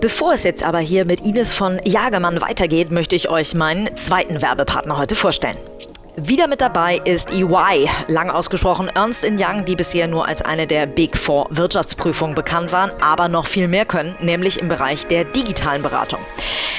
Bevor 0.00 0.34
es 0.34 0.44
jetzt 0.44 0.62
aber 0.62 0.78
hier 0.78 1.04
mit 1.04 1.20
Ines 1.22 1.52
von 1.52 1.80
Jagermann 1.84 2.40
weitergeht, 2.40 2.92
möchte 2.92 3.16
ich 3.16 3.28
euch 3.28 3.54
meinen 3.54 3.96
zweiten 3.96 4.40
Werbepartner 4.40 4.96
heute 4.96 5.16
vorstellen. 5.16 5.56
Wieder 6.20 6.48
mit 6.48 6.60
dabei 6.60 7.00
ist 7.04 7.32
EY, 7.32 7.88
lang 8.08 8.28
ausgesprochen 8.28 8.90
Ernst 8.92 9.24
Young, 9.24 9.64
die 9.64 9.76
bisher 9.76 10.08
nur 10.08 10.26
als 10.26 10.42
eine 10.42 10.66
der 10.66 10.86
Big 10.86 11.16
Four 11.16 11.46
Wirtschaftsprüfungen 11.50 12.34
bekannt 12.34 12.72
waren, 12.72 12.90
aber 13.00 13.28
noch 13.28 13.46
viel 13.46 13.68
mehr 13.68 13.84
können, 13.84 14.16
nämlich 14.20 14.58
im 14.58 14.66
Bereich 14.66 15.06
der 15.06 15.22
digitalen 15.22 15.80
Beratung. 15.80 16.18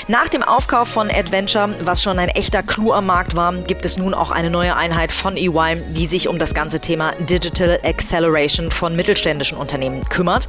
Nach 0.10 0.28
dem 0.28 0.43
Aufkauf 0.43 0.89
von 0.89 1.10
Adventure, 1.10 1.69
was 1.84 2.02
schon 2.02 2.19
ein 2.19 2.30
echter 2.30 2.63
Clou 2.63 2.91
am 2.91 3.06
Markt 3.06 3.36
war, 3.36 3.54
gibt 3.54 3.86
es 3.86 3.95
nun 3.95 4.13
auch 4.13 4.32
eine 4.32 4.49
neue 4.49 4.75
Einheit 4.75 5.12
von 5.13 5.38
EY, 5.38 5.84
die 5.91 6.08
sich 6.08 6.28
um 6.28 6.38
das 6.38 6.54
ganze 6.54 6.82
Thema 6.82 7.13
Digital 7.19 7.80
Acceleration 7.84 8.71
von 8.71 8.95
mittelständischen 8.95 9.58
Unternehmen 9.58 10.04
kümmert. 10.10 10.47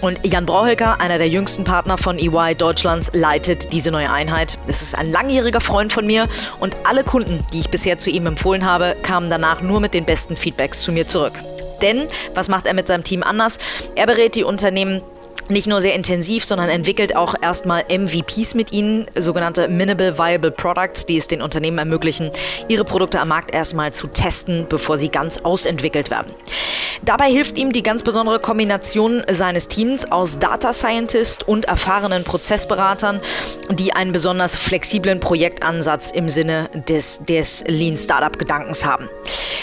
Und 0.00 0.18
Jan 0.26 0.46
Brauhölker, 0.46 1.00
einer 1.00 1.18
der 1.18 1.28
jüngsten 1.28 1.62
Partner 1.64 1.98
von 1.98 2.18
EY 2.18 2.54
Deutschlands, 2.56 3.10
leitet 3.12 3.72
diese 3.72 3.90
neue 3.90 4.10
Einheit. 4.10 4.58
Das 4.66 4.82
ist 4.82 4.96
ein 4.96 5.12
langjähriger 5.12 5.60
Freund 5.60 5.92
von 5.92 6.06
mir 6.06 6.26
und 6.58 6.74
alle 6.84 7.04
Kunden, 7.04 7.44
die 7.52 7.60
ich 7.60 7.68
bisher 7.68 7.98
zu 7.98 8.10
ihm 8.10 8.23
ihm 8.24 8.28
empfohlen 8.28 8.64
habe, 8.64 8.96
kamen 9.02 9.30
danach 9.30 9.60
nur 9.60 9.80
mit 9.80 9.94
den 9.94 10.04
besten 10.04 10.36
Feedbacks 10.36 10.82
zu 10.82 10.92
mir 10.92 11.06
zurück. 11.06 11.34
Denn, 11.82 12.06
was 12.34 12.48
macht 12.48 12.66
er 12.66 12.74
mit 12.74 12.86
seinem 12.86 13.04
Team 13.04 13.22
anders? 13.22 13.58
Er 13.94 14.06
berät 14.06 14.34
die 14.34 14.44
Unternehmen 14.44 15.02
nicht 15.48 15.66
nur 15.66 15.80
sehr 15.80 15.94
intensiv, 15.94 16.44
sondern 16.44 16.68
entwickelt 16.68 17.16
auch 17.16 17.34
erstmal 17.40 17.84
MVPs 17.88 18.54
mit 18.54 18.72
ihnen, 18.72 19.06
sogenannte 19.14 19.68
Minimal 19.68 20.18
Viable 20.18 20.50
Products, 20.50 21.06
die 21.06 21.16
es 21.16 21.28
den 21.28 21.42
Unternehmen 21.42 21.78
ermöglichen, 21.78 22.30
ihre 22.68 22.84
Produkte 22.84 23.20
am 23.20 23.28
Markt 23.28 23.54
erstmal 23.54 23.92
zu 23.92 24.06
testen, 24.06 24.66
bevor 24.68 24.98
sie 24.98 25.08
ganz 25.08 25.38
ausentwickelt 25.38 26.10
werden. 26.10 26.32
Dabei 27.02 27.30
hilft 27.30 27.58
ihm 27.58 27.72
die 27.72 27.82
ganz 27.82 28.02
besondere 28.02 28.38
Kombination 28.38 29.22
seines 29.30 29.68
Teams 29.68 30.10
aus 30.10 30.38
Data 30.38 30.72
Scientist 30.72 31.46
und 31.46 31.66
erfahrenen 31.66 32.24
Prozessberatern, 32.24 33.20
die 33.70 33.92
einen 33.92 34.12
besonders 34.12 34.56
flexiblen 34.56 35.20
Projektansatz 35.20 36.10
im 36.12 36.28
Sinne 36.28 36.70
des, 36.88 37.24
des 37.24 37.64
Lean 37.66 37.96
Startup 37.96 38.38
Gedankens 38.38 38.84
haben. 38.84 39.08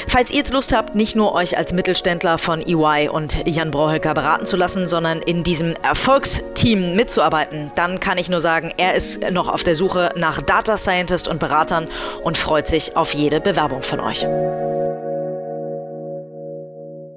Falls 0.07 0.29
ihr 0.31 0.37
jetzt 0.37 0.53
Lust 0.53 0.73
habt, 0.73 0.95
nicht 0.95 1.15
nur 1.15 1.33
euch 1.33 1.57
als 1.57 1.73
Mittelständler 1.73 2.37
von 2.37 2.61
EY 2.61 3.09
und 3.09 3.47
Jan 3.47 3.71
Brauhölker 3.71 4.13
beraten 4.13 4.45
zu 4.45 4.57
lassen, 4.57 4.87
sondern 4.87 5.21
in 5.21 5.43
diesem 5.43 5.70
Erfolgsteam 5.77 6.95
mitzuarbeiten, 6.95 7.71
dann 7.75 7.99
kann 7.99 8.17
ich 8.17 8.29
nur 8.29 8.41
sagen, 8.41 8.73
er 8.77 8.95
ist 8.95 9.29
noch 9.31 9.47
auf 9.47 9.63
der 9.63 9.75
Suche 9.75 10.11
nach 10.15 10.41
Data 10.41 10.77
Scientist 10.77 11.27
und 11.27 11.39
Beratern 11.39 11.87
und 12.23 12.37
freut 12.37 12.67
sich 12.67 12.95
auf 12.95 13.13
jede 13.13 13.39
Bewerbung 13.39 13.83
von 13.83 13.99
euch. 13.99 14.25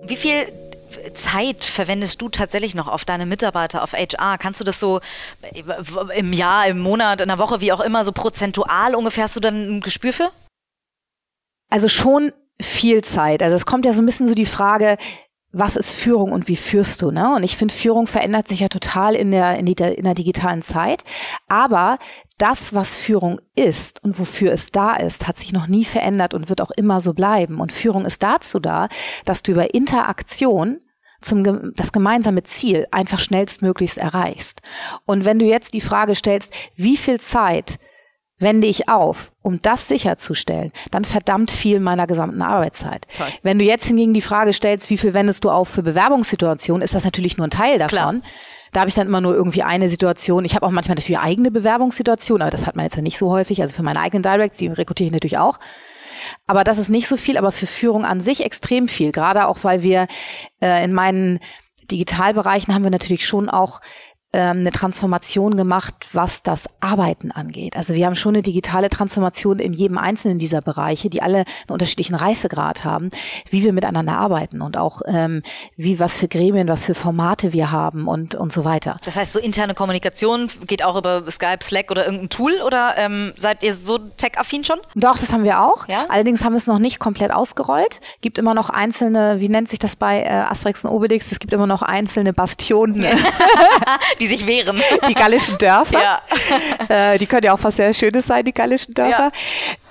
Wie 0.07 0.17
viel 0.17 0.53
Zeit 1.13 1.65
verwendest 1.65 2.21
du 2.21 2.29
tatsächlich 2.29 2.75
noch 2.75 2.89
auf 2.89 3.05
deine 3.05 3.27
Mitarbeiter, 3.27 3.83
auf 3.83 3.93
HR? 3.93 4.39
Kannst 4.39 4.61
du 4.61 4.65
das 4.65 4.81
so 4.81 5.01
im 6.15 6.33
Jahr, 6.33 6.67
im 6.67 6.79
Monat, 6.79 7.21
in 7.21 7.29
der 7.29 7.39
Woche, 7.39 7.61
wie 7.61 7.73
auch 7.73 7.81
immer, 7.81 8.05
so 8.05 8.13
prozentual 8.13 8.95
ungefähr, 8.95 9.25
hast 9.25 9.37
du 9.37 9.41
dann 9.41 9.77
ein 9.77 9.81
Gespür 9.81 10.13
für? 10.13 10.31
Also 11.71 11.89
schon 11.89 12.33
viel 12.61 13.03
Zeit. 13.03 13.43
Also 13.43 13.57
es 13.57 13.67
kommt 13.67 13.85
ja 13.85 13.93
so 13.93 14.03
ein 14.03 14.07
bisschen 14.07 14.29
so 14.29 14.35
die 14.35 14.47
Frage, 14.47 14.97
was 15.55 15.77
ist 15.77 15.91
Führung 15.91 16.33
und 16.33 16.49
wie 16.49 16.57
führst 16.57 17.01
du? 17.01 17.11
Ne? 17.11 17.35
Und 17.35 17.45
ich 17.45 17.57
finde, 17.57 17.73
Führung 17.73 18.07
verändert 18.07 18.49
sich 18.49 18.61
ja 18.61 18.69
total 18.69 19.15
in 19.15 19.31
der, 19.31 19.57
in, 19.57 19.67
der, 19.67 19.97
in 19.97 20.05
der 20.05 20.15
digitalen 20.15 20.63
Zeit. 20.63 21.05
Aber 21.49 21.99
das, 22.39 22.75
was 22.75 22.95
Führung 22.95 23.41
ist 23.55 24.03
und 24.03 24.19
wofür 24.19 24.53
es 24.53 24.73
da 24.73 24.95
ist, 24.95 25.29
hat 25.29 25.39
sich 25.39 25.53
noch 25.53 25.69
nie 25.69 25.85
verändert 25.85 26.35
und 26.35 26.49
wird 26.49 26.61
auch 26.61 26.73
immer 26.73 27.01
so 27.01 27.15
bleiben. 27.15 27.61
Und 27.61 27.73
Führung 27.73 28.05
ist 28.05 28.23
dazu 28.23 28.59
da, 28.59 28.89
dass 29.25 29.43
du 29.43 29.53
über 29.53 29.73
Interaktion 29.73 30.81
zum, 31.21 31.73
das 31.75 31.93
gemeinsame 31.93 32.43
Ziel 32.43 32.87
einfach 32.91 33.21
schnellstmöglichst 33.21 33.99
erreichst. 33.99 34.61
Und 35.07 35.25
wenn 35.25 35.39
du 35.39 35.47
jetzt 35.47 35.75
die 35.75 35.81
Frage 35.81 36.15
stellst, 36.15 36.53
wie 36.75 36.97
viel 36.97 37.21
Zeit 37.21 37.79
wende 38.45 38.69
ich 38.69 38.89
auf, 38.89 39.33
um 39.43 39.61
das 39.61 39.89
sicherzustellen, 39.89 40.73
dann 40.93 41.05
verdammt 41.05 41.51
viel 41.51 41.81
meiner 41.81 42.07
gesamten 42.07 42.43
Arbeitszeit. 42.43 43.09
Toll. 43.17 43.27
Wenn 43.43 43.59
du 43.59 43.65
jetzt 43.65 43.87
hingegen 43.87 44.15
die 44.15 44.21
Frage 44.21 44.53
stellst, 44.53 44.89
wie 44.91 44.97
viel 44.97 45.15
wendest 45.15 45.43
du 45.43 45.51
auf 45.51 45.69
für 45.69 45.83
Bewerbungssituationen, 45.83 46.83
ist 46.83 46.95
das 46.95 47.05
natürlich 47.05 47.37
nur 47.37 47.49
ein 47.49 47.51
Teil 47.51 47.81
davon. 47.81 47.89
Klar. 47.89 48.15
Da 48.73 48.81
habe 48.81 48.89
ich 48.89 48.95
dann 48.95 49.07
immer 49.07 49.21
nur 49.21 49.35
irgendwie 49.35 49.63
eine 49.63 49.89
Situation. 49.89 50.45
Ich 50.45 50.55
habe 50.55 50.67
auch 50.67 50.71
manchmal 50.71 50.97
natürlich 50.97 51.19
eigene 51.19 51.51
Bewerbungssituationen, 51.51 52.43
aber 52.43 52.51
das 52.51 52.67
hat 52.67 52.77
man 52.77 52.85
jetzt 52.85 52.97
ja 52.97 53.03
nicht 53.03 53.19
so 53.19 53.31
häufig. 53.31 53.61
Also 53.63 53.75
für 53.75 53.85
meine 53.85 54.01
eigenen 54.01 54.23
Directs, 54.23 54.59
die 54.59 54.67
rekrutiere 54.67 55.07
ich 55.07 55.13
natürlich 55.13 55.39
auch. 55.39 55.59
Aber 56.47 56.65
das 56.65 56.79
ist 56.79 56.89
nicht 56.89 57.07
so 57.07 57.17
viel, 57.17 57.37
aber 57.37 57.53
für 57.53 57.67
Führung 57.67 58.05
an 58.05 58.21
sich 58.21 58.45
extrem 58.45 58.89
viel. 58.89 59.13
Gerade 59.13 59.47
auch, 59.47 59.59
weil 59.63 59.83
wir 59.83 60.09
äh, 60.61 60.85
in 60.85 60.93
meinen 60.93 61.39
Digitalbereichen 61.91 62.75
haben 62.75 62.83
wir 62.83 62.91
natürlich 62.91 63.27
schon 63.27 63.49
auch 63.49 63.81
ähm, 64.35 64.59
eine 64.59 64.73
Transformation 64.73 65.57
gemacht, 65.57 65.95
was 66.13 66.43
das 66.43 66.69
Arbeiten 66.81 67.31
angeht. 67.31 67.77
Also 67.77 67.95
wir 67.95 68.05
haben 68.05 68.17
schon 68.17 68.35
eine 68.35 68.43
digitale 68.43 68.91
Transformation 68.91 69.61
in 69.61 69.73
jedem 69.73 69.97
einzelnen 69.97 70.39
dieser 70.39 70.61
Bereiche, 70.61 71.09
die 71.09 71.23
alle 71.23 71.39
einen 71.39 71.71
unterschiedlichen 71.71 72.17
Reifegrad 72.17 72.85
haben, 72.85 73.11
wie 73.51 73.63
wir 73.65 73.73
miteinander 73.73 74.19
arbeiten 74.19 74.61
und 74.61 74.77
auch 74.77 75.03
ähm, 75.07 75.43
wie 75.77 76.01
was 76.01 76.19
für 76.19 76.27
Gremien, 76.27 76.67
was 76.69 76.85
für 76.85 76.95
Formate 76.95 77.53
wir 77.53 77.71
haben 77.71 78.09
und 78.09 78.35
und 78.35 78.53
so 78.53 78.65
weiter. 78.65 78.99
Das 79.05 79.15
heißt, 79.15 79.33
so 79.33 79.39
interne 79.39 79.75
Kommunikation 79.75 80.51
geht 80.67 80.85
auch 80.85 80.97
über 80.97 81.23
Skype, 81.31 81.63
Slack 81.63 81.93
oder 81.93 82.05
irgendein 82.05 82.29
Tool 82.29 82.61
oder 82.67 82.95
ähm, 82.97 83.33
seid 83.37 83.63
ihr 83.63 83.75
so 83.75 83.99
tech-affin 83.99 84.65
schon? 84.65 84.81
Doch, 84.97 85.17
das 85.17 85.33
haben 85.33 85.45
wir 85.45 85.63
auch. 85.63 85.87
Ja? 85.89 86.07
Allerdings 86.09 86.45
haben 86.45 86.55
wir 86.55 86.59
es 86.59 86.67
noch 86.67 86.81
nicht 86.81 86.99
komplett 86.99 87.33
ausgerollt. 87.33 88.01
Gibt 88.21 88.39
immer 88.39 88.55
noch 88.55 88.69
einzelne, 88.69 89.37
wie 89.39 89.49
nennt 89.49 89.69
sich 89.69 89.79
das 89.79 89.95
bei 89.95 90.23
äh, 90.23 90.29
Asterix 90.29 90.85
und 90.85 90.91
Obelix? 90.91 91.31
Es 91.31 91.39
gibt 91.39 91.53
immer 91.53 91.69
noch 91.69 91.83
einzelne 91.83 92.33
Bastionen. 92.33 93.07
die 94.25 94.37
sich 94.37 94.47
wehren. 94.47 94.81
Die 95.09 95.15
gallischen 95.15 95.59
Dörfer. 95.59 96.01
Ja. 96.01 96.23
Äh, 96.89 97.19
die 97.19 97.27
können 97.27 97.45
ja 97.45 97.53
auch 97.53 97.63
was 97.63 97.77
sehr 97.77 97.93
Schönes 97.93 98.27
sein, 98.27 98.45
die 98.45 98.53
gallischen 98.53 98.95
Dörfer. 98.95 99.31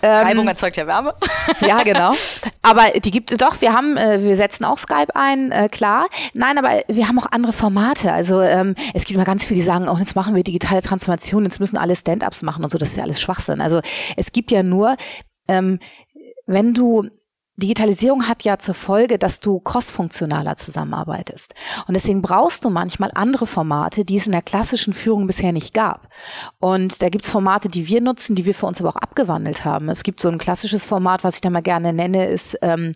Ja. 0.01 0.19
Ähm, 0.21 0.27
Reibung 0.27 0.47
erzeugt 0.47 0.75
ja 0.77 0.87
Wärme. 0.87 1.13
Ja, 1.61 1.83
genau. 1.83 2.13
Aber 2.61 2.99
die 2.99 3.11
gibt 3.11 3.31
es 3.31 3.37
doch, 3.37 3.61
wir 3.61 3.73
haben, 3.73 3.95
äh, 3.97 4.23
wir 4.23 4.35
setzen 4.35 4.65
auch 4.65 4.77
Skype 4.77 5.15
ein, 5.15 5.51
äh, 5.51 5.69
klar. 5.69 6.07
Nein, 6.33 6.57
aber 6.57 6.81
wir 6.87 7.07
haben 7.07 7.19
auch 7.19 7.27
andere 7.31 7.53
Formate. 7.53 8.11
Also 8.11 8.41
ähm, 8.41 8.75
es 8.93 9.05
gibt 9.05 9.15
immer 9.15 9.25
ganz 9.25 9.45
viele, 9.45 9.59
die 9.59 9.65
sagen, 9.65 9.87
oh, 9.87 9.97
jetzt 9.97 10.15
machen 10.15 10.35
wir 10.35 10.43
digitale 10.43 10.81
Transformation, 10.81 11.43
jetzt 11.43 11.59
müssen 11.59 11.77
alle 11.77 11.95
Stand-ups 11.95 12.41
machen 12.41 12.63
und 12.63 12.69
so, 12.69 12.77
das 12.77 12.89
ist 12.89 12.97
ja 12.97 13.03
alles 13.03 13.21
Schwachsinn. 13.21 13.61
Also 13.61 13.81
es 14.17 14.31
gibt 14.31 14.51
ja 14.51 14.63
nur, 14.63 14.95
ähm, 15.47 15.79
wenn 16.45 16.73
du 16.73 17.09
Digitalisierung 17.55 18.27
hat 18.27 18.43
ja 18.43 18.57
zur 18.57 18.73
Folge, 18.73 19.19
dass 19.19 19.39
du 19.39 19.59
crossfunktionaler 19.59 20.57
zusammenarbeitest. 20.57 21.53
Und 21.87 21.93
deswegen 21.93 22.23
brauchst 22.23 22.65
du 22.65 22.71
manchmal 22.71 23.11
andere 23.13 23.45
Formate, 23.45 24.05
die 24.05 24.17
es 24.17 24.25
in 24.25 24.31
der 24.31 24.41
klassischen 24.41 24.93
Führung 24.93 25.27
bisher 25.27 25.51
nicht 25.51 25.73
gab. 25.73 26.09
Und 26.59 27.03
da 27.03 27.09
gibt's 27.09 27.29
Formate, 27.29 27.69
die 27.69 27.87
wir 27.87 28.01
nutzen, 28.01 28.35
die 28.35 28.45
wir 28.45 28.55
für 28.55 28.65
uns 28.65 28.79
aber 28.79 28.89
auch 28.89 28.95
abgewandelt 28.95 29.65
haben. 29.65 29.89
Es 29.89 30.01
gibt 30.01 30.19
so 30.19 30.29
ein 30.29 30.39
klassisches 30.39 30.83
Format, 30.83 31.23
was 31.23 31.35
ich 31.35 31.41
da 31.41 31.51
mal 31.51 31.61
gerne 31.61 31.93
nenne, 31.93 32.25
ist 32.25 32.57
ähm, 32.63 32.91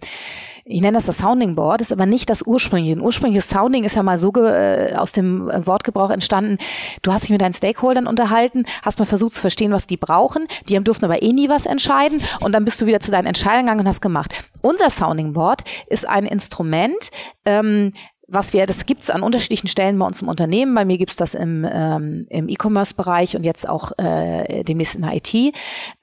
ich 0.69 0.81
nenne 0.81 0.97
das 0.97 1.05
das 1.05 1.19
Sounding 1.19 1.55
Board, 1.55 1.81
ist 1.81 1.93
aber 1.93 2.05
nicht 2.05 2.29
das 2.29 2.41
ursprüngliche. 2.45 2.95
Ein 2.95 3.01
ursprüngliches 3.01 3.49
Sounding 3.49 3.85
ist 3.85 3.95
ja 3.95 4.03
mal 4.03 4.17
so 4.17 4.31
äh, 4.35 4.93
aus 4.95 5.13
dem 5.13 5.49
äh, 5.49 5.65
Wortgebrauch 5.65 6.09
entstanden. 6.09 6.57
Du 7.01 7.13
hast 7.13 7.23
dich 7.23 7.29
mit 7.29 7.41
deinen 7.41 7.53
Stakeholdern 7.53 8.05
unterhalten, 8.05 8.65
hast 8.81 8.99
mal 8.99 9.05
versucht 9.05 9.33
zu 9.33 9.41
verstehen, 9.41 9.71
was 9.71 9.87
die 9.87 9.97
brauchen. 9.97 10.47
Die 10.67 10.77
durften 10.83 11.05
aber 11.05 11.23
eh 11.23 11.31
nie 11.31 11.47
was 11.49 11.65
entscheiden 11.65 12.21
und 12.41 12.53
dann 12.53 12.65
bist 12.65 12.81
du 12.81 12.85
wieder 12.85 12.99
zu 12.99 13.11
deinen 13.11 13.27
Entscheidungen 13.27 13.65
gegangen 13.65 13.79
und 13.81 13.87
hast 13.87 14.01
gemacht. 14.01 14.33
Unser 14.61 14.89
Sounding 14.89 15.33
Board 15.33 15.63
ist 15.87 16.07
ein 16.07 16.25
Instrument, 16.25 17.09
ähm, 17.45 17.93
was 18.27 18.51
wir, 18.51 18.65
das 18.65 18.85
gibt's 18.85 19.09
an 19.09 19.23
unterschiedlichen 19.23 19.69
Stellen 19.69 19.97
bei 19.97 20.05
uns 20.05 20.21
im 20.21 20.27
Unternehmen. 20.27 20.75
Bei 20.75 20.83
mir 20.83 20.97
gibt's 20.97 21.15
das 21.15 21.33
im, 21.33 21.65
ähm, 21.69 22.25
im 22.29 22.49
E-Commerce-Bereich 22.49 23.37
und 23.37 23.45
jetzt 23.45 23.69
auch 23.69 23.93
äh, 23.97 24.63
demnächst 24.63 24.97
in 24.97 25.05
IT, 25.05 25.33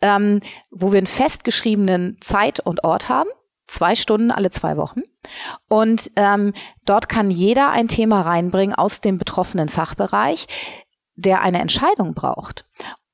ähm, 0.00 0.40
wo 0.70 0.92
wir 0.92 0.98
einen 0.98 1.07
festgeschriebenen 1.07 2.16
Zeit 2.20 2.61
und 2.61 2.83
Ort 2.83 3.11
haben 3.11 3.29
zwei 3.66 3.94
Stunden 3.94 4.31
alle 4.31 4.50
zwei 4.50 4.77
Wochen. 4.77 5.03
Und 5.68 6.11
ähm, 6.16 6.53
dort 6.85 7.09
kann 7.09 7.31
jeder 7.31 7.70
ein 7.70 7.88
Thema 7.88 8.22
reinbringen 8.22 8.74
aus 8.74 9.00
dem 9.00 9.18
betroffenen 9.18 9.68
Fachbereich, 9.68 10.46
der 11.16 11.42
eine 11.42 11.61
Entscheidung 11.61 12.14
braucht 12.14 12.66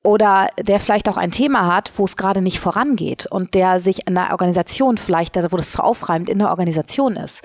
oder 0.03 0.49
der 0.59 0.79
vielleicht 0.79 1.07
auch 1.07 1.17
ein 1.17 1.31
Thema 1.31 1.73
hat, 1.73 1.91
wo 1.95 2.05
es 2.05 2.17
gerade 2.17 2.41
nicht 2.41 2.59
vorangeht 2.59 3.27
und 3.27 3.53
der 3.53 3.79
sich 3.79 4.07
in 4.07 4.15
der 4.15 4.31
Organisation 4.31 4.97
vielleicht, 4.97 5.35
wo 5.51 5.57
das 5.57 5.73
so 5.73 5.83
aufreimt, 5.83 6.27
in 6.27 6.39
der 6.39 6.49
Organisation 6.49 7.15
ist. 7.15 7.43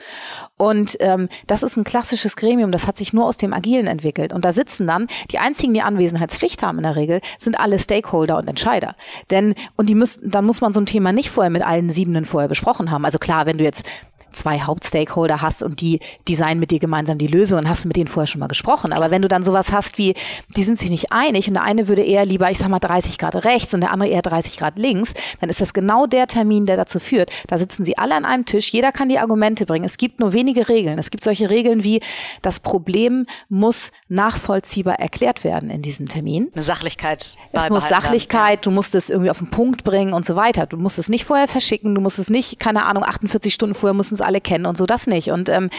Und 0.56 0.96
ähm, 1.00 1.28
das 1.46 1.62
ist 1.62 1.76
ein 1.76 1.84
klassisches 1.84 2.34
Gremium, 2.34 2.72
das 2.72 2.86
hat 2.86 2.96
sich 2.96 3.12
nur 3.12 3.26
aus 3.26 3.36
dem 3.36 3.52
Agilen 3.52 3.86
entwickelt. 3.86 4.32
Und 4.32 4.46
da 4.46 4.52
sitzen 4.52 4.86
dann, 4.86 5.06
die 5.30 5.38
einzigen, 5.38 5.74
die 5.74 5.82
Anwesenheitspflicht 5.82 6.62
haben 6.62 6.78
in 6.78 6.84
der 6.84 6.96
Regel, 6.96 7.20
sind 7.38 7.60
alle 7.60 7.78
Stakeholder 7.78 8.38
und 8.38 8.48
Entscheider. 8.48 8.96
Denn, 9.30 9.54
und 9.76 9.90
die 9.90 9.94
müssen, 9.94 10.30
dann 10.30 10.46
muss 10.46 10.62
man 10.62 10.72
so 10.72 10.80
ein 10.80 10.86
Thema 10.86 11.12
nicht 11.12 11.30
vorher 11.30 11.50
mit 11.50 11.62
allen 11.62 11.90
Siebenen 11.90 12.24
vorher 12.24 12.48
besprochen 12.48 12.90
haben. 12.90 13.04
Also 13.04 13.18
klar, 13.18 13.44
wenn 13.44 13.58
du 13.58 13.64
jetzt 13.64 13.84
zwei 14.32 14.60
Hauptstakeholder 14.60 15.42
hast 15.42 15.62
und 15.62 15.80
die 15.80 16.00
designen 16.28 16.60
mit 16.60 16.70
dir 16.70 16.78
gemeinsam 16.78 17.18
die 17.18 17.26
Lösung 17.26 17.58
und 17.58 17.68
hast 17.68 17.84
du 17.84 17.88
mit 17.88 17.96
denen 17.96 18.08
vorher 18.08 18.26
schon 18.26 18.40
mal 18.40 18.46
gesprochen. 18.46 18.92
Aber 18.92 19.10
wenn 19.10 19.22
du 19.22 19.28
dann 19.28 19.42
sowas 19.42 19.72
hast 19.72 19.98
wie, 19.98 20.14
die 20.56 20.62
sind 20.62 20.78
sich 20.78 20.90
nicht 20.90 21.12
einig 21.12 21.48
und 21.48 21.54
der 21.54 21.62
eine 21.62 21.88
würde 21.88 22.02
eher 22.02 22.24
lieber, 22.24 22.50
ich 22.50 22.58
sag 22.58 22.68
mal, 22.68 22.78
30 22.78 23.18
Grad 23.18 23.44
rechts 23.44 23.74
und 23.74 23.80
der 23.80 23.90
andere 23.92 24.10
eher 24.10 24.22
30 24.22 24.58
Grad 24.58 24.78
links, 24.78 25.14
dann 25.40 25.48
ist 25.48 25.60
das 25.60 25.74
genau 25.74 26.06
der 26.06 26.26
Termin, 26.26 26.66
der 26.66 26.76
dazu 26.76 26.98
führt. 26.98 27.30
Da 27.46 27.58
sitzen 27.58 27.84
sie 27.84 27.98
alle 27.98 28.14
an 28.14 28.24
einem 28.24 28.44
Tisch, 28.44 28.72
jeder 28.72 28.92
kann 28.92 29.08
die 29.08 29.18
Argumente 29.18 29.66
bringen. 29.66 29.84
Es 29.84 29.96
gibt 29.96 30.20
nur 30.20 30.32
wenige 30.32 30.68
Regeln. 30.68 30.98
Es 30.98 31.10
gibt 31.10 31.24
solche 31.24 31.50
Regeln 31.50 31.82
wie, 31.84 32.00
das 32.42 32.60
Problem 32.60 33.26
muss 33.48 33.90
nachvollziehbar 34.08 34.98
erklärt 34.98 35.44
werden 35.44 35.70
in 35.70 35.82
diesem 35.82 36.08
Termin. 36.08 36.50
Eine 36.54 36.62
Sachlichkeit. 36.62 37.36
Es 37.52 37.70
muss 37.70 37.88
Sachlichkeit, 37.88 38.66
du 38.66 38.70
musst 38.70 38.94
es 38.94 39.10
irgendwie 39.10 39.30
auf 39.30 39.38
den 39.38 39.50
Punkt 39.50 39.84
bringen 39.84 40.12
und 40.12 40.24
so 40.24 40.36
weiter. 40.36 40.66
Du 40.66 40.76
musst 40.76 40.98
es 40.98 41.08
nicht 41.08 41.24
vorher 41.24 41.48
verschicken, 41.48 41.94
du 41.94 42.00
musst 42.00 42.18
es 42.18 42.30
nicht, 42.30 42.58
keine 42.58 42.84
Ahnung, 42.84 43.04
48 43.04 43.52
Stunden 43.52 43.74
vorher 43.74 43.94
müssen 43.94 44.14
es 44.14 44.20
alle 44.26 44.40
kennen 44.40 44.66
und 44.66 44.76
so, 44.76 44.86
das 44.86 45.06
nicht. 45.06 45.30
Und 45.30 45.48
ähm, 45.48 45.70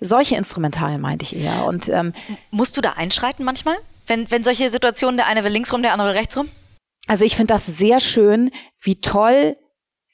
solche 0.00 0.36
Instrumentalien 0.36 1.00
meinte 1.00 1.24
ich 1.24 1.36
eher. 1.36 1.64
Und, 1.66 1.88
ähm, 1.88 2.12
Musst 2.50 2.76
du 2.76 2.80
da 2.80 2.92
einschreiten 2.92 3.44
manchmal? 3.44 3.76
Wenn, 4.06 4.30
wenn 4.30 4.44
solche 4.44 4.70
Situationen, 4.70 5.16
der 5.16 5.26
eine 5.26 5.44
will 5.44 5.52
links 5.52 5.72
rum, 5.72 5.82
der 5.82 5.92
andere 5.92 6.14
rechts 6.14 6.36
rum? 6.36 6.48
Also 7.06 7.24
ich 7.24 7.36
finde 7.36 7.52
das 7.54 7.66
sehr 7.66 8.00
schön, 8.00 8.50
wie 8.80 9.00
toll, 9.00 9.56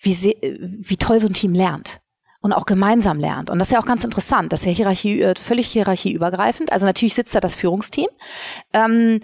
wie, 0.01 0.37
wie 0.81 0.97
toll 0.97 1.19
so 1.19 1.29
ein 1.29 1.35
Team 1.35 1.55
lernt 1.55 2.01
und 2.41 2.53
auch 2.53 2.67
gemeinsam 2.67 3.19
lernt. 3.19 3.51
Und 3.51 3.59
das 3.59 3.69
ist 3.69 3.73
ja 3.73 3.81
auch 3.81 3.87
ganz 3.87 4.05
interessant, 4.05 4.53
das 4.53 4.61
ist 4.61 4.67
ja 4.67 4.73
Hierarchie, 4.73 5.21
äh, 5.21 5.35
völlig 5.37 5.69
hierarchieübergreifend. 5.69 6.73
Also 6.73 6.87
natürlich 6.87 7.15
sitzt 7.15 7.35
da 7.35 7.41
das 7.41 7.55
Führungsteam. 7.55 8.09
Ähm, 8.73 9.21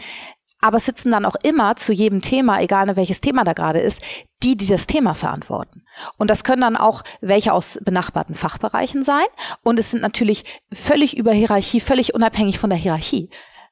aber 0.60 0.78
es 0.78 0.86
sitzen 0.86 1.10
dann 1.10 1.24
auch 1.24 1.36
immer 1.42 1.76
zu 1.76 1.92
jedem 1.92 2.22
Thema, 2.22 2.60
egal 2.60 2.94
welches 2.96 3.20
Thema 3.20 3.44
da 3.44 3.52
gerade 3.52 3.78
ist, 3.78 4.02
die, 4.42 4.56
die 4.56 4.66
das 4.66 4.86
Thema 4.86 5.14
verantworten. 5.14 5.82
Und 6.16 6.30
das 6.30 6.44
können 6.44 6.62
dann 6.62 6.76
auch 6.76 7.02
welche 7.20 7.52
aus 7.52 7.78
benachbarten 7.84 8.34
Fachbereichen 8.34 9.02
sein. 9.02 9.26
Und 9.62 9.78
es 9.78 9.90
sind 9.90 10.02
natürlich 10.02 10.44
völlig 10.72 11.16
über 11.16 11.32
Hierarchie, 11.32 11.80
völlig 11.80 12.14
unabhängig 12.14 12.58
von 12.58 12.70
der 12.70 12.78
Hierarchie. 12.78 13.30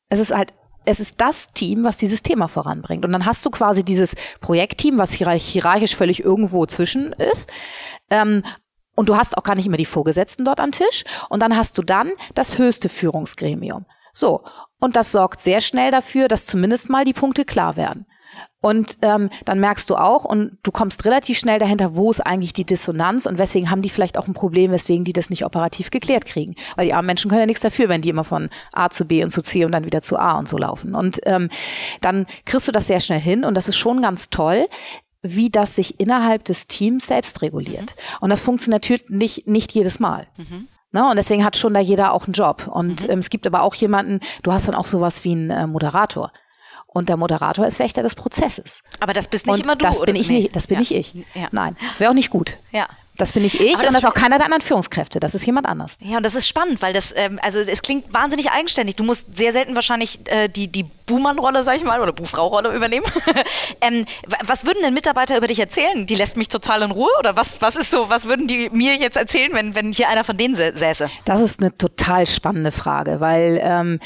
Es 0.08 0.20
ist 0.20 0.34
halt 0.34 0.52
es 0.86 1.00
ist 1.00 1.20
das 1.20 1.48
Team, 1.52 1.84
was 1.84 1.96
dieses 1.96 2.22
Thema 2.22 2.48
voranbringt. 2.48 3.04
Und 3.04 3.12
dann 3.12 3.24
hast 3.24 3.44
du 3.46 3.50
quasi 3.50 3.84
dieses 3.84 4.14
Projektteam, 4.40 4.98
was 4.98 5.12
hierarchisch 5.12 5.96
völlig 5.96 6.22
irgendwo 6.22 6.66
zwischen 6.66 7.12
ist. 7.14 7.50
Ähm, 8.10 8.44
und 8.94 9.08
du 9.08 9.16
hast 9.16 9.36
auch 9.36 9.42
gar 9.42 9.54
nicht 9.54 9.66
immer 9.66 9.76
die 9.76 9.86
Vorgesetzten 9.86 10.44
dort 10.44 10.60
am 10.60 10.72
Tisch. 10.72 11.04
Und 11.28 11.42
dann 11.42 11.56
hast 11.56 11.78
du 11.78 11.82
dann 11.82 12.12
das 12.34 12.58
höchste 12.58 12.88
Führungsgremium. 12.88 13.86
So. 14.12 14.44
Und 14.78 14.96
das 14.96 15.12
sorgt 15.12 15.40
sehr 15.40 15.60
schnell 15.60 15.90
dafür, 15.90 16.28
dass 16.28 16.46
zumindest 16.46 16.90
mal 16.90 17.04
die 17.04 17.14
Punkte 17.14 17.44
klar 17.44 17.76
werden. 17.76 18.06
Und 18.60 18.96
ähm, 19.02 19.28
dann 19.44 19.60
merkst 19.60 19.90
du 19.90 19.96
auch 19.96 20.24
und 20.24 20.56
du 20.62 20.70
kommst 20.70 21.04
relativ 21.04 21.38
schnell 21.38 21.58
dahinter, 21.58 21.96
wo 21.96 22.10
ist 22.10 22.20
eigentlich 22.20 22.54
die 22.54 22.64
Dissonanz 22.64 23.26
und 23.26 23.38
weswegen 23.38 23.70
haben 23.70 23.82
die 23.82 23.90
vielleicht 23.90 24.16
auch 24.16 24.26
ein 24.26 24.32
Problem, 24.32 24.70
weswegen 24.70 25.04
die 25.04 25.12
das 25.12 25.28
nicht 25.28 25.44
operativ 25.44 25.90
geklärt 25.90 26.24
kriegen. 26.24 26.54
Weil 26.76 26.86
die 26.86 26.94
armen 26.94 27.06
Menschen 27.06 27.28
können 27.28 27.40
ja 27.40 27.46
nichts 27.46 27.62
dafür, 27.62 27.88
wenn 27.88 28.00
die 28.00 28.08
immer 28.08 28.24
von 28.24 28.48
A 28.72 28.88
zu 28.88 29.04
B 29.04 29.22
und 29.22 29.30
zu 29.30 29.42
C 29.42 29.64
und 29.64 29.72
dann 29.72 29.84
wieder 29.84 30.00
zu 30.00 30.18
A 30.18 30.38
und 30.38 30.48
so 30.48 30.56
laufen. 30.56 30.94
Und 30.94 31.20
ähm, 31.24 31.50
dann 32.00 32.26
kriegst 32.46 32.66
du 32.66 32.72
das 32.72 32.86
sehr 32.86 33.00
schnell 33.00 33.20
hin 33.20 33.44
und 33.44 33.54
das 33.54 33.68
ist 33.68 33.76
schon 33.76 34.00
ganz 34.02 34.30
toll 34.30 34.66
wie 35.26 35.48
das 35.48 35.74
sich 35.74 35.98
innerhalb 36.00 36.44
des 36.44 36.66
Teams 36.66 37.06
selbst 37.06 37.40
reguliert. 37.40 37.96
Mhm. 37.96 38.16
Und 38.20 38.30
das 38.30 38.42
funktioniert 38.42 38.82
natürlich 38.82 39.08
nicht, 39.08 39.46
nicht 39.46 39.72
jedes 39.72 39.98
Mal. 39.98 40.26
Mhm. 40.36 40.68
Ne? 40.94 41.10
Und 41.10 41.16
deswegen 41.16 41.44
hat 41.44 41.56
schon 41.56 41.74
da 41.74 41.80
jeder 41.80 42.12
auch 42.12 42.26
einen 42.26 42.34
Job. 42.34 42.68
Und 42.68 43.04
mhm. 43.04 43.10
ähm, 43.10 43.18
es 43.18 43.28
gibt 43.28 43.46
aber 43.46 43.62
auch 43.62 43.74
jemanden, 43.74 44.20
du 44.44 44.52
hast 44.52 44.68
dann 44.68 44.76
auch 44.76 44.84
sowas 44.84 45.24
wie 45.24 45.32
einen 45.32 45.50
äh, 45.50 45.66
Moderator. 45.66 46.30
Und 46.94 47.08
der 47.08 47.16
Moderator 47.16 47.66
ist 47.66 47.80
Wächter 47.80 48.02
des 48.02 48.14
Prozesses. 48.14 48.82
Aber 49.00 49.12
das 49.12 49.26
bist 49.26 49.46
nicht 49.46 49.56
und 49.56 49.64
immer 49.64 49.74
du, 49.74 49.84
das 49.84 50.00
bin 50.00 50.14
ich 50.14 50.28
nee. 50.28 50.42
nicht, 50.42 50.56
das 50.56 50.68
bin 50.68 50.76
ja. 50.76 50.78
nicht 50.78 50.92
ich. 50.92 51.14
Ja. 51.34 51.48
Nein, 51.50 51.76
das 51.90 51.98
wäre 51.98 52.10
auch 52.10 52.14
nicht 52.14 52.30
gut. 52.30 52.56
Ja. 52.70 52.86
Das 53.16 53.32
bin 53.32 53.42
nicht 53.42 53.60
ich 53.60 53.72
das 53.72 53.80
und 53.80 53.86
das 53.86 54.02
ist 54.02 54.06
auch 54.06 54.14
keiner 54.14 54.38
der 54.38 54.46
anderen 54.46 54.62
Führungskräfte. 54.62 55.20
Das 55.20 55.34
ist 55.34 55.46
jemand 55.46 55.66
anders. 55.66 55.98
Ja, 56.00 56.16
und 56.16 56.26
das 56.26 56.34
ist 56.34 56.48
spannend, 56.48 56.82
weil 56.82 56.92
das, 56.92 57.12
ähm, 57.16 57.38
also 57.42 57.60
es 57.60 57.82
klingt 57.82 58.12
wahnsinnig 58.12 58.50
eigenständig. 58.50 58.96
Du 58.96 59.04
musst 59.04 59.36
sehr 59.36 59.52
selten 59.52 59.76
wahrscheinlich 59.76 60.20
äh, 60.26 60.48
die, 60.48 60.66
die 60.66 60.84
Buhmann-Rolle, 61.06 61.62
sag 61.62 61.76
ich 61.76 61.84
mal, 61.84 62.00
oder 62.00 62.12
Buhfrau-Rolle 62.12 62.74
übernehmen. 62.74 63.06
ähm, 63.80 64.04
was 64.44 64.66
würden 64.66 64.82
denn 64.82 64.94
Mitarbeiter 64.94 65.36
über 65.36 65.46
dich 65.46 65.60
erzählen? 65.60 66.06
Die 66.06 66.16
lässt 66.16 66.36
mich 66.36 66.48
total 66.48 66.82
in 66.82 66.90
Ruhe? 66.90 67.10
Oder 67.20 67.36
was, 67.36 67.60
was 67.60 67.76
ist 67.76 67.90
so, 67.90 68.08
was 68.08 68.24
würden 68.24 68.48
die 68.48 68.68
mir 68.70 68.96
jetzt 68.96 69.16
erzählen, 69.16 69.52
wenn, 69.52 69.76
wenn 69.76 69.92
hier 69.92 70.08
einer 70.08 70.24
von 70.24 70.36
denen 70.36 70.56
säße? 70.56 71.08
Das 71.24 71.40
ist 71.40 71.60
eine 71.60 71.76
total 71.76 72.26
spannende 72.26 72.72
Frage, 72.72 73.20
weil 73.20 73.60
ähm, 73.62 74.00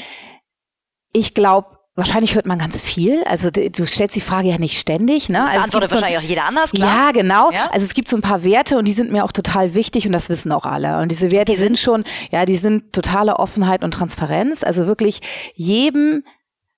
ich 1.13 1.33
glaube, 1.33 1.78
Wahrscheinlich 1.99 2.35
hört 2.35 2.45
man 2.45 2.57
ganz 2.57 2.81
viel. 2.81 3.23
Also 3.25 3.49
du 3.51 3.85
stellst 3.85 4.15
die 4.15 4.21
Frage 4.21 4.49
ja 4.49 4.57
nicht 4.57 4.79
ständig. 4.79 5.29
Ne? 5.29 5.41
Also 5.41 5.59
Beantwortet 5.59 5.91
wahrscheinlich 5.91 6.19
so, 6.19 6.25
auch 6.25 6.29
jeder 6.29 6.45
anders, 6.45 6.71
klar. 6.71 7.07
Ja, 7.07 7.11
genau. 7.11 7.51
Ja? 7.51 7.69
Also 7.71 7.85
es 7.85 7.93
gibt 7.93 8.09
so 8.09 8.15
ein 8.15 8.21
paar 8.21 8.43
Werte 8.43 8.77
und 8.77 8.87
die 8.87 8.91
sind 8.91 9.11
mir 9.11 9.23
auch 9.23 9.31
total 9.31 9.73
wichtig 9.73 10.05
und 10.05 10.11
das 10.11 10.29
wissen 10.29 10.51
auch 10.51 10.65
alle. 10.65 10.99
Und 10.99 11.11
diese 11.11 11.31
Werte 11.31 11.51
die 11.51 11.57
sind 11.57 11.77
schon, 11.77 12.03
ja, 12.31 12.45
die 12.45 12.55
sind 12.55 12.93
totale 12.93 13.37
Offenheit 13.37 13.83
und 13.83 13.91
Transparenz. 13.91 14.63
Also 14.63 14.87
wirklich 14.87 15.19
jedem 15.53 16.23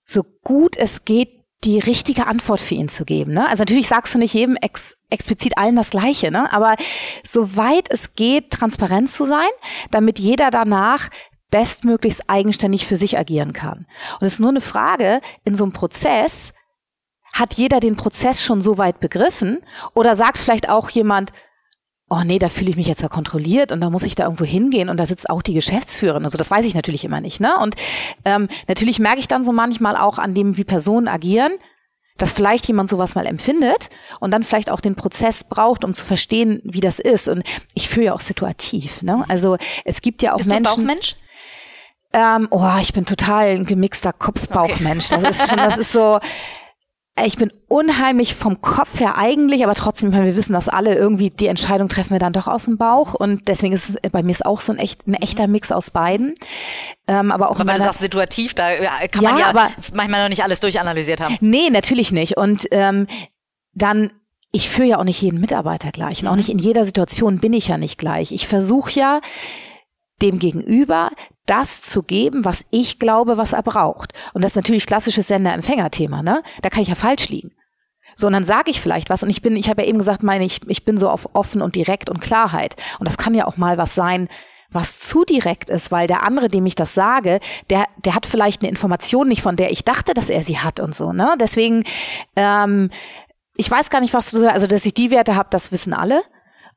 so 0.04 0.24
gut 0.44 0.76
es 0.76 1.06
geht 1.06 1.30
die 1.64 1.78
richtige 1.78 2.26
Antwort 2.26 2.60
für 2.60 2.74
ihn 2.74 2.90
zu 2.90 3.06
geben. 3.06 3.34
Ne? 3.34 3.48
Also 3.48 3.62
natürlich 3.62 3.88
sagst 3.88 4.16
du 4.16 4.20
nicht 4.20 4.34
jedem 4.34 4.56
ex 4.56 4.98
explizit 5.12 5.58
allen 5.58 5.76
das 5.76 5.92
Gleiche, 5.92 6.32
ne? 6.32 6.52
aber 6.52 6.76
soweit 7.24 7.88
es 7.90 8.16
geht, 8.16 8.50
transparent 8.50 9.10
zu 9.10 9.26
sein, 9.26 9.50
damit 9.92 10.18
jeder 10.18 10.50
danach 10.50 11.10
bestmöglichst 11.52 12.30
eigenständig 12.30 12.88
für 12.88 12.98
sich 12.98 13.18
agieren 13.18 13.54
kann. 13.54 13.86
Und 14.20 14.26
es 14.26 14.34
ist 14.34 14.40
nur 14.40 14.50
eine 14.50 14.62
Frage, 14.62 15.22
in 15.44 15.56
so 15.56 15.64
einem 15.64 15.74
Prozess, 15.74 16.54
hat 17.34 17.54
jeder 17.54 17.80
den 17.80 17.96
Prozess 17.96 18.44
schon 18.44 18.62
so 18.62 18.78
weit 18.78 19.00
begriffen 19.00 19.60
oder 19.94 20.16
sagt 20.16 20.38
vielleicht 20.38 20.70
auch 20.70 20.90
jemand, 20.90 21.32
oh 22.10 22.24
nee, 22.26 22.40
da 22.40 22.50
fühle 22.50 22.72
ich 22.72 22.76
mich 22.76 22.88
jetzt 22.88 23.02
ja 23.02 23.08
kontrolliert 23.08 23.72
und 23.72 23.80
da 23.80 23.90
muss 23.90 24.04
ich 24.04 24.16
da 24.16 24.26
irgendwo 24.26 24.44
hingehen 24.44 24.90
und 24.90 25.00
da 25.00 25.06
sitzt 25.06 25.30
auch 25.30 25.42
die 25.42 25.54
Geschäftsführerin. 25.54 26.26
Also 26.26 26.38
das 26.38 26.52
weiß 26.52 26.66
ich 26.66 26.76
natürlich 26.76 27.06
immer 27.06 27.22
nicht. 27.22 27.40
Ne? 27.40 27.58
Und 27.58 27.76
ähm, 28.26 28.50
natürlich 28.68 29.00
merke 29.00 29.20
ich 29.20 29.30
dann 29.30 29.46
so 29.46 29.54
manchmal 29.54 29.96
auch 29.96 30.18
an 30.18 30.34
dem, 30.34 30.58
wie 30.58 30.66
Personen 30.66 31.08
agieren, 31.08 31.54
dass 32.18 32.34
vielleicht 32.34 32.68
jemand 32.68 32.90
sowas 32.90 33.16
mal 33.16 33.26
empfindet 33.26 33.90
und 34.20 34.32
dann 34.32 34.44
vielleicht 34.44 34.70
auch 34.70 34.82
den 34.82 34.96
Prozess 34.96 35.46
braucht, 35.46 35.86
um 35.86 35.94
zu 35.94 36.06
verstehen, 36.06 36.62
wie 36.66 36.82
das 36.82 37.00
ist. 37.00 37.30
Und 37.30 37.44
ich 37.74 37.88
fühle 37.88 38.08
ja 38.08 38.14
auch 38.14 38.20
situativ. 38.20 39.02
Ne? 39.04 39.24
Also 39.30 39.56
es 39.86 40.02
gibt 40.02 40.22
ja 40.22 40.34
auch 40.34 40.38
Bist 40.38 40.50
Menschen. 40.50 40.64
Du 40.64 40.70
Bauchmensch? 40.70 41.16
Ähm, 42.14 42.48
oh, 42.52 42.78
ich 42.82 42.94
bin 42.94 43.06
total 43.06 43.48
ein 43.48 43.66
gemixter 43.66 44.14
Kopf-Bauch-Mensch. 44.14 45.12
Okay. 45.12 45.22
Das 45.22 45.40
ist 45.40 45.50
schon, 45.50 45.58
das 45.58 45.78
ist 45.78 45.92
so, 45.92 46.20
ich 47.26 47.38
bin 47.38 47.52
unheimlich 47.68 48.36
vom 48.36 48.62
Kopf 48.62 49.00
her 49.00 49.18
eigentlich, 49.18 49.64
aber 49.64 49.76
trotzdem, 49.76 50.14
wir 50.14 50.36
wissen 50.36 50.54
das 50.54 50.70
alle, 50.70 50.96
irgendwie 50.96 51.30
die 51.30 51.48
Entscheidung 51.48 51.90
treffen 51.90 52.12
wir 52.12 52.20
dann 52.20 52.34
doch 52.34 52.48
aus 52.48 52.66
dem 52.66 52.78
Bauch 52.78 53.14
und 53.14 53.48
deswegen 53.48 53.74
ist 53.74 53.90
es 53.90 54.12
bei 54.12 54.24
mir 54.24 54.32
ist 54.32 54.46
auch 54.46 54.62
so 54.62 54.72
ein, 54.72 54.80
echt, 54.80 55.08
ein 55.08 55.14
echter 55.14 55.48
Mix 55.48 55.72
aus 55.72 55.92
beiden. 55.92 56.36
Ähm, 57.08 57.32
aber 57.32 57.50
auch 57.50 57.60
aber 57.60 57.68
weil 57.68 57.78
du 57.78 57.84
sagst 57.84 58.00
situativ, 58.00 58.54
da 58.54 58.76
kann 59.08 59.24
man 59.24 59.38
ja, 59.38 59.40
ja 59.40 59.48
aber, 59.48 59.70
manchmal 59.94 60.24
noch 60.24 60.30
nicht 60.30 60.44
alles 60.44 60.60
durchanalysiert 60.62 61.22
haben. 61.22 61.38
Nee, 61.42 61.70
natürlich 61.70 62.12
nicht. 62.12 62.38
Und 62.38 62.68
ähm, 62.72 63.08
dann 63.74 64.12
ich 64.54 64.70
führe 64.70 64.90
ja 64.90 65.00
auch 65.00 65.06
nicht 65.06 65.22
jeden 65.22 65.40
Mitarbeiter 65.40 65.92
gleich 65.92 66.22
und 66.22 66.28
auch 66.28 66.34
mhm. 66.34 66.40
nicht 66.40 66.50
in 66.50 66.60
jeder 66.60 66.84
Situation 66.84 67.40
bin 67.40 67.54
ich 67.54 67.70
ja 67.70 67.78
nicht 67.78 67.98
gleich. 67.98 68.32
Ich 68.32 68.48
versuche 68.48 68.92
ja 68.92 69.22
dem 70.22 70.40
Gegenüber 70.40 71.12
das 71.46 71.82
zu 71.82 72.04
geben, 72.04 72.46
was 72.46 72.66
ich 72.70 73.00
glaube, 73.00 73.38
was 73.38 73.54
er 73.54 73.64
braucht. 73.64 74.14
Und 74.34 74.44
das 74.44 74.52
ist 74.52 74.56
natürlich 74.56 74.86
klassisches 74.86 75.28
Sender-Empfänger-Thema, 75.28 76.24
ne? 76.24 76.44
Da 76.62 76.70
kann 76.70 76.84
ich 76.84 76.90
ja 76.90 76.96
falsch 76.96 77.30
liegen. 77.30 77.52
So, 78.16 78.28
und 78.28 78.34
dann 78.34 78.44
sage 78.44 78.72
ich 78.72 78.82
vielleicht 78.82 79.10
was 79.10 79.24
und 79.24 79.30
ich 79.30 79.42
bin, 79.42 79.56
ich 79.56 79.70
habe 79.70 79.82
ja 79.82 79.88
eben 79.88 79.98
gesagt, 79.98 80.22
meine 80.22 80.46
ich, 80.46 80.62
ich 80.68 80.86
bin 80.86 80.98
so 80.98 81.10
auf 81.10 81.30
offen 81.34 81.62
und 81.62 81.76
direkt 81.76 82.10
und 82.10 82.20
Klarheit. 82.20 82.76
Und 83.00 83.08
das 83.08 83.18
kann 83.18 83.34
ja 83.34 83.48
auch 83.48 83.58
mal 83.58 83.78
was 83.78 83.96
sein, 83.96 84.28
was 84.70 85.00
zu 85.00 85.26
direkt 85.26 85.70
ist, 85.70 85.92
weil 85.92 86.08
der 86.08 86.24
andere, 86.24 86.48
dem 86.48 86.66
ich 86.66 86.76
das 86.76 86.94
sage, 86.94 87.40
der, 87.70 87.86
der 88.06 88.16
hat 88.16 88.26
vielleicht 88.26 88.62
eine 88.62 88.70
Information 88.70 89.28
nicht, 89.28 89.42
von 89.42 89.56
der 89.56 89.72
ich 89.72 89.84
dachte, 89.84 90.14
dass 90.14 90.30
er 90.30 90.44
sie 90.44 90.60
hat 90.60 90.80
und 90.80 90.96
so. 90.96 91.12
Ne? 91.12 91.36
Deswegen, 91.40 91.84
ähm, 92.36 92.90
ich 93.56 93.70
weiß 93.70 93.90
gar 93.90 94.00
nicht, 94.00 94.14
was 94.14 94.32
du, 94.32 94.50
also 94.50 94.68
dass 94.68 94.86
ich 94.86 94.94
die 94.94 95.12
Werte 95.12 95.36
habe, 95.36 95.50
das 95.52 95.72
wissen 95.72 95.94
alle. 95.94 96.24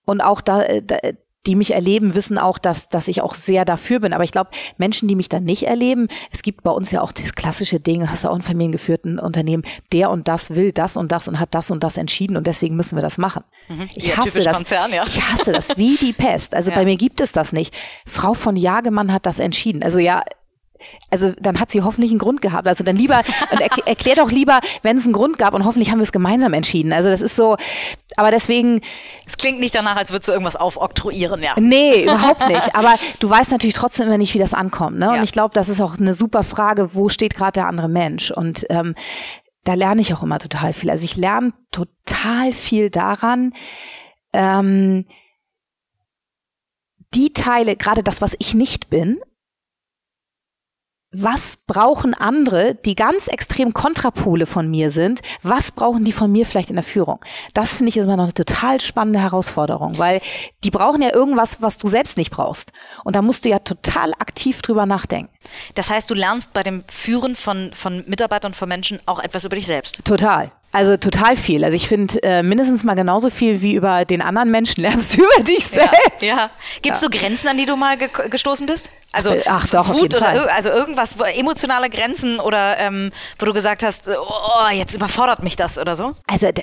Und 0.05 0.21
auch 0.21 0.41
da, 0.41 0.63
äh, 0.63 0.83
da, 0.83 0.99
die 1.47 1.57
mich 1.57 1.75
erleben, 1.75 2.15
wissen 2.15 2.39
auch, 2.39 2.59
dass, 2.59 2.89
dass 2.89 3.09
ich 3.09 3.21
auch 3.21 3.35
sehr 3.35 3.65
dafür 3.65 4.01
bin. 4.01 4.13
Aber 4.13 4.25
ich 4.25 4.33
glaube, 4.33 4.51
Menschen, 4.79 5.09
die 5.09 5.15
mich 5.15 5.29
dann 5.29 5.45
nicht 5.45 5.65
erleben, 5.65 6.09
es 6.31 6.43
gibt 6.43 6.63
bei 6.63 6.71
uns 6.71 6.91
ja 6.91 7.03
auch 7.03 7.13
das 7.13 7.35
klassische 7.35 7.81
Ding, 7.81 8.11
hast 8.11 8.25
du 8.25 8.29
auch 8.29 8.35
ein 8.35 8.43
familiengeführten 8.43 9.19
Unternehmen, 9.19 9.65
der 9.93 10.11
und 10.11 10.29
das 10.29 10.51
will 10.55 10.73
das 10.73 10.97
und 10.97 11.13
das 11.13 11.29
und 11.29 11.41
hat 11.41 11.55
das 11.55 11.71
und 11.71 11.85
das 11.85 11.97
entschieden 11.97 12.37
und 12.37 12.47
deswegen 12.47 12.77
müssen 12.77 12.97
wir 12.97 13.03
das 13.03 13.19
machen. 13.19 13.45
Mhm. 13.69 13.89
Ich 13.95 14.07
ja, 14.07 14.17
hasse 14.17 14.43
das. 14.43 14.57
Konzern, 14.57 14.93
ja. 14.93 15.05
Ich 15.07 15.21
hasse 15.21 15.53
das 15.53 15.77
wie 15.77 15.97
die 15.97 16.13
Pest. 16.15 16.55
Also 16.55 16.71
ja. 16.71 16.77
bei 16.77 16.85
mir 16.85 16.97
gibt 16.97 17.21
es 17.21 17.33
das 17.33 17.53
nicht. 17.53 17.75
Frau 18.07 18.35
von 18.35 18.57
Jagemann 18.57 19.13
hat 19.13 19.27
das 19.27 19.39
entschieden. 19.39 19.83
Also 19.83 19.99
ja, 19.99 20.23
also 21.11 21.33
dann 21.39 21.61
hat 21.61 21.71
sie 21.71 21.83
hoffentlich 21.83 22.11
einen 22.11 22.19
Grund 22.19 22.41
gehabt. 22.41 22.67
Also 22.67 22.83
dann 22.85 22.97
lieber, 22.97 23.23
und 23.51 23.61
erkl 23.61 23.83
erklär 23.87 24.17
doch 24.17 24.31
lieber, 24.31 24.61
wenn 24.83 24.97
es 24.97 25.05
einen 25.05 25.13
Grund 25.13 25.39
gab 25.39 25.55
und 25.55 25.65
hoffentlich 25.65 25.91
haben 25.91 25.99
wir 25.99 26.05
es 26.05 26.13
gemeinsam 26.13 26.53
entschieden. 26.53 26.93
Also 26.93 27.09
das 27.11 27.21
ist 27.21 27.37
so, 27.37 27.57
aber 28.17 28.31
deswegen. 28.31 28.81
Es 29.27 29.37
klingt 29.37 29.61
nicht 29.61 29.75
danach, 29.75 29.97
als 29.97 30.11
würdest 30.11 30.29
du 30.29 30.33
irgendwas 30.33 30.57
aufoktroyieren, 30.57 31.43
ja. 31.43 31.55
Nee, 31.59 32.03
überhaupt 32.05 32.47
nicht. 32.49 32.75
Aber 32.75 32.95
du 33.21 33.31
weißt 33.31 33.53
natürlich 33.53 33.75
trotzdem 33.75 34.09
immer 34.09 34.19
nicht, 34.19 34.35
wie 34.35 34.39
das 34.39 34.55
ankommt. 34.55 34.99
Ne? 34.99 35.11
Und 35.11 35.17
ja. 35.17 35.23
ich 35.23 35.33
glaube, 35.33 35.55
das 35.55 35.69
ist 35.69 35.81
auch 35.81 35.99
eine 35.99 36.15
super 36.15 36.43
Frage, 36.45 36.95
wo 36.95 37.09
steht 37.09 37.35
gerade 37.35 37.53
der 37.53 37.67
andere 37.69 37.89
Mensch? 37.89 38.31
Und 38.31 38.67
ähm, 38.71 38.95
da 39.65 39.75
lerne 39.75 40.01
ich 40.01 40.13
auch 40.15 40.23
immer 40.23 40.39
total 40.39 40.73
viel. 40.73 40.91
Also 40.91 41.05
ich 41.05 41.17
lerne 41.17 41.53
total 41.71 42.53
viel 42.53 42.91
daran, 42.91 43.55
ähm, 44.33 45.07
die 47.15 47.33
Teile, 47.33 47.77
gerade 47.77 48.03
das, 48.03 48.21
was 48.21 48.35
ich 48.39 48.55
nicht 48.55 48.91
bin, 48.91 49.19
was 51.15 51.57
brauchen 51.67 52.15
andere, 52.15 52.75
die 52.75 52.95
ganz 52.95 53.29
extrem 53.29 53.73
Kontrapole 53.73 54.47
von 54.47 54.69
mir 54.71 54.91
sind, 54.91 55.21
was 55.43 55.71
brauchen 55.71 56.05
die 56.05 56.13
von 56.13 56.31
mir 56.31 56.45
vielleicht 56.47 56.71
in 56.71 56.77
der 56.77 56.85
Führung? 56.85 57.21
Das 57.55 57.75
finde 57.75 57.91
ich 57.91 57.97
immer 57.97 58.17
noch 58.17 58.25
eine 58.25 58.35
total 58.35 58.81
spannende 58.81 59.21
Herausforderung, 59.21 59.99
weil 59.99 60.21
die 60.65 60.71
brauchen 60.71 61.03
ja 61.03 61.15
irgendwas, 61.15 61.63
was 61.63 61.79
du 61.79 61.89
selbst 61.89 62.17
nicht 62.17 62.31
brauchst. 62.31 62.73
Und 63.05 63.17
da 63.17 63.23
musst 63.23 63.45
du 63.45 63.49
ja 63.49 63.61
total 63.61 64.13
aktiv 64.15 64.63
drüber 64.63 64.87
nachdenken. 64.87 65.31
Das 65.75 65.91
heißt, 65.91 66.11
du 66.11 66.15
lernst 66.15 66.53
bei 66.53 66.63
dem 66.63 66.85
Führen 66.91 67.37
von, 67.37 67.71
von 67.75 68.05
Mitarbeitern, 68.07 68.55
von 68.55 68.69
Menschen 68.69 69.01
auch 69.07 69.19
etwas 69.19 69.45
über 69.45 69.57
dich 69.57 69.67
selbst. 69.67 70.05
Total. 70.05 70.51
Also 70.75 70.97
total 70.97 71.37
viel. 71.37 71.63
Also 71.63 71.77
ich 71.77 71.87
finde 71.87 72.21
äh, 72.25 72.43
mindestens 72.43 72.83
mal 72.83 72.95
genauso 72.95 73.31
viel 73.31 73.63
wie 73.63 73.75
über 73.75 74.05
den 74.05 74.21
anderen 74.21 74.51
Menschen 74.51 74.83
lernst 74.83 75.17
du 75.17 75.23
über 75.23 75.45
dich 75.45 75.65
selbst. 75.65 76.21
Ja. 76.21 76.27
ja. 76.27 76.51
Gibt 76.83 76.97
es 76.97 77.03
ja. 77.03 77.09
so 77.09 77.17
Grenzen, 77.17 77.47
an 77.47 77.57
die 77.57 77.65
du 77.65 77.77
mal 77.77 77.97
ge 77.97 78.09
gestoßen 78.29 78.67
bist? 78.67 78.91
Also 79.15 79.35
Ach 79.47 79.67
doch, 79.69 79.89
Wut 79.89 80.15
oder 80.15 80.27
Fall. 80.27 80.49
also 80.49 80.71
irgendwas, 80.71 81.17
emotionale 81.37 81.89
Grenzen 81.89 82.41
oder 82.41 82.79
ähm, 82.79 83.11
wo 83.39 83.47
du 83.47 83.53
gesagt 83.53 83.83
hast, 83.83 84.09
oh, 84.09 84.71
jetzt 84.73 84.95
überfordert 84.95 85.43
mich 85.43 85.57
das 85.57 85.79
oder 85.79 85.97
so? 85.97 86.13
Also 86.27 86.51
da 86.51 86.63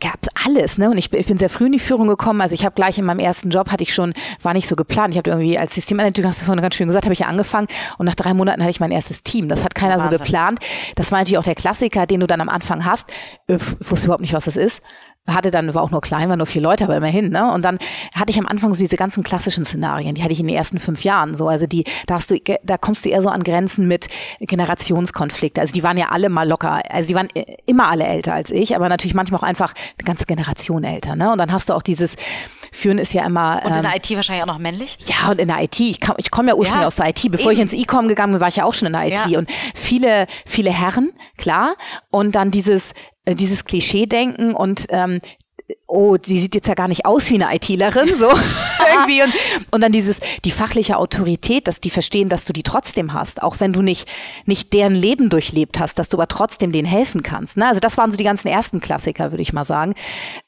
gab 0.00 0.18
es 0.22 0.28
alles, 0.44 0.78
ne? 0.78 0.90
Und 0.90 0.98
ich, 0.98 1.12
ich, 1.12 1.26
bin 1.26 1.38
sehr 1.38 1.48
früh 1.48 1.66
in 1.66 1.72
die 1.72 1.78
Führung 1.78 2.08
gekommen. 2.08 2.40
Also 2.40 2.54
ich 2.54 2.64
habe 2.64 2.74
gleich 2.74 2.98
in 2.98 3.04
meinem 3.04 3.20
ersten 3.20 3.50
Job 3.50 3.70
hatte 3.70 3.82
ich 3.82 3.94
schon, 3.94 4.12
war 4.42 4.54
nicht 4.54 4.68
so 4.68 4.76
geplant. 4.76 5.14
Ich 5.14 5.18
habe 5.18 5.30
irgendwie 5.30 5.56
als 5.56 5.74
Systemanager, 5.74 6.28
hast 6.28 6.40
du 6.40 6.46
vorhin 6.46 6.62
ganz 6.62 6.74
schön 6.74 6.88
gesagt, 6.88 7.04
habe 7.04 7.12
ich 7.12 7.20
ja 7.20 7.26
angefangen 7.26 7.68
und 7.98 8.06
nach 8.06 8.14
drei 8.14 8.34
Monaten 8.34 8.60
hatte 8.62 8.70
ich 8.70 8.80
mein 8.80 8.90
erstes 8.90 9.22
Team. 9.22 9.48
Das 9.48 9.64
hat 9.64 9.74
keiner 9.74 9.98
Wahnsinn. 9.98 10.10
so 10.12 10.18
geplant. 10.18 10.58
Das 10.96 11.12
war 11.12 11.18
natürlich 11.20 11.38
auch 11.38 11.44
der 11.44 11.54
Klassiker, 11.54 12.06
den 12.06 12.20
du 12.20 12.26
dann 12.26 12.40
am 12.40 12.48
Anfang 12.48 12.84
hast. 12.84 13.10
Ich 13.46 13.54
äh, 13.54 13.58
wusste 13.80 14.06
überhaupt 14.06 14.22
nicht, 14.22 14.32
was 14.32 14.44
das 14.44 14.56
ist 14.56 14.82
hatte 15.28 15.50
dann, 15.50 15.74
war 15.74 15.82
auch 15.82 15.90
nur 15.90 16.00
klein, 16.00 16.28
war 16.28 16.36
nur 16.36 16.46
vier 16.46 16.62
Leute, 16.62 16.84
aber 16.84 16.96
immerhin, 16.96 17.30
ne? 17.30 17.52
Und 17.52 17.64
dann 17.64 17.78
hatte 18.14 18.30
ich 18.30 18.38
am 18.38 18.46
Anfang 18.46 18.72
so 18.72 18.80
diese 18.80 18.96
ganzen 18.96 19.22
klassischen 19.22 19.64
Szenarien, 19.64 20.14
die 20.14 20.22
hatte 20.22 20.32
ich 20.32 20.40
in 20.40 20.46
den 20.46 20.56
ersten 20.56 20.78
fünf 20.78 21.04
Jahren 21.04 21.34
so. 21.34 21.48
Also 21.48 21.66
die, 21.66 21.84
da 22.06 22.14
hast 22.14 22.30
du, 22.30 22.38
da 22.62 22.78
kommst 22.78 23.04
du 23.04 23.10
eher 23.10 23.22
so 23.22 23.28
an 23.28 23.42
Grenzen 23.42 23.86
mit 23.86 24.08
Generationskonflikte. 24.40 25.60
Also 25.60 25.72
die 25.72 25.82
waren 25.82 25.96
ja 25.96 26.08
alle 26.10 26.28
mal 26.28 26.48
locker, 26.48 26.82
also 26.90 27.08
die 27.08 27.14
waren 27.14 27.28
immer 27.66 27.88
alle 27.88 28.04
älter 28.04 28.34
als 28.34 28.50
ich, 28.50 28.76
aber 28.76 28.88
natürlich 28.88 29.14
manchmal 29.14 29.40
auch 29.40 29.44
einfach 29.44 29.74
eine 29.98 30.04
ganze 30.04 30.26
Generation 30.26 30.84
älter, 30.84 31.16
ne? 31.16 31.30
Und 31.32 31.38
dann 31.38 31.52
hast 31.52 31.68
du 31.68 31.74
auch 31.74 31.82
dieses, 31.82 32.16
Führen 32.72 32.98
ist 32.98 33.14
ja 33.14 33.24
immer. 33.24 33.60
Und 33.64 33.76
in 33.76 33.82
der 33.82 33.92
ähm, 33.92 34.00
IT 34.02 34.16
wahrscheinlich 34.16 34.42
auch 34.42 34.48
noch 34.48 34.58
männlich? 34.58 34.96
Ja, 35.06 35.30
und 35.30 35.40
in 35.40 35.48
der 35.48 35.62
IT. 35.62 35.80
Ich, 35.80 36.00
ich 36.16 36.30
komme 36.30 36.48
ja 36.48 36.54
ursprünglich 36.54 36.82
ja, 36.82 36.86
aus 36.86 36.96
der 36.96 37.08
IT. 37.08 37.30
Bevor 37.30 37.52
eben. 37.52 37.60
ich 37.60 37.60
ins 37.60 37.72
E-Com 37.72 38.08
gegangen 38.08 38.32
bin, 38.32 38.40
war 38.40 38.48
ich 38.48 38.56
ja 38.56 38.64
auch 38.64 38.74
schon 38.74 38.86
in 38.86 38.92
der 38.92 39.06
IT. 39.06 39.26
Ja. 39.26 39.38
Und 39.38 39.50
viele, 39.74 40.26
viele 40.46 40.70
Herren, 40.70 41.12
klar. 41.36 41.74
Und 42.10 42.34
dann 42.34 42.50
dieses, 42.50 42.92
äh, 43.24 43.34
dieses 43.34 43.64
Klischee-Denken 43.64 44.54
und 44.54 44.86
ähm, 44.90 45.20
oh, 45.86 46.16
sie 46.22 46.38
sieht 46.38 46.54
jetzt 46.54 46.68
ja 46.68 46.74
gar 46.74 46.88
nicht 46.88 47.06
aus 47.06 47.30
wie 47.30 47.42
eine 47.42 47.54
ITlerin, 47.54 48.14
so 48.14 48.28
irgendwie. 48.94 49.22
Und, 49.22 49.32
und 49.70 49.80
dann 49.82 49.92
dieses, 49.92 50.20
die 50.44 50.50
fachliche 50.50 50.96
Autorität, 50.96 51.68
dass 51.68 51.80
die 51.80 51.90
verstehen, 51.90 52.28
dass 52.28 52.44
du 52.44 52.52
die 52.52 52.62
trotzdem 52.62 53.12
hast, 53.12 53.42
auch 53.42 53.60
wenn 53.60 53.72
du 53.72 53.82
nicht, 53.82 54.08
nicht 54.46 54.72
deren 54.72 54.94
Leben 54.94 55.30
durchlebt 55.30 55.78
hast, 55.78 55.98
dass 55.98 56.08
du 56.08 56.16
aber 56.16 56.28
trotzdem 56.28 56.72
denen 56.72 56.86
helfen 56.86 57.22
kannst. 57.22 57.56
Ne? 57.56 57.66
Also 57.66 57.80
das 57.80 57.96
waren 57.98 58.10
so 58.10 58.16
die 58.16 58.24
ganzen 58.24 58.48
ersten 58.48 58.80
Klassiker, 58.80 59.30
würde 59.32 59.42
ich 59.42 59.52
mal 59.52 59.64
sagen. 59.64 59.94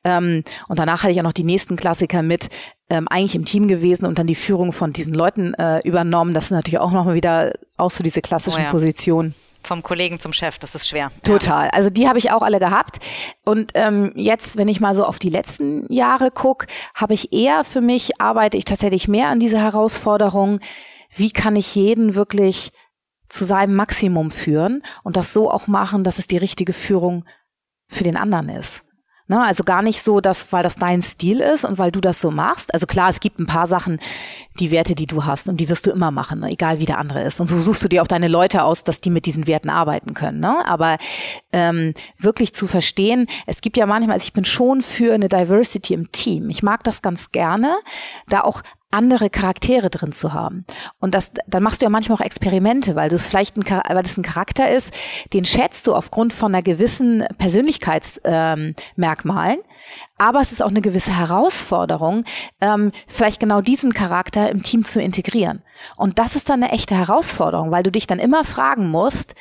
Ähm, 0.04 0.42
und 0.68 0.78
danach 0.78 1.02
hatte 1.02 1.12
ich 1.12 1.18
auch 1.20 1.24
noch 1.24 1.32
die 1.32 1.44
nächsten 1.44 1.76
Klassiker 1.76 2.22
mit, 2.22 2.48
ähm, 2.88 3.06
eigentlich 3.08 3.34
im 3.34 3.44
Team 3.44 3.68
gewesen 3.68 4.06
und 4.06 4.18
dann 4.18 4.26
die 4.26 4.34
Führung 4.34 4.72
von 4.72 4.92
diesen 4.92 5.14
Leuten 5.14 5.54
äh, 5.54 5.80
übernommen. 5.86 6.34
Das 6.34 6.48
sind 6.48 6.56
natürlich 6.56 6.80
auch 6.80 6.90
nochmal 6.90 7.14
wieder 7.14 7.52
auch 7.76 7.90
so 7.90 8.02
diese 8.02 8.20
klassischen 8.20 8.60
oh 8.60 8.64
ja. 8.64 8.70
Positionen. 8.70 9.34
Vom 9.62 9.82
Kollegen 9.82 10.18
zum 10.18 10.32
Chef, 10.32 10.58
das 10.58 10.74
ist 10.74 10.88
schwer. 10.88 11.10
Total. 11.22 11.66
Ja. 11.66 11.72
Also 11.72 11.90
die 11.90 12.08
habe 12.08 12.18
ich 12.18 12.30
auch 12.30 12.42
alle 12.42 12.58
gehabt. 12.58 12.98
Und 13.44 13.72
ähm, 13.74 14.12
jetzt, 14.14 14.56
wenn 14.56 14.68
ich 14.68 14.80
mal 14.80 14.94
so 14.94 15.04
auf 15.04 15.18
die 15.18 15.28
letzten 15.28 15.90
Jahre 15.92 16.30
gucke, 16.30 16.66
habe 16.94 17.14
ich 17.14 17.32
eher 17.32 17.64
für 17.64 17.80
mich, 17.80 18.20
arbeite 18.20 18.56
ich 18.56 18.64
tatsächlich 18.64 19.08
mehr 19.08 19.28
an 19.28 19.40
dieser 19.40 19.60
Herausforderung, 19.60 20.60
wie 21.14 21.30
kann 21.30 21.56
ich 21.56 21.74
jeden 21.74 22.14
wirklich 22.14 22.72
zu 23.28 23.44
seinem 23.44 23.74
Maximum 23.74 24.30
führen 24.30 24.82
und 25.02 25.16
das 25.16 25.32
so 25.32 25.50
auch 25.50 25.66
machen, 25.66 26.04
dass 26.04 26.18
es 26.18 26.26
die 26.26 26.36
richtige 26.36 26.72
Führung 26.72 27.24
für 27.88 28.04
den 28.04 28.16
anderen 28.16 28.48
ist. 28.48 28.84
Ne, 29.30 29.40
also 29.40 29.62
gar 29.62 29.80
nicht 29.82 30.02
so, 30.02 30.20
dass, 30.20 30.52
weil 30.52 30.64
das 30.64 30.74
dein 30.74 31.02
Stil 31.02 31.40
ist 31.40 31.64
und 31.64 31.78
weil 31.78 31.92
du 31.92 32.00
das 32.00 32.20
so 32.20 32.32
machst. 32.32 32.74
Also 32.74 32.88
klar, 32.88 33.08
es 33.10 33.20
gibt 33.20 33.38
ein 33.38 33.46
paar 33.46 33.68
Sachen, 33.68 34.00
die 34.60 34.70
Werte, 34.70 34.94
die 34.94 35.06
du 35.06 35.24
hast 35.24 35.48
und 35.48 35.58
die 35.58 35.68
wirst 35.68 35.86
du 35.86 35.90
immer 35.90 36.10
machen, 36.10 36.40
ne? 36.40 36.50
egal 36.50 36.78
wie 36.78 36.86
der 36.86 36.98
andere 36.98 37.22
ist. 37.22 37.40
Und 37.40 37.46
so 37.46 37.60
suchst 37.60 37.82
du 37.82 37.88
dir 37.88 38.02
auch 38.02 38.06
deine 38.06 38.28
Leute 38.28 38.62
aus, 38.62 38.84
dass 38.84 39.00
die 39.00 39.10
mit 39.10 39.26
diesen 39.26 39.46
Werten 39.46 39.70
arbeiten 39.70 40.14
können. 40.14 40.40
Ne? 40.40 40.64
Aber 40.66 40.98
ähm, 41.52 41.94
wirklich 42.18 42.52
zu 42.52 42.66
verstehen, 42.66 43.26
es 43.46 43.60
gibt 43.60 43.76
ja 43.76 43.86
manchmal, 43.86 44.14
also 44.14 44.24
ich 44.24 44.32
bin 44.32 44.44
schon 44.44 44.82
für 44.82 45.14
eine 45.14 45.28
Diversity 45.28 45.94
im 45.94 46.12
Team. 46.12 46.50
Ich 46.50 46.62
mag 46.62 46.84
das 46.84 47.02
ganz 47.02 47.32
gerne, 47.32 47.76
da 48.28 48.42
auch 48.42 48.62
andere 48.90 49.30
Charaktere 49.30 49.88
drin 49.88 50.12
zu 50.12 50.32
haben. 50.32 50.64
Und 50.98 51.14
das, 51.14 51.30
dann 51.46 51.62
machst 51.62 51.80
du 51.80 51.86
ja 51.86 51.90
manchmal 51.90 52.18
auch 52.18 52.24
Experimente, 52.24 52.96
weil 52.96 53.08
du 53.08 53.16
es 53.16 53.28
vielleicht 53.28 53.56
ein, 53.56 53.64
weil 53.64 54.02
das 54.02 54.18
ein 54.18 54.22
Charakter 54.22 54.70
ist, 54.70 54.92
den 55.32 55.44
schätzt 55.44 55.86
du 55.86 55.94
aufgrund 55.94 56.32
von 56.32 56.52
einer 56.52 56.62
gewissen 56.62 57.24
Persönlichkeitsmerkmalen. 57.38 59.58
Ähm, 59.58 59.64
aber 60.18 60.40
es 60.40 60.52
ist 60.52 60.62
auch 60.62 60.70
eine 60.70 60.80
gewisse 60.80 61.16
Herausforderung, 61.16 62.24
ähm, 62.60 62.92
vielleicht 63.08 63.40
genau 63.40 63.60
diesen 63.60 63.94
Charakter 63.94 64.50
im 64.50 64.62
Team 64.62 64.84
zu 64.84 65.00
integrieren. 65.00 65.62
Und 65.96 66.18
das 66.18 66.36
ist 66.36 66.48
dann 66.48 66.62
eine 66.62 66.72
echte 66.72 66.94
Herausforderung, 66.94 67.70
weil 67.70 67.82
du 67.82 67.90
dich 67.90 68.06
dann 68.06 68.18
immer 68.18 68.44
fragen 68.44 68.88
musst, 68.88 69.34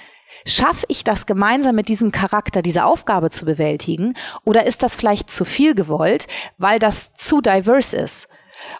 Schaffe 0.46 0.86
ich 0.88 1.04
das 1.04 1.26
gemeinsam 1.26 1.76
mit 1.76 1.90
diesem 1.90 2.12
Charakter, 2.12 2.62
diese 2.62 2.86
Aufgabe 2.86 3.30
zu 3.30 3.46
bewältigen? 3.46 4.14
Oder 4.46 4.66
ist 4.66 4.84
das 4.84 4.96
vielleicht 4.96 5.30
zu 5.30 5.44
viel 5.44 5.76
gewollt, 5.76 6.28
weil 6.58 6.80
das 6.80 7.14
zu 7.14 7.42
diverse 7.42 7.98
ist? 7.98 8.28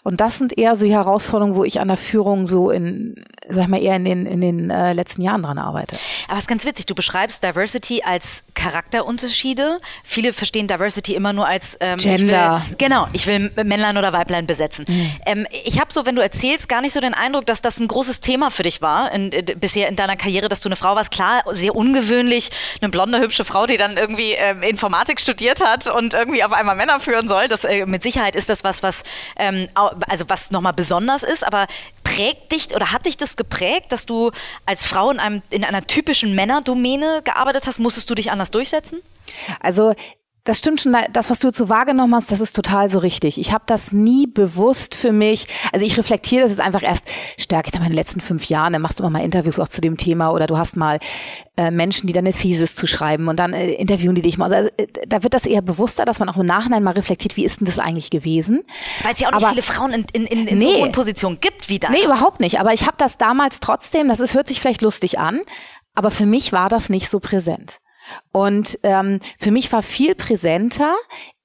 Und 0.02 0.20
das 0.20 0.38
sind 0.38 0.56
eher 0.56 0.76
so 0.76 0.84
die 0.86 0.92
Herausforderungen, 0.92 1.56
wo 1.56 1.64
ich 1.64 1.80
an 1.80 1.88
der 1.88 1.96
Führung 1.96 2.46
so 2.46 2.70
in, 2.70 3.24
sag 3.48 3.68
mal, 3.68 3.82
eher 3.82 3.96
in 3.96 4.04
den, 4.04 4.26
in 4.26 4.40
den 4.40 4.70
äh, 4.70 4.92
letzten 4.92 5.22
Jahren 5.22 5.42
dran 5.42 5.58
arbeite. 5.58 5.96
Aber 6.28 6.38
es 6.38 6.44
ist 6.44 6.48
ganz 6.48 6.64
witzig, 6.64 6.86
du 6.86 6.94
beschreibst 6.94 7.42
Diversity 7.42 8.02
als 8.04 8.42
Charakterunterschiede. 8.54 9.80
Viele 10.04 10.32
verstehen 10.32 10.68
Diversity 10.68 11.14
immer 11.14 11.32
nur 11.32 11.46
als 11.46 11.76
ähm, 11.80 11.98
Gender. 11.98 12.62
Ich 12.64 12.70
will, 12.70 12.76
genau, 12.78 13.08
ich 13.12 13.26
will 13.26 13.50
Männlein 13.64 13.96
oder 13.98 14.12
Weiblein 14.12 14.46
besetzen. 14.46 14.84
Mhm. 14.88 15.12
Ähm, 15.26 15.46
ich 15.64 15.80
habe 15.80 15.92
so, 15.92 16.06
wenn 16.06 16.16
du 16.16 16.22
erzählst, 16.22 16.68
gar 16.68 16.80
nicht 16.80 16.92
so 16.92 17.00
den 17.00 17.14
Eindruck, 17.14 17.46
dass 17.46 17.62
das 17.62 17.78
ein 17.78 17.88
großes 17.88 18.20
Thema 18.20 18.50
für 18.50 18.62
dich 18.62 18.82
war 18.82 19.12
in, 19.12 19.30
in, 19.32 19.58
bisher 19.58 19.88
in 19.88 19.96
deiner 19.96 20.16
Karriere, 20.16 20.48
dass 20.48 20.60
du 20.60 20.68
eine 20.68 20.76
Frau 20.76 20.94
warst. 20.94 21.10
Klar, 21.10 21.42
sehr 21.52 21.74
ungewöhnlich, 21.74 22.50
eine 22.80 22.90
blonde, 22.90 23.20
hübsche 23.20 23.44
Frau, 23.44 23.66
die 23.66 23.76
dann 23.76 23.96
irgendwie 23.96 24.32
ähm, 24.32 24.62
Informatik 24.62 25.20
studiert 25.20 25.64
hat 25.64 25.88
und 25.88 26.14
irgendwie 26.14 26.44
auf 26.44 26.52
einmal 26.52 26.76
Männer 26.76 27.00
führen 27.00 27.28
soll. 27.28 27.48
Das, 27.48 27.64
äh, 27.64 27.86
mit 27.86 28.02
Sicherheit 28.02 28.36
ist 28.36 28.48
das 28.48 28.64
was, 28.64 28.82
was 28.82 29.02
ähm, 29.36 29.68
also 29.74 30.28
was 30.28 30.50
nochmal 30.50 30.72
besonders 30.72 31.22
ist, 31.22 31.46
aber 31.46 31.66
prägt 32.04 32.52
dich 32.52 32.74
oder 32.74 32.92
hat 32.92 33.06
dich 33.06 33.16
das 33.16 33.36
geprägt, 33.36 33.92
dass 33.92 34.06
du 34.06 34.30
als 34.66 34.86
Frau 34.86 35.10
in, 35.10 35.18
einem, 35.18 35.42
in 35.50 35.64
einer 35.64 35.86
typischen 35.86 36.34
Männerdomäne 36.34 37.22
gearbeitet 37.24 37.66
hast? 37.66 37.78
Musstest 37.78 38.10
du 38.10 38.14
dich 38.14 38.30
anders 38.30 38.50
durchsetzen? 38.50 39.00
Also 39.60 39.94
das 40.50 40.58
stimmt 40.58 40.80
schon, 40.80 40.96
das, 41.12 41.30
was 41.30 41.38
du 41.38 41.52
so 41.52 41.68
wahrgenommen 41.68 42.12
hast, 42.12 42.32
das 42.32 42.40
ist 42.40 42.56
total 42.56 42.88
so 42.88 42.98
richtig. 42.98 43.38
Ich 43.38 43.52
habe 43.52 43.62
das 43.68 43.92
nie 43.92 44.26
bewusst 44.26 44.96
für 44.96 45.12
mich, 45.12 45.46
also 45.72 45.86
ich 45.86 45.96
reflektiere 45.96 46.42
das 46.42 46.50
jetzt 46.50 46.60
einfach 46.60 46.82
erst 46.82 47.06
stärker, 47.38 47.68
ich 47.68 47.72
sag 47.72 47.78
mal, 47.78 47.86
in 47.86 47.92
den 47.92 47.98
letzten 47.98 48.20
fünf 48.20 48.46
Jahren, 48.46 48.72
dann 48.72 48.82
machst 48.82 48.98
du 48.98 49.04
immer 49.04 49.10
mal 49.10 49.24
Interviews 49.24 49.60
auch 49.60 49.68
zu 49.68 49.80
dem 49.80 49.96
Thema 49.96 50.32
oder 50.32 50.48
du 50.48 50.58
hast 50.58 50.76
mal 50.76 50.98
äh, 51.56 51.70
Menschen, 51.70 52.08
die 52.08 52.12
dann 52.12 52.24
eine 52.24 52.34
Thesis 52.34 52.74
zu 52.74 52.88
schreiben 52.88 53.28
und 53.28 53.36
dann 53.36 53.52
äh, 53.52 53.74
interviewen 53.74 54.16
die 54.16 54.22
dich 54.22 54.38
mal. 54.38 54.52
Also, 54.52 54.70
äh, 54.76 54.88
da 55.06 55.22
wird 55.22 55.34
das 55.34 55.46
eher 55.46 55.62
bewusster, 55.62 56.04
dass 56.04 56.18
man 56.18 56.28
auch 56.28 56.36
im 56.36 56.46
Nachhinein 56.46 56.82
mal 56.82 56.94
reflektiert, 56.94 57.36
wie 57.36 57.44
ist 57.44 57.60
denn 57.60 57.66
das 57.66 57.78
eigentlich 57.78 58.10
gewesen. 58.10 58.64
Weil 59.04 59.14
es 59.14 59.20
ja 59.20 59.28
auch 59.28 59.38
nicht 59.38 59.48
viele 59.50 59.62
Frauen 59.62 59.92
in, 59.92 60.04
in, 60.12 60.26
in, 60.26 60.48
in 60.48 60.58
nee, 60.58 60.64
so 60.64 60.80
hohen 60.80 60.90
Positionen 60.90 61.38
gibt 61.40 61.68
wie 61.68 61.78
da. 61.78 61.90
Nee, 61.90 62.04
überhaupt 62.04 62.40
nicht. 62.40 62.58
Aber 62.58 62.72
ich 62.72 62.86
habe 62.86 62.96
das 62.98 63.18
damals 63.18 63.60
trotzdem, 63.60 64.08
das 64.08 64.18
ist, 64.18 64.34
hört 64.34 64.48
sich 64.48 64.60
vielleicht 64.60 64.82
lustig 64.82 65.20
an, 65.20 65.42
aber 65.94 66.10
für 66.10 66.26
mich 66.26 66.52
war 66.52 66.68
das 66.68 66.88
nicht 66.88 67.08
so 67.08 67.20
präsent. 67.20 67.78
Und 68.32 68.78
ähm, 68.82 69.20
für 69.38 69.50
mich 69.50 69.72
war 69.72 69.82
viel 69.82 70.14
präsenter, 70.14 70.94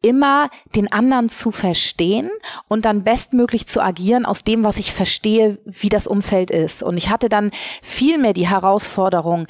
immer 0.02 0.50
den 0.76 0.92
anderen 0.92 1.30
zu 1.30 1.52
verstehen 1.52 2.30
und 2.68 2.86
dann 2.86 3.04
bestmöglich 3.04 3.66
zu 3.66 3.82
agieren 3.82 4.26
aus 4.26 4.44
dem, 4.44 4.64
was 4.64 4.78
ich 4.78 4.94
verstehe, 4.94 5.58
wie 5.66 5.90
das 5.90 6.06
Umfeld 6.06 6.52
ist. 6.52 6.84
Und 6.84 6.98
ich 6.98 7.10
hatte 7.10 7.28
dann 7.28 7.52
viel 7.82 8.20
mehr 8.20 8.34
die 8.34 8.48
Herausforderung 8.48 9.48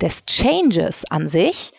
des 0.00 0.24
Changes 0.24 1.04
an 1.10 1.26
sich, 1.26 1.72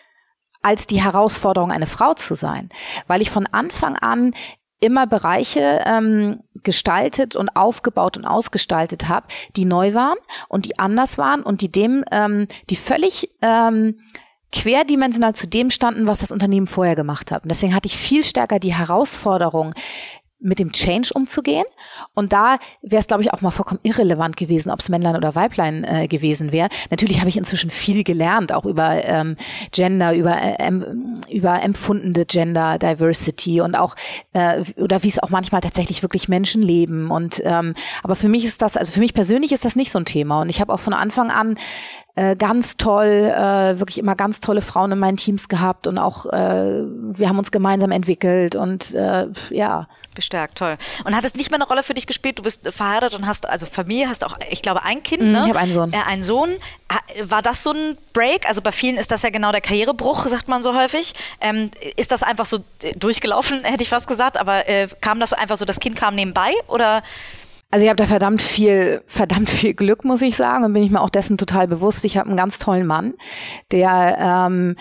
als 0.62 0.86
die 0.86 1.02
Herausforderung, 1.02 1.72
eine 1.72 1.86
Frau 1.86 2.14
zu 2.14 2.36
sein. 2.36 2.68
Weil 3.08 3.22
ich 3.22 3.30
von 3.30 3.46
Anfang 3.46 3.96
an 3.96 4.34
immer 4.78 5.06
Bereiche 5.06 5.82
ähm, 5.86 6.40
gestaltet 6.62 7.36
und 7.36 7.56
aufgebaut 7.56 8.16
und 8.16 8.24
ausgestaltet 8.24 9.08
habe, 9.08 9.26
die 9.56 9.64
neu 9.64 9.94
waren 9.94 10.18
und 10.48 10.66
die 10.66 10.78
anders 10.78 11.18
waren 11.18 11.42
und 11.42 11.60
die 11.60 11.70
dem, 11.70 12.04
ähm, 12.10 12.48
die 12.68 12.76
völlig 12.76 13.30
ähm, 13.42 14.00
querdimensional 14.52 15.34
zu 15.34 15.46
dem 15.46 15.70
standen, 15.70 16.06
was 16.06 16.20
das 16.20 16.30
Unternehmen 16.30 16.66
vorher 16.66 16.94
gemacht 16.94 17.32
hat. 17.32 17.42
Und 17.42 17.48
deswegen 17.50 17.74
hatte 17.74 17.86
ich 17.86 17.96
viel 17.96 18.22
stärker 18.24 18.58
die 18.58 18.74
Herausforderung, 18.74 19.74
mit 20.42 20.58
dem 20.58 20.72
Change 20.72 21.10
umzugehen. 21.14 21.64
Und 22.14 22.32
da 22.32 22.58
wäre 22.82 23.00
es, 23.00 23.06
glaube 23.06 23.22
ich, 23.22 23.32
auch 23.32 23.40
mal 23.40 23.50
vollkommen 23.50 23.80
irrelevant 23.82 24.36
gewesen, 24.36 24.70
ob 24.70 24.80
es 24.80 24.88
Männlein 24.88 25.16
oder 25.16 25.34
Weiblein 25.34 25.84
äh, 25.84 26.08
gewesen 26.08 26.52
wäre. 26.52 26.68
Natürlich 26.90 27.20
habe 27.20 27.28
ich 27.28 27.36
inzwischen 27.36 27.70
viel 27.70 28.02
gelernt, 28.04 28.52
auch 28.52 28.64
über 28.64 29.04
ähm, 29.04 29.36
Gender, 29.70 30.14
über, 30.14 30.36
äh, 30.42 30.72
über 31.30 31.62
empfundene 31.62 32.26
Gender 32.26 32.78
Diversity 32.78 33.60
und 33.60 33.76
auch, 33.76 33.94
äh, 34.32 34.62
oder 34.76 35.02
wie 35.02 35.08
es 35.08 35.20
auch 35.20 35.30
manchmal 35.30 35.60
tatsächlich 35.60 36.02
wirklich 36.02 36.28
Menschen 36.28 36.60
leben. 36.60 37.10
Und 37.10 37.40
ähm, 37.44 37.74
aber 38.02 38.16
für 38.16 38.28
mich 38.28 38.44
ist 38.44 38.62
das, 38.62 38.76
also 38.76 38.92
für 38.92 39.00
mich 39.00 39.14
persönlich 39.14 39.52
ist 39.52 39.64
das 39.64 39.76
nicht 39.76 39.92
so 39.92 39.98
ein 39.98 40.04
Thema. 40.04 40.42
Und 40.42 40.48
ich 40.48 40.60
habe 40.60 40.72
auch 40.72 40.80
von 40.80 40.92
Anfang 40.92 41.30
an 41.30 41.56
äh, 42.14 42.36
ganz 42.36 42.76
toll, 42.76 43.06
äh, 43.06 43.78
wirklich 43.78 43.98
immer 43.98 44.14
ganz 44.14 44.40
tolle 44.40 44.60
Frauen 44.60 44.92
in 44.92 44.98
meinen 44.98 45.16
Teams 45.16 45.48
gehabt 45.48 45.86
und 45.86 45.96
auch 45.96 46.26
äh, 46.26 46.82
wir 46.84 47.28
haben 47.28 47.38
uns 47.38 47.50
gemeinsam 47.50 47.90
entwickelt 47.90 48.54
und 48.54 48.94
äh, 48.94 49.28
ja. 49.50 49.88
Bestärkt, 50.14 50.58
toll. 50.58 50.76
Und 51.04 51.16
hat 51.16 51.24
es 51.24 51.34
nicht 51.34 51.50
mehr 51.50 51.58
eine 51.58 51.66
Rolle 51.66 51.82
für 51.82 51.94
dich 51.94 52.06
gespielt? 52.06 52.38
Du 52.38 52.42
bist 52.42 52.70
verheiratet 52.70 53.18
und 53.18 53.26
hast 53.26 53.48
also 53.48 53.64
Familie, 53.64 54.10
hast 54.10 54.24
auch, 54.24 54.36
ich 54.50 54.60
glaube, 54.60 54.82
ein 54.82 55.02
Kind, 55.02 55.22
mhm, 55.22 55.32
ne? 55.32 55.40
Ich 55.44 55.48
habe 55.48 55.58
einen 55.58 55.72
Sohn. 55.72 55.92
Äh, 55.94 56.02
einen 56.06 56.22
Sohn. 56.22 56.50
War 57.22 57.40
das 57.40 57.62
so 57.62 57.70
ein 57.70 57.96
Break? 58.12 58.46
Also 58.46 58.60
bei 58.60 58.72
vielen 58.72 58.98
ist 58.98 59.10
das 59.10 59.22
ja 59.22 59.30
genau 59.30 59.52
der 59.52 59.62
Karrierebruch, 59.62 60.26
sagt 60.26 60.48
man 60.48 60.62
so 60.62 60.76
häufig. 60.76 61.14
Ähm, 61.40 61.70
ist 61.96 62.12
das 62.12 62.22
einfach 62.22 62.44
so 62.44 62.58
durchgelaufen, 62.94 63.60
hätte 63.64 63.82
ich 63.82 63.88
fast 63.88 64.06
gesagt, 64.06 64.36
aber 64.36 64.68
äh, 64.68 64.86
kam 65.00 65.18
das 65.18 65.32
einfach 65.32 65.56
so, 65.56 65.64
das 65.64 65.80
Kind 65.80 65.96
kam 65.96 66.14
nebenbei 66.14 66.52
oder? 66.66 67.02
Also 67.72 67.84
ich 67.84 67.88
habe 67.88 67.96
da 67.96 68.06
verdammt 68.06 68.42
viel, 68.42 69.02
verdammt 69.06 69.48
viel 69.48 69.72
Glück, 69.72 70.04
muss 70.04 70.20
ich 70.20 70.36
sagen, 70.36 70.62
und 70.62 70.74
bin 70.74 70.82
ich 70.82 70.90
mir 70.90 71.00
auch 71.00 71.08
dessen 71.08 71.38
total 71.38 71.66
bewusst. 71.66 72.04
Ich 72.04 72.18
habe 72.18 72.28
einen 72.28 72.36
ganz 72.36 72.58
tollen 72.58 72.86
Mann, 72.86 73.14
der, 73.70 74.18
ähm, 74.20 74.76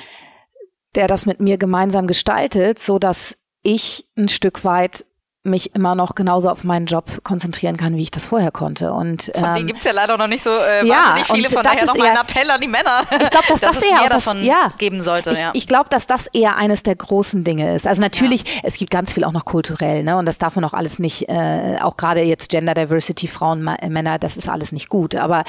der 0.96 1.08
das 1.08 1.26
mit 1.26 1.39
mir 1.39 1.58
gemeinsam 1.58 2.06
gestaltet, 2.06 2.80
so 2.80 3.00
dass 3.00 3.38
ich 3.64 4.10
ein 4.18 4.28
Stück 4.28 4.66
weit 4.66 5.06
mich 5.44 5.74
immer 5.74 5.96
noch 5.96 6.14
genauso 6.14 6.50
auf 6.50 6.64
meinen 6.64 6.86
Job 6.86 7.24
konzentrieren 7.24 7.76
kann, 7.76 7.96
wie 7.96 8.04
ich 8.04 8.12
das 8.12 8.28
vorher 8.28 8.52
konnte. 8.52 8.94
Und, 8.94 9.32
von 9.34 9.44
ähm, 9.44 9.54
denen 9.56 9.68
gibt 9.68 9.80
es 9.80 9.86
ja 9.86 9.92
leider 9.92 10.16
noch 10.16 10.28
nicht 10.28 10.44
so 10.44 10.52
äh, 10.52 10.86
ja, 10.86 10.96
wahnsinnig 10.96 11.32
viele, 11.32 11.50
von 11.50 11.64
daher 11.64 11.86
nochmal 11.88 12.08
ein 12.08 12.18
Appell 12.18 12.52
an 12.52 12.62
die 12.62 12.68
Männer. 12.68 13.08
Ich 13.10 13.30
glaube, 13.32 13.48
dass, 13.50 13.60
dass 13.62 13.80
das 13.80 13.82
eher 13.82 14.10
das, 14.10 14.26
davon 14.26 14.44
ja, 14.44 14.72
geben 14.78 15.02
sollte. 15.02 15.32
Ich, 15.32 15.39
ja. 15.39 15.52
ich 15.54 15.66
glaube, 15.66 15.89
dass 15.89 16.06
das 16.06 16.28
eher 16.28 16.58
eines 16.58 16.84
der 16.84 16.96
großen 16.96 17.44
Dinge 17.44 17.74
ist. 17.74 17.88
Also 17.88 18.02
natürlich, 18.02 18.44
ja. 18.44 18.62
es 18.64 18.78
gibt 18.78 18.92
ganz 18.92 19.14
viel 19.14 19.24
auch 19.24 19.32
noch 19.32 19.46
kulturell, 19.46 20.04
ne? 20.04 20.16
Und 20.18 20.28
das 20.28 20.38
darf 20.38 20.56
man 20.56 20.64
auch 20.64 20.74
alles 20.74 21.00
nicht, 21.00 21.28
äh, 21.28 21.80
auch 21.82 21.98
gerade 21.98 22.22
jetzt 22.22 22.52
Gender 22.52 22.76
Diversity, 22.76 23.28
Frauen, 23.28 23.64
Männer, 23.64 24.20
das 24.20 24.38
ist 24.38 24.48
alles 24.48 24.72
nicht 24.72 24.89
gut. 24.89 25.16
Aber 25.16 25.44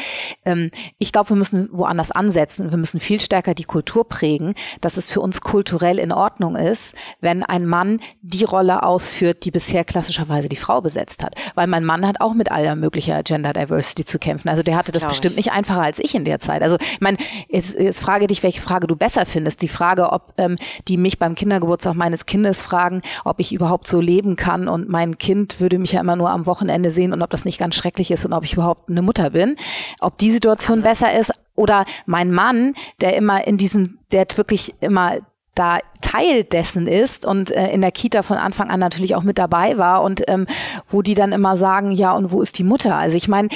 ähm, 0.47 0.71
ich 0.99 1.13
glaube, 1.13 1.31
wir 1.31 1.37
müssen 1.37 1.69
woanders 1.71 2.13
ansetzen. 2.13 2.71
Wir 2.71 2.79
müssen 2.79 2.99
viel 2.99 3.21
stärker 3.21 3.53
die 3.53 3.65
Kultur 3.65 4.09
prägen, 4.09 4.55
dass 4.81 4.97
es 4.97 5.11
für 5.11 5.21
uns 5.21 5.43
kulturell 5.43 5.99
in 5.99 6.13
Ordnung 6.13 6.57
ist, 6.57 6.95
wenn 7.21 7.43
ein 7.45 7.67
Mann 7.67 8.01
die 8.23 8.45
Rolle 8.45 8.85
ausführt, 8.85 9.45
die 9.45 9.51
bisher 9.51 9.82
klassischerweise 9.85 10.49
die 10.49 10.57
Frau 10.57 10.81
besetzt 10.81 11.23
hat. 11.23 11.35
Weil 11.55 11.67
mein 11.67 11.85
Mann 11.85 12.07
hat 12.07 12.21
auch 12.21 12.35
mit 12.35 12.51
aller 12.51 12.77
möglicher 12.77 13.23
Gender 13.23 13.53
Diversity 13.53 14.05
zu 14.05 14.19
kämpfen. 14.19 14.49
Also 14.49 14.63
der 14.63 14.77
hatte 14.77 14.93
das 14.93 15.07
bestimmt 15.07 15.33
ich. 15.33 15.47
nicht 15.47 15.53
einfacher 15.53 15.83
als 15.83 15.99
ich 15.99 16.15
in 16.15 16.25
der 16.25 16.39
Zeit. 16.39 16.63
Also 16.63 16.77
ich 16.81 17.01
meine, 17.01 17.19
jetzt, 17.49 17.79
jetzt 17.79 18.01
frage 18.01 18.27
dich, 18.27 18.43
welche 18.43 18.61
Frage 18.61 18.87
du 18.87 18.97
besser 18.97 19.27
findest. 19.27 19.63
Die 19.63 19.69
Frage, 19.69 20.13
ob 20.13 20.35
ähm, 20.39 20.57
die 20.89 20.97
mich 20.97 21.19
beim 21.19 21.35
Kindergeburtstag 21.35 21.95
meines 21.95 22.27
Kindes 22.27 22.63
fragen, 22.63 23.03
ob 23.25 23.41
ich 23.41 23.53
überhaupt 23.53 23.87
so 23.87 24.01
leben 24.01 24.37
kann 24.37 24.69
und 24.69 24.89
mein 24.89 25.19
Kind 25.19 25.61
würde 25.61 25.79
mich 25.79 25.93
ja 25.93 26.01
immer 26.01 26.17
nur 26.17 26.31
am 26.31 26.47
Wochenende 26.47 26.91
sehen 26.91 27.13
und 27.13 27.23
ob 27.23 27.31
das 27.31 27.45
nicht 27.45 27.59
ganz 27.59 27.75
schrecklich 27.75 28.11
ist 28.11 28.25
und 28.25 28.33
ob 28.33 28.45
ich 28.45 28.55
überhaupt 28.55 28.91
eine 28.91 29.03
Mutter 29.03 29.31
bin. 29.31 29.57
Ob 30.01 30.19
die 30.19 30.31
Situation 30.31 30.83
besser 30.83 31.19
ist 31.19 31.33
oder 31.55 31.85
mein 32.07 32.33
Mann, 32.33 32.75
der 33.01 33.17
immer 33.17 33.47
in 33.47 33.57
diesen, 33.57 33.99
der 34.11 34.27
wirklich 34.37 34.75
immer 34.81 35.19
da 35.55 35.79
Teil 36.01 36.45
dessen 36.45 36.87
ist 36.87 37.25
und 37.27 37.51
äh, 37.51 37.71
in 37.71 37.81
der 37.81 37.93
Kita 37.93 38.23
von 38.23 38.39
Anfang 38.39 38.71
an 38.71 38.81
natürlich 38.81 39.15
auch 39.15 39.23
mit 39.23 39.39
dabei 39.39 39.79
war 39.79 40.03
und 40.03 40.23
ähm, 40.29 40.47
wo 40.87 41.03
die 41.03 41.15
dann 41.15 41.33
immer 41.33 41.57
sagen, 41.57 41.93
ja, 41.93 42.13
und 42.13 42.33
wo 42.33 42.41
ist 42.41 42.59
die 42.59 42.65
Mutter? 42.65 42.97
Also 42.97 43.17
ich 43.17 43.29
meine, 43.29 43.49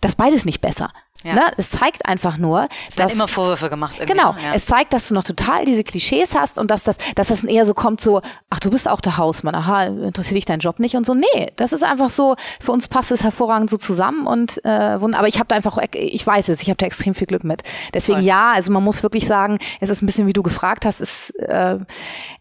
das 0.00 0.16
beides 0.16 0.44
nicht 0.44 0.60
besser. 0.60 0.90
Ja. 1.24 1.34
Ne? 1.34 1.52
Es 1.56 1.70
zeigt 1.70 2.06
einfach 2.06 2.36
nur, 2.36 2.68
es 2.88 2.96
dass 2.96 3.14
immer 3.14 3.28
Vorwürfe 3.28 3.70
gemacht. 3.70 3.98
Genau. 4.06 4.34
Ja. 4.42 4.54
Es 4.54 4.66
zeigt, 4.66 4.92
dass 4.92 5.08
du 5.08 5.14
noch 5.14 5.24
total 5.24 5.64
diese 5.64 5.84
Klischees 5.84 6.34
hast 6.34 6.58
und 6.58 6.70
dass 6.70 6.84
das, 6.84 6.96
dass 7.14 7.28
das 7.28 7.44
eher 7.44 7.64
so 7.64 7.74
kommt 7.74 8.00
so, 8.00 8.22
ach 8.50 8.60
du 8.60 8.70
bist 8.70 8.88
auch 8.88 9.00
der 9.00 9.16
Hausmann, 9.16 9.54
aha, 9.54 9.84
interessiert 9.84 10.36
dich 10.36 10.44
dein 10.44 10.60
Job 10.60 10.78
nicht 10.78 10.96
und 10.96 11.06
so. 11.06 11.14
Nee, 11.14 11.52
das 11.56 11.72
ist 11.72 11.84
einfach 11.84 12.10
so. 12.10 12.36
Für 12.60 12.72
uns 12.72 12.88
passt 12.88 13.10
es 13.12 13.22
hervorragend 13.22 13.70
so 13.70 13.76
zusammen 13.76 14.26
und 14.26 14.64
äh, 14.64 14.68
aber 14.68 15.28
ich 15.28 15.38
habe 15.38 15.48
da 15.48 15.56
einfach, 15.56 15.78
ich 15.94 16.26
weiß 16.26 16.48
es, 16.48 16.62
ich 16.62 16.68
habe 16.68 16.76
da 16.76 16.86
extrem 16.86 17.14
viel 17.14 17.26
Glück 17.26 17.44
mit. 17.44 17.62
Deswegen 17.94 18.18
Toll. 18.18 18.26
ja, 18.26 18.52
also 18.52 18.72
man 18.72 18.82
muss 18.82 19.02
wirklich 19.02 19.26
sagen, 19.26 19.58
es 19.80 19.90
ist 19.90 20.02
ein 20.02 20.06
bisschen 20.06 20.26
wie 20.26 20.32
du 20.32 20.42
gefragt 20.42 20.84
hast, 20.84 21.00
es, 21.00 21.30
äh, 21.30 21.78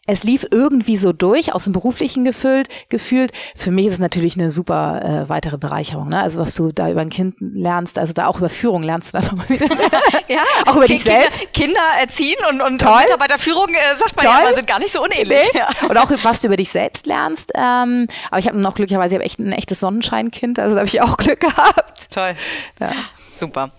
es 0.08 0.24
lief 0.24 0.46
irgendwie 0.50 0.98
so 0.98 1.14
durch, 1.14 1.54
aus 1.54 1.66
dem 1.66 1.74
beruflichen 1.74 2.24
gefüllt, 2.24 2.68
gefühlt. 2.90 3.32
Für 3.56 3.72
mich 3.72 3.86
ist 3.86 3.94
es 3.94 4.00
natürlich 4.00 4.36
eine 4.36 4.52
super 4.52 5.02
äh, 5.04 5.30
weitere 5.30 5.58
Bereicherung. 5.58 6.10
Ne? 6.10 6.20
Also 6.20 6.40
was 6.40 6.56
du 6.56 6.72
da 6.72 6.90
über 6.90 7.02
ein 7.02 7.10
Kind 7.10 7.36
lernst, 7.40 8.00
also 8.00 8.14
da 8.14 8.28
auch 8.28 8.40
über 8.40 8.50
Führung 8.50 8.71
lernst 8.80 9.14
du 9.14 9.20
dann 9.20 9.28
nochmal 9.28 9.50
wieder. 9.50 9.68
ja, 10.28 10.42
auch 10.66 10.76
über 10.76 10.88
dich 10.88 11.04
selbst. 11.04 11.54
Kinder 11.54 11.82
erziehen 12.00 12.38
und, 12.50 12.62
und 12.62 12.80
Toll. 12.80 13.02
Mitarbeiterführung, 13.02 13.70
äh, 13.74 13.98
sagt 13.98 14.16
man 14.16 14.26
Toll. 14.26 14.50
ja, 14.50 14.56
sind 14.56 14.68
gar 14.68 14.80
nicht 14.80 14.92
so 14.92 15.04
unähnlich. 15.04 15.50
Nee. 15.54 15.60
Ja. 15.60 15.70
Und 15.88 15.98
auch 15.98 16.12
was 16.24 16.42
du 16.42 16.48
über 16.48 16.58
dich 16.58 16.72
selbst 16.72 17.06
lernst. 17.06 17.52
Ähm, 17.56 18.08
aber 18.30 18.40
ich 18.40 18.48
habe 18.48 18.58
noch 18.58 18.76
glücklicherweise 18.76 19.16
ich 19.16 19.20
hab 19.20 19.26
echt 19.26 19.40
ein 19.40 19.52
echtes 19.52 19.80
Sonnenscheinkind, 19.80 20.60
also 20.60 20.76
da 20.76 20.80
habe 20.80 20.88
ich 20.88 21.02
auch 21.02 21.18
Glück 21.18 21.40
gehabt. 21.42 22.12
Toll. 22.12 22.36
Ja. 22.80 22.94
Super. 23.34 23.72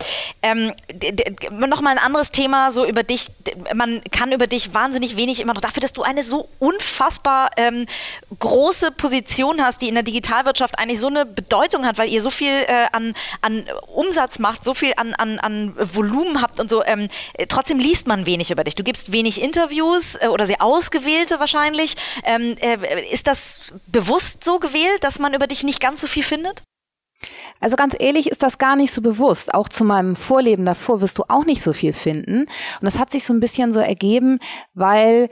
Ähm, 0.42 0.72
Nochmal 1.50 1.96
ein 1.96 2.04
anderes 2.04 2.30
Thema, 2.30 2.72
so 2.72 2.84
über 2.84 3.02
dich. 3.02 3.28
Man 3.74 4.02
kann 4.10 4.32
über 4.32 4.46
dich 4.46 4.74
wahnsinnig 4.74 5.16
wenig 5.16 5.40
immer 5.40 5.54
noch 5.54 5.60
dafür, 5.60 5.80
dass 5.80 5.92
du 5.92 6.02
eine 6.02 6.22
so 6.22 6.48
unfassbar 6.58 7.50
ähm, 7.56 7.86
große 8.38 8.92
Position 8.92 9.62
hast, 9.62 9.82
die 9.82 9.88
in 9.88 9.94
der 9.94 10.02
Digitalwirtschaft 10.02 10.78
eigentlich 10.78 11.00
so 11.00 11.06
eine 11.08 11.26
Bedeutung 11.26 11.86
hat, 11.86 11.98
weil 11.98 12.08
ihr 12.08 12.22
so 12.22 12.30
viel 12.30 12.50
äh, 12.52 12.86
an, 12.92 13.14
an 13.40 13.64
Umsatz 13.94 14.38
macht, 14.38 14.64
so 14.64 14.74
viel 14.74 14.94
an, 14.96 15.14
an, 15.14 15.38
an 15.38 15.74
Volumen 15.94 16.40
habt 16.40 16.58
und 16.58 16.70
so. 16.70 16.84
Ähm, 16.84 17.08
trotzdem 17.48 17.78
liest 17.78 18.06
man 18.06 18.26
wenig 18.26 18.50
über 18.50 18.64
dich. 18.64 18.74
Du 18.74 18.84
gibst 18.84 19.12
wenig 19.12 19.40
Interviews 19.42 20.16
äh, 20.16 20.28
oder 20.28 20.46
sehr 20.46 20.62
ausgewählte 20.62 21.40
wahrscheinlich. 21.40 21.94
Ähm, 22.24 22.56
äh, 22.60 22.78
ist 23.12 23.26
das 23.26 23.72
bewusst 23.86 24.44
so 24.44 24.58
gewählt, 24.58 25.04
dass 25.04 25.18
man 25.18 25.34
über 25.34 25.46
dich 25.46 25.62
nicht 25.62 25.80
ganz 25.80 26.00
so 26.00 26.06
viel 26.06 26.22
findet? 26.22 26.62
Also 27.60 27.76
ganz 27.76 27.94
ehrlich 27.98 28.30
ist 28.30 28.42
das 28.42 28.58
gar 28.58 28.76
nicht 28.76 28.92
so 28.92 29.02
bewusst. 29.02 29.54
Auch 29.54 29.68
zu 29.68 29.84
meinem 29.84 30.14
Vorleben 30.14 30.64
davor 30.64 31.00
wirst 31.00 31.18
du 31.18 31.24
auch 31.28 31.44
nicht 31.44 31.62
so 31.62 31.72
viel 31.72 31.92
finden. 31.92 32.42
Und 32.42 32.82
das 32.82 32.98
hat 32.98 33.10
sich 33.10 33.24
so 33.24 33.32
ein 33.32 33.40
bisschen 33.40 33.72
so 33.72 33.80
ergeben, 33.80 34.38
weil 34.74 35.28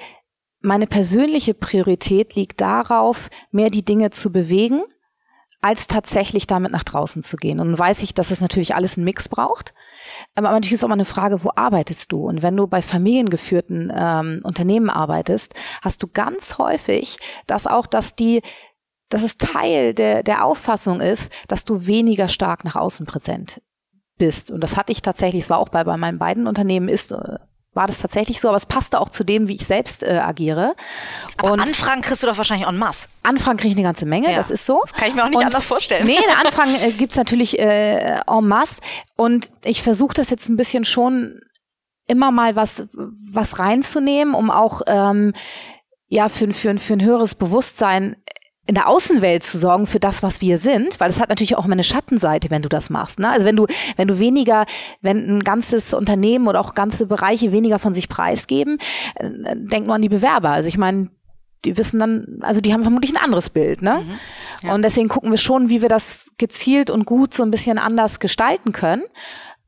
meine 0.61 0.87
persönliche 0.87 1.55
Priorität 1.55 2.35
liegt 2.35 2.61
darauf, 2.61 3.31
mehr 3.51 3.71
die 3.71 3.85
Dinge 3.85 4.11
zu 4.11 4.31
bewegen, 4.31 4.83
als 5.63 5.87
tatsächlich 5.87 6.47
damit 6.47 6.73
nach 6.73 6.85
draußen 6.85 7.23
zu 7.23 7.37
gehen. 7.37 7.61
Und 7.61 7.79
weiß 7.79 8.03
ich, 8.03 8.15
dass 8.15 8.31
es 8.31 8.41
natürlich 8.41 8.75
alles 8.75 8.97
einen 8.97 9.05
Mix 9.05 9.29
braucht. 9.29 9.75
Aber 10.35 10.51
natürlich 10.51 10.73
ist 10.73 10.85
auch 10.85 10.89
mal 10.89 10.95
eine 10.95 11.05
Frage, 11.05 11.45
wo 11.45 11.51
arbeitest 11.55 12.13
du? 12.13 12.27
Und 12.27 12.43
wenn 12.43 12.57
du 12.57 12.67
bei 12.67 12.81
familiengeführten 12.81 13.93
ähm, 13.95 14.41
Unternehmen 14.43 14.89
arbeitest, 14.89 15.55
hast 15.83 16.03
du 16.03 16.09
ganz 16.09 16.59
häufig 16.59 17.19
das 17.47 17.67
auch, 17.67 17.87
dass 17.87 18.17
die 18.17 18.41
dass 19.11 19.23
es 19.23 19.37
Teil 19.37 19.93
der, 19.93 20.23
der 20.23 20.45
Auffassung 20.45 21.01
ist, 21.01 21.31
dass 21.49 21.65
du 21.65 21.87
weniger 21.87 22.29
stark 22.29 22.65
nach 22.65 22.77
außen 22.77 23.05
präsent 23.05 23.61
bist. 24.17 24.51
Und 24.51 24.63
das 24.63 24.77
hatte 24.77 24.93
ich 24.93 25.03
tatsächlich, 25.03 25.45
es 25.45 25.51
war 25.51 25.59
auch 25.59 25.69
bei, 25.69 25.85
bei 25.85 25.97
meinen 25.97 26.19
beiden 26.19 26.47
Unternehmen 26.47 26.89
ist, 26.89 27.13
äh, 27.13 27.37
war 27.73 27.87
das 27.87 28.01
tatsächlich 28.01 28.41
so, 28.41 28.49
aber 28.49 28.57
es 28.57 28.67
passte 28.67 29.01
auch 29.01 29.11
zu 29.11 29.23
dem, 29.23 29.47
wie 29.47 29.55
ich 29.55 29.67
selbst 29.67 30.03
äh, 30.03 30.19
agiere. 30.19 30.75
Aber 31.37 31.53
und 31.53 31.61
Anfragen 31.61 32.03
kriegst 32.03 32.23
du 32.23 32.27
doch 32.27 32.37
wahrscheinlich 32.37 32.69
en 32.69 32.77
masse. 32.77 33.09
Anfragen 33.23 33.59
kriege 33.59 33.71
ich 33.71 33.77
eine 33.77 33.87
ganze 33.87 34.07
Menge, 34.07 34.31
ja. 34.31 34.37
das 34.37 34.51
ist 34.51 34.67
so. 34.67 34.81
Das 34.83 34.93
kann 34.93 35.09
ich 35.09 35.15
mir 35.15 35.25
auch 35.25 35.29
nicht 35.29 35.39
und, 35.39 35.45
anders 35.45 35.65
vorstellen. 35.65 36.05
Nee, 36.05 36.19
Anfragen 36.45 36.75
äh, 36.75 36.91
gibt's 36.93 37.17
natürlich 37.17 37.59
äh, 37.59 38.21
en 38.27 38.49
masse. 38.49 38.81
Und 39.17 39.53
ich 39.65 39.83
versuche 39.83 40.15
das 40.15 40.31
jetzt 40.31 40.49
ein 40.49 40.57
bisschen 40.57 40.85
schon 40.85 41.41
immer 42.07 42.33
mal 42.33 42.57
was, 42.57 42.85
was 42.93 43.61
reinzunehmen, 43.61 44.35
um 44.35 44.51
auch 44.51 44.83
ähm, 44.89 45.33
ja, 46.09 46.29
für, 46.29 46.53
für, 46.53 46.77
für 46.77 46.95
ein 46.95 47.03
höheres 47.03 47.37
Bewusstsein 47.37 48.17
in 48.71 48.75
der 48.75 48.87
Außenwelt 48.87 49.43
zu 49.43 49.59
sorgen 49.59 49.89
für 49.89 49.99
das, 49.99 50.23
was 50.23 50.41
wir 50.41 50.57
sind, 50.57 51.01
weil 51.01 51.11
es 51.11 51.19
hat 51.19 51.29
natürlich 51.29 51.57
auch 51.57 51.65
immer 51.65 51.73
eine 51.73 51.83
Schattenseite, 51.83 52.51
wenn 52.51 52.63
du 52.63 52.69
das 52.69 52.89
machst. 52.89 53.19
Ne? 53.19 53.29
Also 53.29 53.45
wenn 53.45 53.57
du, 53.57 53.67
wenn 53.97 54.07
du 54.07 54.21
weniger, 54.21 54.65
wenn 55.01 55.39
ein 55.39 55.41
ganzes 55.41 55.93
Unternehmen 55.93 56.47
oder 56.47 56.61
auch 56.61 56.75
ganze 56.75 57.07
Bereiche 57.07 57.51
weniger 57.51 57.81
von 57.81 57.95
sich 57.95 58.09
preisgeben, 58.09 58.79
äh, 59.17 59.29
denk 59.57 59.87
nur 59.87 59.97
an 59.97 60.03
die 60.03 60.09
Bewerber. 60.09 60.51
Also 60.51 60.69
ich 60.69 60.79
meine, 60.79 61.11
die 61.65 61.77
wissen 61.77 61.99
dann, 61.99 62.39
also 62.43 62.61
die 62.61 62.73
haben 62.73 62.83
vermutlich 62.83 63.13
ein 63.13 63.21
anderes 63.25 63.51
Bild, 63.51 63.83
ne? 63.83 64.05
Mhm, 64.05 64.69
ja. 64.69 64.73
Und 64.73 64.83
deswegen 64.83 65.09
gucken 65.09 65.33
wir 65.33 65.39
schon, 65.39 65.69
wie 65.69 65.83
wir 65.83 65.89
das 65.89 66.31
gezielt 66.39 66.91
und 66.91 67.07
gut 67.07 67.35
so 67.35 67.43
ein 67.43 67.51
bisschen 67.51 67.77
anders 67.77 68.21
gestalten 68.21 68.71
können, 68.71 69.03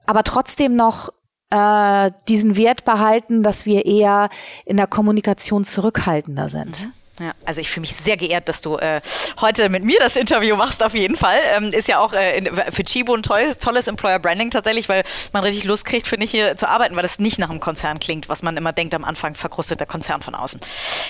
aber 0.06 0.22
trotzdem 0.22 0.76
noch 0.76 1.08
äh, 1.50 2.12
diesen 2.28 2.56
Wert 2.56 2.84
behalten, 2.84 3.42
dass 3.42 3.66
wir 3.66 3.84
eher 3.84 4.28
in 4.64 4.76
der 4.76 4.86
Kommunikation 4.86 5.64
zurückhaltender 5.64 6.48
sind. 6.48 6.86
Mhm. 6.86 6.92
Ja, 7.22 7.34
also 7.44 7.60
ich 7.60 7.70
fühle 7.70 7.82
mich 7.82 7.94
sehr 7.94 8.16
geehrt, 8.16 8.48
dass 8.48 8.62
du 8.62 8.78
äh, 8.78 9.00
heute 9.40 9.68
mit 9.68 9.84
mir 9.84 9.98
das 10.00 10.16
Interview 10.16 10.56
machst, 10.56 10.82
auf 10.82 10.92
jeden 10.92 11.14
Fall. 11.14 11.38
Ähm, 11.54 11.70
ist 11.70 11.86
ja 11.86 12.00
auch 12.00 12.12
äh, 12.14 12.50
für 12.72 12.82
Chibo 12.82 13.14
ein 13.14 13.22
tolles, 13.22 13.58
tolles 13.58 13.86
Employer 13.86 14.18
Branding 14.18 14.50
tatsächlich, 14.50 14.88
weil 14.88 15.04
man 15.32 15.44
richtig 15.44 15.62
Lust 15.62 15.84
kriegt, 15.84 16.08
finde 16.08 16.24
ich, 16.24 16.32
hier 16.32 16.56
zu 16.56 16.68
arbeiten, 16.68 16.96
weil 16.96 17.02
das 17.02 17.20
nicht 17.20 17.38
nach 17.38 17.48
einem 17.48 17.60
Konzern 17.60 18.00
klingt, 18.00 18.28
was 18.28 18.42
man 18.42 18.56
immer 18.56 18.72
denkt 18.72 18.92
am 18.94 19.04
Anfang, 19.04 19.36
verkrustet 19.36 19.78
der 19.78 19.86
Konzern 19.86 20.20
von 20.20 20.34
außen. 20.34 20.60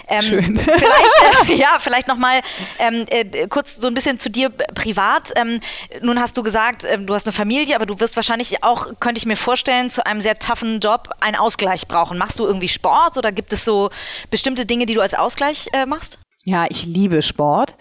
Ähm, 0.08 0.22
Schön. 0.22 0.58
Vielleicht, 0.58 1.50
äh, 1.50 1.54
ja, 1.54 1.78
vielleicht 1.78 2.08
nochmal 2.08 2.40
ähm, 2.78 3.06
äh, 3.08 3.46
kurz 3.48 3.76
so 3.76 3.88
ein 3.88 3.94
bisschen 3.94 4.18
zu 4.18 4.30
dir 4.30 4.50
privat. 4.50 5.32
Ähm, 5.36 5.60
nun 6.02 6.20
hast 6.20 6.36
du 6.36 6.42
gesagt, 6.42 6.84
ähm, 6.86 7.06
du 7.06 7.14
hast 7.14 7.26
eine 7.26 7.32
Familie, 7.32 7.74
aber 7.74 7.86
du 7.86 7.98
wirst 8.00 8.16
wahrscheinlich 8.16 8.62
auch, 8.62 8.88
könnte 9.00 9.18
ich 9.18 9.26
mir 9.26 9.36
vorstellen, 9.36 9.90
zu 9.90 10.04
einem 10.04 10.20
sehr 10.20 10.34
toughen 10.34 10.80
Job 10.80 11.08
einen 11.20 11.36
Ausgleich 11.36 11.88
brauchen. 11.88 12.18
Machst 12.18 12.38
du 12.38 12.46
irgendwie 12.46 12.68
Sport 12.68 13.16
oder 13.16 13.32
gibt 13.32 13.52
es 13.52 13.64
so 13.64 13.90
bestimmte 14.30 14.66
Dinge, 14.66 14.84
die 14.84 14.94
du 14.94 15.00
als 15.00 15.14
Ausgleich 15.14 15.68
äh, 15.72 15.86
machst? 16.02 16.18
Ja, 16.44 16.66
ich 16.68 16.86
liebe 16.86 17.22
Sport. 17.22 17.76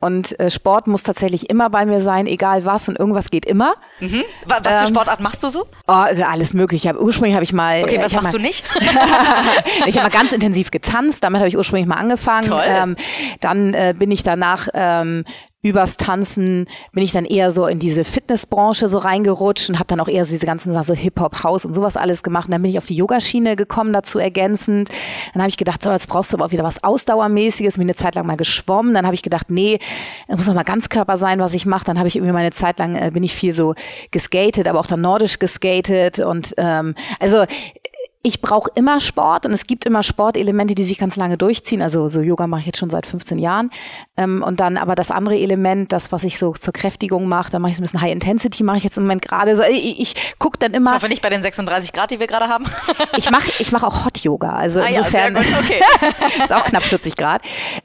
Und 0.00 0.38
äh, 0.38 0.48
Sport 0.48 0.86
muss 0.86 1.02
tatsächlich 1.02 1.50
immer 1.50 1.70
bei 1.70 1.84
mir 1.84 2.00
sein, 2.00 2.28
egal 2.28 2.64
was 2.64 2.88
und 2.88 2.96
irgendwas 2.96 3.30
geht 3.30 3.44
immer. 3.44 3.74
Mhm. 3.98 4.22
Was 4.46 4.58
für 4.58 4.84
ähm, 4.84 4.86
Sportart 4.86 5.18
machst 5.18 5.42
du 5.42 5.48
so? 5.48 5.66
Oh, 5.88 5.92
also 5.92 6.22
alles 6.22 6.54
mögliche. 6.54 6.96
ursprünglich 6.96 7.34
habe 7.34 7.42
ich 7.42 7.52
mal. 7.52 7.82
Okay, 7.82 7.98
was 8.00 8.12
machst 8.12 8.26
mal, 8.26 8.32
du 8.32 8.38
nicht? 8.38 8.64
ich 9.86 9.96
habe 9.98 10.08
mal 10.08 10.16
ganz 10.16 10.32
intensiv 10.32 10.70
getanzt. 10.70 11.24
Damit 11.24 11.40
habe 11.40 11.48
ich 11.48 11.56
ursprünglich 11.56 11.88
mal 11.88 11.96
angefangen. 11.96 12.46
Toll. 12.46 12.62
Ähm, 12.64 12.96
dann 13.40 13.74
äh, 13.74 13.92
bin 13.98 14.12
ich 14.12 14.22
danach 14.22 14.68
ähm, 14.72 15.24
übers 15.60 15.96
Tanzen 15.96 16.66
bin 16.92 17.02
ich 17.02 17.10
dann 17.10 17.24
eher 17.24 17.50
so 17.50 17.66
in 17.66 17.80
diese 17.80 18.04
Fitnessbranche 18.04 18.86
so 18.86 18.98
reingerutscht 18.98 19.68
und 19.68 19.80
habe 19.80 19.88
dann 19.88 19.98
auch 19.98 20.06
eher 20.06 20.24
so 20.24 20.30
diese 20.30 20.46
ganzen 20.46 20.72
Sachen, 20.72 20.84
so 20.84 20.94
Hip-Hop, 20.94 21.42
House 21.42 21.64
und 21.64 21.72
sowas 21.72 21.96
alles 21.96 22.22
gemacht. 22.22 22.46
Und 22.46 22.52
dann 22.52 22.62
bin 22.62 22.70
ich 22.70 22.78
auf 22.78 22.86
die 22.86 22.94
Yogaschiene 22.94 23.56
gekommen, 23.56 23.92
dazu 23.92 24.20
ergänzend. 24.20 24.88
Dann 25.32 25.42
habe 25.42 25.50
ich 25.50 25.56
gedacht, 25.56 25.82
so, 25.82 25.90
jetzt 25.90 26.08
brauchst 26.08 26.32
du 26.32 26.36
aber 26.36 26.46
auch 26.46 26.52
wieder 26.52 26.62
was 26.62 26.84
Ausdauermäßiges. 26.84 27.76
Bin 27.76 27.86
eine 27.86 27.96
Zeit 27.96 28.14
lang 28.14 28.26
mal 28.26 28.36
geschwommen. 28.36 28.94
Dann 28.94 29.04
habe 29.04 29.16
ich 29.16 29.22
gedacht, 29.22 29.50
nee, 29.50 29.80
es 30.28 30.36
muss 30.36 30.48
auch 30.48 30.54
mal 30.54 30.62
Ganzkörper 30.62 31.16
sein, 31.16 31.40
was 31.40 31.54
ich 31.54 31.66
mache. 31.66 31.84
Dann 31.84 31.98
habe 31.98 32.06
ich 32.06 32.14
irgendwie 32.14 32.32
meine 32.32 32.52
Zeit 32.52 32.78
lang, 32.78 32.94
äh, 32.94 33.10
bin 33.12 33.24
ich 33.24 33.34
viel 33.34 33.52
so 33.52 33.74
geskatet, 34.12 34.68
aber 34.68 34.78
auch 34.78 34.86
dann 34.86 35.00
nordisch 35.00 35.40
geskatet. 35.40 36.20
Und 36.20 36.54
ähm, 36.56 36.94
also 37.18 37.44
ich 38.28 38.42
brauche 38.42 38.70
immer 38.74 39.00
Sport 39.00 39.46
und 39.46 39.52
es 39.52 39.66
gibt 39.66 39.86
immer 39.86 40.02
Sportelemente, 40.02 40.74
die 40.74 40.84
sich 40.84 40.98
ganz 40.98 41.16
lange 41.16 41.38
durchziehen. 41.38 41.80
Also 41.80 42.08
so 42.08 42.20
Yoga 42.20 42.46
mache 42.46 42.60
ich 42.60 42.66
jetzt 42.66 42.78
schon 42.78 42.90
seit 42.90 43.06
15 43.06 43.38
Jahren. 43.38 43.70
Ähm, 44.18 44.42
und 44.42 44.60
dann 44.60 44.76
aber 44.76 44.94
das 44.94 45.10
andere 45.10 45.38
Element, 45.38 45.92
das, 45.92 46.12
was 46.12 46.24
ich 46.24 46.38
so 46.38 46.52
zur 46.52 46.74
Kräftigung 46.74 47.26
mache, 47.26 47.50
da 47.50 47.58
mache 47.58 47.70
ich 47.70 47.76
so 47.76 47.80
ein 47.80 47.84
bisschen 47.84 48.02
High 48.02 48.12
Intensity, 48.12 48.62
mache 48.62 48.76
ich 48.76 48.84
jetzt 48.84 48.98
im 48.98 49.04
Moment 49.04 49.22
gerade 49.22 49.56
so. 49.56 49.62
Ich, 49.62 49.98
ich 49.98 50.34
gucke 50.38 50.58
dann 50.58 50.74
immer. 50.74 50.90
Ich 50.90 50.96
hoffe 50.96 51.08
nicht 51.08 51.22
bei 51.22 51.30
den 51.30 51.40
36 51.40 51.92
Grad, 51.92 52.10
die 52.10 52.20
wir 52.20 52.26
gerade 52.26 52.48
haben. 52.48 52.64
ich 53.16 53.30
mache 53.30 53.50
ich 53.58 53.72
mach 53.72 53.82
auch 53.82 54.04
Hot 54.04 54.18
Yoga. 54.18 54.50
Also 54.50 54.80
ah, 54.80 54.86
insofern 54.88 55.34
ja, 55.34 55.40
okay. 55.40 55.80
ist 56.44 56.52
auch 56.52 56.64
knapp 56.64 56.82
40 56.82 57.16
Grad. 57.16 57.40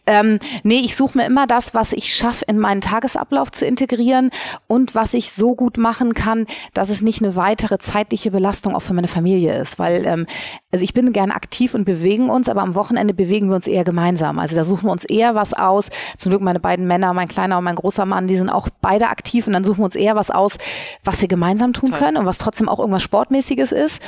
Ähm, 0.05 0.39
nee, 0.63 0.81
ich 0.83 0.97
suche 0.97 1.17
mir 1.17 1.25
immer 1.25 1.47
das, 1.47 1.73
was 1.73 1.93
ich 1.93 2.13
schaffe, 2.13 2.43
in 2.47 2.59
meinen 2.59 2.81
Tagesablauf 2.81 3.49
zu 3.51 3.65
integrieren 3.65 4.29
und 4.67 4.93
was 4.93 5.13
ich 5.13 5.31
so 5.31 5.55
gut 5.55 5.77
machen 5.77 6.13
kann, 6.13 6.47
dass 6.73 6.89
es 6.89 7.01
nicht 7.01 7.21
eine 7.21 7.37
weitere 7.37 7.77
zeitliche 7.77 8.31
Belastung 8.31 8.75
auch 8.75 8.81
für 8.81 8.93
meine 8.93 9.07
Familie 9.07 9.57
ist. 9.57 9.79
Weil 9.79 10.05
ähm, 10.05 10.27
also 10.71 10.83
ich 10.83 10.93
bin 10.93 11.13
gern 11.13 11.31
aktiv 11.31 11.73
und 11.73 11.85
bewegen 11.85 12.29
uns, 12.29 12.49
aber 12.49 12.61
am 12.61 12.75
Wochenende 12.75 13.13
bewegen 13.13 13.49
wir 13.49 13.55
uns 13.55 13.67
eher 13.67 13.83
gemeinsam. 13.83 14.39
Also 14.39 14.55
da 14.55 14.63
suchen 14.63 14.85
wir 14.87 14.91
uns 14.91 15.05
eher 15.05 15.35
was 15.35 15.53
aus. 15.53 15.89
Zum 16.17 16.31
Glück 16.31 16.41
meine 16.41 16.59
beiden 16.59 16.87
Männer, 16.87 17.13
mein 17.13 17.27
kleiner 17.27 17.59
und 17.59 17.63
mein 17.63 17.75
großer 17.75 18.05
Mann, 18.05 18.27
die 18.27 18.37
sind 18.37 18.49
auch 18.49 18.69
beide 18.81 19.09
aktiv 19.09 19.45
und 19.47 19.53
dann 19.53 19.63
suchen 19.63 19.79
wir 19.79 19.85
uns 19.85 19.95
eher 19.95 20.15
was 20.15 20.31
aus, 20.31 20.57
was 21.03 21.21
wir 21.21 21.27
gemeinsam 21.27 21.73
tun 21.73 21.89
Toll. 21.89 21.99
können 21.99 22.17
und 22.17 22.25
was 22.25 22.39
trotzdem 22.39 22.69
auch 22.69 22.79
irgendwas 22.79 23.03
Sportmäßiges 23.03 23.71
ist. 23.71 24.01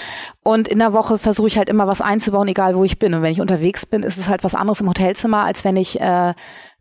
Und 0.43 0.67
in 0.67 0.79
der 0.79 0.93
Woche 0.93 1.17
versuche 1.17 1.47
ich 1.47 1.57
halt 1.57 1.69
immer 1.69 1.87
was 1.87 2.01
einzubauen, 2.01 2.47
egal 2.47 2.75
wo 2.75 2.83
ich 2.83 2.99
bin. 2.99 3.13
Und 3.13 3.21
wenn 3.21 3.31
ich 3.31 3.41
unterwegs 3.41 3.85
bin, 3.85 4.03
ist 4.03 4.17
es 4.17 4.27
halt 4.27 4.43
was 4.43 4.55
anderes 4.55 4.81
im 4.81 4.89
Hotelzimmer, 4.89 5.43
als 5.43 5.65
wenn 5.65 5.77
ich 5.77 6.01
äh, 6.01 6.33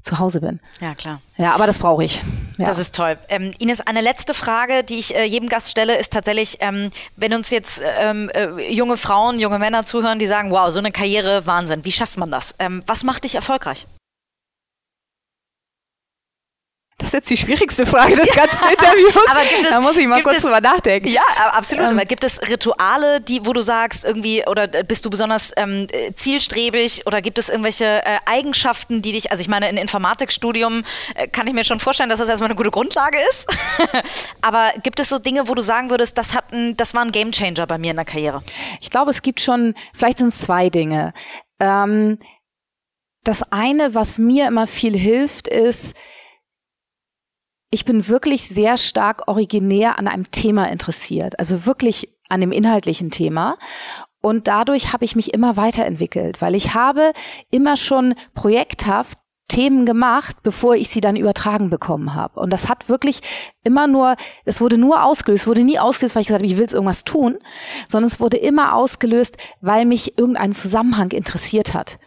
zu 0.04 0.18
Hause 0.18 0.40
bin. 0.40 0.60
Ja, 0.80 0.94
klar. 0.94 1.20
Ja, 1.36 1.54
aber 1.54 1.66
das 1.66 1.78
brauche 1.78 2.04
ich. 2.04 2.20
Ja. 2.58 2.66
Das 2.66 2.78
ist 2.78 2.94
toll. 2.94 3.18
Ähm, 3.28 3.52
Ines, 3.58 3.80
eine 3.80 4.00
letzte 4.00 4.34
Frage, 4.34 4.84
die 4.84 4.98
ich 4.98 5.14
äh, 5.16 5.24
jedem 5.24 5.48
Gast 5.48 5.70
stelle, 5.70 5.96
ist 5.96 6.12
tatsächlich, 6.12 6.58
ähm, 6.60 6.90
wenn 7.16 7.34
uns 7.34 7.50
jetzt 7.50 7.80
ähm, 7.82 8.30
äh, 8.34 8.72
junge 8.72 8.96
Frauen, 8.96 9.40
junge 9.40 9.58
Männer 9.58 9.84
zuhören, 9.84 10.18
die 10.18 10.26
sagen, 10.26 10.50
wow, 10.50 10.70
so 10.70 10.78
eine 10.78 10.92
Karriere, 10.92 11.46
Wahnsinn, 11.46 11.84
wie 11.84 11.92
schafft 11.92 12.18
man 12.18 12.30
das? 12.30 12.54
Ähm, 12.58 12.82
was 12.86 13.02
macht 13.02 13.24
dich 13.24 13.34
erfolgreich? 13.34 13.86
Das 16.98 17.10
jetzt 17.10 17.28
die 17.28 17.36
schwierigste 17.36 17.86
Frage 17.86 18.14
des 18.14 18.30
ganzen 18.30 18.68
Interviews. 18.70 19.16
aber 19.28 19.40
gibt 19.40 19.64
es, 19.64 19.70
da 19.70 19.80
muss 19.80 19.96
ich 19.96 20.06
mal 20.06 20.22
kurz 20.22 20.36
es, 20.36 20.42
drüber 20.42 20.60
nachdenken. 20.60 21.08
Ja, 21.08 21.22
absolut. 21.50 21.86
Ähm, 21.86 21.98
aber 21.98 22.04
gibt 22.06 22.22
es 22.22 22.40
Rituale, 22.42 23.20
die, 23.20 23.44
wo 23.44 23.52
du 23.52 23.62
sagst, 23.62 24.04
irgendwie, 24.04 24.46
oder 24.46 24.68
bist 24.68 25.04
du 25.04 25.10
besonders 25.10 25.52
ähm, 25.56 25.88
zielstrebig 26.14 27.04
oder 27.06 27.20
gibt 27.20 27.40
es 27.40 27.48
irgendwelche 27.48 27.84
äh, 27.84 28.18
Eigenschaften, 28.26 29.02
die 29.02 29.10
dich, 29.10 29.32
also 29.32 29.40
ich 29.40 29.48
meine, 29.48 29.66
ein 29.66 29.76
Informatikstudium 29.76 30.84
äh, 31.16 31.26
kann 31.26 31.48
ich 31.48 31.52
mir 31.52 31.64
schon 31.64 31.80
vorstellen, 31.80 32.10
dass 32.10 32.20
das 32.20 32.28
erstmal 32.28 32.48
eine 32.48 32.56
gute 32.56 32.70
Grundlage 32.70 33.18
ist. 33.28 33.46
aber 34.40 34.72
gibt 34.84 35.00
es 35.00 35.08
so 35.08 35.18
Dinge, 35.18 35.48
wo 35.48 35.54
du 35.54 35.62
sagen 35.62 35.90
würdest, 35.90 36.16
das, 36.16 36.32
hat 36.32 36.52
ein, 36.52 36.76
das 36.76 36.94
war 36.94 37.02
ein 37.02 37.10
Gamechanger 37.10 37.66
bei 37.66 37.76
mir 37.76 37.90
in 37.90 37.96
der 37.96 38.04
Karriere? 38.04 38.40
Ich 38.80 38.90
glaube, 38.90 39.10
es 39.10 39.22
gibt 39.22 39.40
schon, 39.40 39.74
vielleicht 39.94 40.18
sind 40.18 40.28
es 40.28 40.38
zwei 40.38 40.70
Dinge. 40.70 41.12
Ähm, 41.58 42.18
das 43.24 43.42
eine, 43.50 43.94
was 43.94 44.18
mir 44.18 44.46
immer 44.46 44.68
viel 44.68 44.96
hilft, 44.96 45.48
ist, 45.48 45.96
ich 47.74 47.84
bin 47.84 48.06
wirklich 48.06 48.46
sehr 48.46 48.76
stark 48.76 49.26
originär 49.26 49.98
an 49.98 50.06
einem 50.06 50.30
Thema 50.30 50.70
interessiert, 50.70 51.36
also 51.40 51.66
wirklich 51.66 52.08
an 52.28 52.40
dem 52.40 52.52
inhaltlichen 52.52 53.10
Thema. 53.10 53.58
Und 54.22 54.46
dadurch 54.46 54.92
habe 54.92 55.04
ich 55.04 55.16
mich 55.16 55.34
immer 55.34 55.56
weiterentwickelt, 55.56 56.40
weil 56.40 56.54
ich 56.54 56.74
habe 56.74 57.12
immer 57.50 57.76
schon 57.76 58.14
projekthaft 58.32 59.18
Themen 59.48 59.86
gemacht, 59.86 60.36
bevor 60.44 60.76
ich 60.76 60.88
sie 60.88 61.00
dann 61.00 61.16
übertragen 61.16 61.68
bekommen 61.68 62.14
habe. 62.14 62.38
Und 62.38 62.50
das 62.50 62.68
hat 62.68 62.88
wirklich 62.88 63.20
immer 63.64 63.88
nur, 63.88 64.14
es 64.44 64.60
wurde 64.60 64.78
nur 64.78 65.02
ausgelöst, 65.02 65.48
wurde 65.48 65.64
nie 65.64 65.80
ausgelöst, 65.80 66.14
weil 66.14 66.22
ich 66.22 66.28
gesagt 66.28 66.42
habe, 66.42 66.50
ich 66.50 66.56
will 66.56 66.72
irgendwas 66.72 67.02
tun, 67.02 67.38
sondern 67.88 68.06
es 68.06 68.20
wurde 68.20 68.36
immer 68.36 68.74
ausgelöst, 68.74 69.36
weil 69.60 69.84
mich 69.84 70.16
irgendein 70.16 70.52
Zusammenhang 70.52 71.10
interessiert 71.10 71.74
hat. 71.74 71.98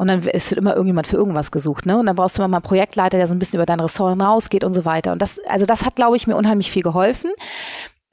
Und 0.00 0.08
dann 0.08 0.26
es 0.28 0.50
wird 0.50 0.56
immer 0.56 0.72
irgendjemand 0.72 1.06
für 1.06 1.18
irgendwas 1.18 1.50
gesucht, 1.50 1.84
ne? 1.84 1.98
Und 1.98 2.06
dann 2.06 2.16
brauchst 2.16 2.38
du 2.38 2.40
immer 2.40 2.48
mal 2.48 2.56
einen 2.56 2.62
Projektleiter, 2.62 3.18
der 3.18 3.26
so 3.26 3.34
ein 3.34 3.38
bisschen 3.38 3.58
über 3.58 3.66
dein 3.66 3.80
Ressort 3.80 4.12
hinausgeht 4.12 4.64
und 4.64 4.72
so 4.72 4.86
weiter. 4.86 5.12
Und 5.12 5.20
das, 5.20 5.38
also 5.40 5.66
das 5.66 5.84
hat, 5.84 5.94
glaube 5.94 6.16
ich, 6.16 6.26
mir 6.26 6.36
unheimlich 6.36 6.70
viel 6.70 6.82
geholfen. 6.82 7.30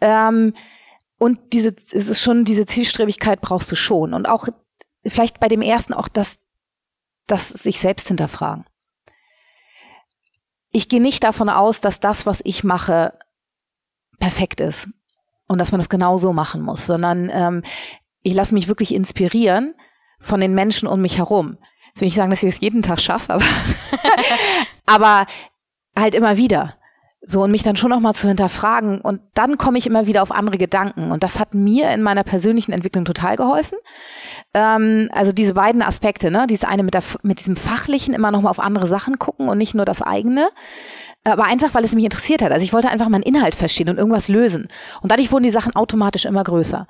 Ähm, 0.02 0.54
und 1.18 1.40
diese, 1.54 1.70
es 1.70 1.94
ist 1.94 2.22
schon, 2.22 2.44
diese 2.44 2.66
Zielstrebigkeit 2.66 3.40
brauchst 3.40 3.72
du 3.72 3.78
schon. 3.78 4.14
Und 4.14 4.28
auch 4.28 4.50
vielleicht 5.06 5.40
bei 5.40 5.48
dem 5.48 5.62
ersten 5.62 5.94
auch 5.94 6.10
das, 6.10 6.42
das 7.26 7.48
sich 7.52 7.80
selbst 7.80 8.10
hinterfragen. 8.10 8.66
Ich 10.74 10.90
gehe 10.90 11.02
nicht 11.02 11.24
davon 11.24 11.48
aus, 11.48 11.80
dass 11.80 12.02
das, 12.02 12.26
was 12.26 12.42
ich 12.44 12.66
mache, 12.66 13.18
perfekt 14.20 14.60
ist 14.60 14.90
und 15.48 15.58
dass 15.58 15.72
man 15.72 15.80
das 15.80 15.88
genau 15.88 16.18
so 16.18 16.34
machen 16.34 16.62
muss, 16.64 16.86
sondern 16.86 17.30
ähm, 17.32 17.64
ich 18.24 18.34
lasse 18.34 18.54
mich 18.54 18.68
wirklich 18.68 18.94
inspirieren 18.94 19.74
von 20.20 20.42
den 20.42 20.54
Menschen 20.54 20.90
um 20.90 21.00
mich 21.00 21.18
herum. 21.18 21.58
Will 22.02 22.08
ich 22.08 22.16
sagen, 22.16 22.30
dass 22.30 22.44
ich 22.44 22.50
es 22.50 22.60
jeden 22.60 22.82
Tag 22.82 23.00
schaffe, 23.00 23.34
aber, 23.34 23.46
aber 24.86 25.26
halt 25.98 26.16
immer 26.16 26.38
wieder. 26.38 26.76
So, 27.22 27.44
und 27.44 27.52
mich 27.52 27.64
dann 27.64 27.76
schon 27.76 27.90
nochmal 27.90 28.14
zu 28.14 28.28
hinterfragen. 28.28 29.02
Und 29.02 29.20
dann 29.34 29.58
komme 29.58 29.78
ich 29.78 29.88
immer 29.88 30.08
wieder 30.08 30.22
auf 30.22 30.32
andere 30.32 30.58
Gedanken. 30.58 31.12
Und 31.12 31.24
das 31.24 31.40
hat 31.40 31.54
mir 31.54 31.92
in 31.92 32.02
meiner 32.02 32.24
persönlichen 32.24 32.72
Entwicklung 32.72 33.04
total 33.04 33.36
geholfen. 33.36 33.78
Ähm, 34.54 35.10
also 35.12 35.34
diese 35.34 35.56
beiden 35.56 35.82
Aspekte, 35.82 36.32
ne? 36.32 36.46
Dieses 36.48 36.64
eine 36.64 36.84
mit, 36.84 36.94
der, 36.94 37.04
mit 37.24 37.40
diesem 37.40 37.56
Fachlichen 37.56 38.14
immer 38.14 38.32
nochmal 38.32 38.52
auf 38.52 38.60
andere 38.60 38.88
Sachen 38.88 39.20
gucken 39.20 39.50
und 39.50 39.58
nicht 39.58 39.74
nur 39.74 39.84
das 39.84 40.02
eigene. 40.02 40.50
Aber 41.26 41.44
einfach, 41.44 41.74
weil 41.74 41.84
es 41.84 41.96
mich 41.96 42.06
interessiert 42.06 42.42
hat. 42.42 42.52
Also 42.52 42.64
ich 42.64 42.72
wollte 42.72 42.90
einfach 42.90 43.10
meinen 43.10 43.24
Inhalt 43.24 43.56
verstehen 43.56 43.90
und 43.90 43.98
irgendwas 43.98 44.30
lösen. 44.30 44.70
Und 45.02 45.12
dadurch 45.12 45.32
wurden 45.32 45.44
die 45.44 45.50
Sachen 45.50 45.76
automatisch 45.76 46.24
immer 46.24 46.44
größer. 46.44 46.88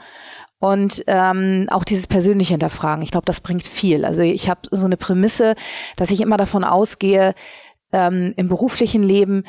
Und 0.60 1.04
ähm, 1.06 1.68
auch 1.70 1.84
dieses 1.84 2.08
persönliche 2.08 2.54
Hinterfragen, 2.54 3.04
ich 3.04 3.12
glaube, 3.12 3.26
das 3.26 3.42
bringt 3.42 3.64
viel. 3.64 4.06
Also 4.06 4.24
ich 4.24 4.50
habe 4.50 4.62
so 4.72 4.86
eine 4.86 4.98
Prämisse, 4.98 5.56
dass 5.96 6.10
ich 6.10 6.20
immer 6.20 6.38
davon 6.38 6.64
ausgehe, 6.64 7.36
ähm, 7.92 8.34
im 8.38 8.48
beruflichen 8.48 9.04
Leben, 9.04 9.44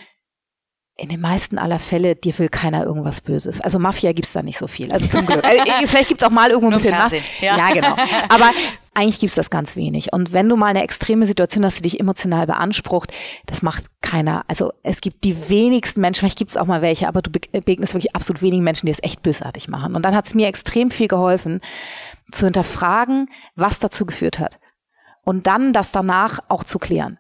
in 0.97 1.09
den 1.09 1.21
meisten 1.21 1.59
aller 1.59 1.79
Fälle, 1.79 2.17
dir 2.17 2.37
will 2.39 2.49
keiner 2.49 2.85
irgendwas 2.85 3.21
Böses. 3.21 3.61
Also 3.61 3.79
Mafia 3.79 4.13
gibt's 4.13 4.33
da 4.33 4.43
nicht 4.43 4.59
so 4.59 4.67
viel. 4.67 4.93
Also 4.93 5.07
zum 5.07 5.27
Glück. 5.27 5.45
Also, 5.45 5.63
vielleicht 5.87 6.09
gibt's 6.09 6.25
auch 6.25 6.31
mal 6.31 6.51
irgendwo 6.51 6.71
ein 6.71 6.75
bisschen 6.75 6.97
Mafia. 6.97 7.21
Ja. 7.41 7.57
ja, 7.57 7.73
genau. 7.73 7.97
Aber 8.29 8.51
eigentlich 8.99 9.21
gibt's 9.21 9.37
das 9.37 9.51
ganz 9.51 9.77
wenig. 9.77 10.13
Und 10.13 10.33
wenn 10.33 10.49
du 10.49 10.57
mal 10.57 10.67
eine 10.67 10.83
extreme 10.83 11.27
Situation 11.27 11.65
hast, 11.65 11.79
die 11.79 11.83
dich 11.83 12.01
emotional 12.01 12.47
beansprucht, 12.47 13.13
das 13.47 13.63
macht 13.63 13.85
keiner. 14.01 14.45
Also 14.49 14.73
es 14.83 15.01
gibt 15.01 15.23
die 15.25 15.49
wenigsten 15.49 16.01
Menschen, 16.01 16.21
vielleicht 16.21 16.39
gibt's 16.39 16.57
auch 16.57 16.67
mal 16.67 16.83
welche, 16.83 17.07
aber 17.07 17.23
du 17.23 17.31
begegnest 17.31 17.95
wirklich 17.95 18.17
absolut 18.17 18.43
wenigen 18.43 18.65
Menschen, 18.65 18.87
die 18.87 18.93
es 18.93 19.03
echt 19.03 19.23
bösartig 19.23 19.69
machen. 19.69 19.95
Und 19.95 20.05
dann 20.05 20.15
hat's 20.15 20.35
mir 20.35 20.49
extrem 20.49 20.91
viel 20.91 21.09
geholfen, 21.09 21.61
zu 22.33 22.47
hinterfragen, 22.47 23.29
was 23.55 23.79
dazu 23.79 24.05
geführt 24.05 24.39
hat. 24.39 24.59
Und 25.25 25.47
dann 25.47 25.73
das 25.73 25.93
danach 25.93 26.41
auch 26.49 26.65
zu 26.65 26.79
klären. 26.79 27.19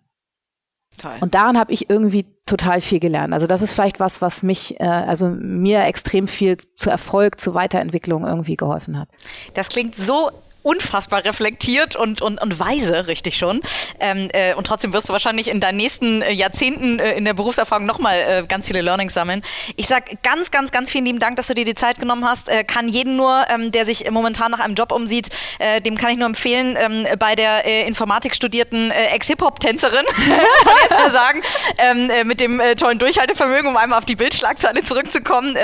Toll. 0.98 1.16
Und 1.20 1.34
daran 1.34 1.56
habe 1.58 1.72
ich 1.72 1.88
irgendwie 1.88 2.26
total 2.44 2.80
viel 2.80 2.98
gelernt. 2.98 3.32
Also 3.32 3.46
das 3.46 3.62
ist 3.62 3.72
vielleicht 3.72 4.00
was, 4.00 4.20
was 4.20 4.42
mich, 4.42 4.80
äh, 4.80 4.84
also 4.84 5.28
mir 5.28 5.84
extrem 5.84 6.26
viel 6.26 6.56
zu 6.56 6.90
Erfolg, 6.90 7.38
zu 7.38 7.54
Weiterentwicklung 7.54 8.26
irgendwie 8.26 8.56
geholfen 8.56 8.98
hat. 8.98 9.08
Das 9.54 9.68
klingt 9.68 9.94
so 9.94 10.32
unfassbar 10.68 11.24
reflektiert 11.24 11.96
und, 11.96 12.20
und, 12.20 12.42
und 12.42 12.58
weise, 12.58 13.06
richtig 13.06 13.38
schon. 13.38 13.62
Ähm, 14.00 14.28
äh, 14.34 14.52
und 14.52 14.66
trotzdem 14.66 14.92
wirst 14.92 15.08
du 15.08 15.14
wahrscheinlich 15.14 15.48
in 15.48 15.60
deinen 15.60 15.78
nächsten 15.78 16.20
äh, 16.20 16.30
Jahrzehnten 16.30 16.98
äh, 16.98 17.14
in 17.14 17.24
der 17.24 17.32
Berufserfahrung 17.32 17.86
nochmal 17.86 18.18
äh, 18.18 18.46
ganz 18.46 18.66
viele 18.66 18.82
Learnings 18.82 19.14
sammeln. 19.14 19.40
Ich 19.76 19.86
sag 19.88 20.22
ganz, 20.22 20.50
ganz, 20.50 20.70
ganz 20.70 20.90
vielen 20.90 21.06
lieben 21.06 21.20
Dank, 21.20 21.36
dass 21.36 21.46
du 21.46 21.54
dir 21.54 21.64
die 21.64 21.74
Zeit 21.74 21.98
genommen 21.98 22.28
hast. 22.28 22.50
Äh, 22.50 22.64
kann 22.64 22.90
jeden 22.90 23.16
nur, 23.16 23.46
ähm, 23.48 23.72
der 23.72 23.86
sich 23.86 24.10
momentan 24.10 24.50
nach 24.50 24.60
einem 24.60 24.74
Job 24.74 24.92
umsieht, 24.92 25.30
äh, 25.58 25.80
dem 25.80 25.96
kann 25.96 26.10
ich 26.10 26.18
nur 26.18 26.26
empfehlen, 26.26 26.76
ähm, 26.78 27.06
bei 27.18 27.34
der 27.34 27.64
Informatik 27.86 28.34
studierten 28.34 28.90
Ex-Hip-Hop-Tänzerin, 28.90 30.04
soll 30.16 30.74
ich 30.76 30.82
jetzt 30.82 30.98
mal 30.98 31.10
sagen, 31.10 31.42
ähm, 31.78 32.10
äh, 32.10 32.24
mit 32.24 32.40
dem 32.40 32.60
tollen 32.76 32.98
Durchhaltevermögen, 32.98 33.70
um 33.70 33.76
einmal 33.76 33.98
auf 33.98 34.04
die 34.04 34.16
Bildschlagzeile 34.16 34.82
zurückzukommen, 34.82 35.56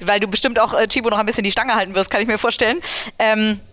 weil 0.00 0.20
du 0.20 0.26
bestimmt 0.26 0.58
auch 0.58 0.74
Chibo 0.88 1.10
noch 1.10 1.18
ein 1.18 1.26
bisschen 1.26 1.44
die 1.44 1.52
Stange 1.52 1.74
halten 1.74 1.94
wirst, 1.94 2.10
kann 2.10 2.20
ich 2.20 2.26
mir 2.26 2.38
vorstellen. 2.38 2.80
Ähm, 3.18 3.60
äh, 3.60 3.67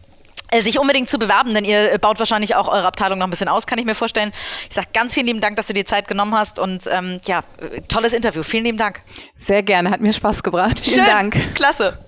sich 0.61 0.79
unbedingt 0.79 1.09
zu 1.09 1.17
bewerben, 1.17 1.53
denn 1.53 1.65
ihr 1.65 1.93
äh, 1.93 1.97
baut 1.97 2.19
wahrscheinlich 2.19 2.55
auch 2.55 2.67
eure 2.67 2.85
Abteilung 2.87 3.19
noch 3.19 3.27
ein 3.27 3.29
bisschen 3.29 3.47
aus, 3.47 3.67
kann 3.67 3.79
ich 3.79 3.85
mir 3.85 3.95
vorstellen. 3.95 4.31
Ich 4.69 4.75
sage 4.75 4.87
ganz 4.93 5.13
vielen 5.13 5.27
lieben 5.27 5.41
Dank, 5.41 5.55
dass 5.57 5.67
du 5.67 5.73
dir 5.73 5.85
Zeit 5.85 6.07
genommen 6.07 6.35
hast 6.35 6.59
und 6.59 6.87
ähm, 6.91 7.19
ja, 7.25 7.43
äh, 7.59 7.81
tolles 7.81 8.13
Interview. 8.13 8.43
Vielen 8.43 8.65
lieben 8.65 8.77
Dank. 8.77 9.01
Sehr 9.37 9.63
gerne, 9.63 9.89
hat 9.89 10.01
mir 10.01 10.13
Spaß 10.13 10.43
gebracht. 10.43 10.79
Vielen 10.79 11.05
Schön. 11.05 11.05
Dank. 11.05 11.55
Klasse. 11.55 12.04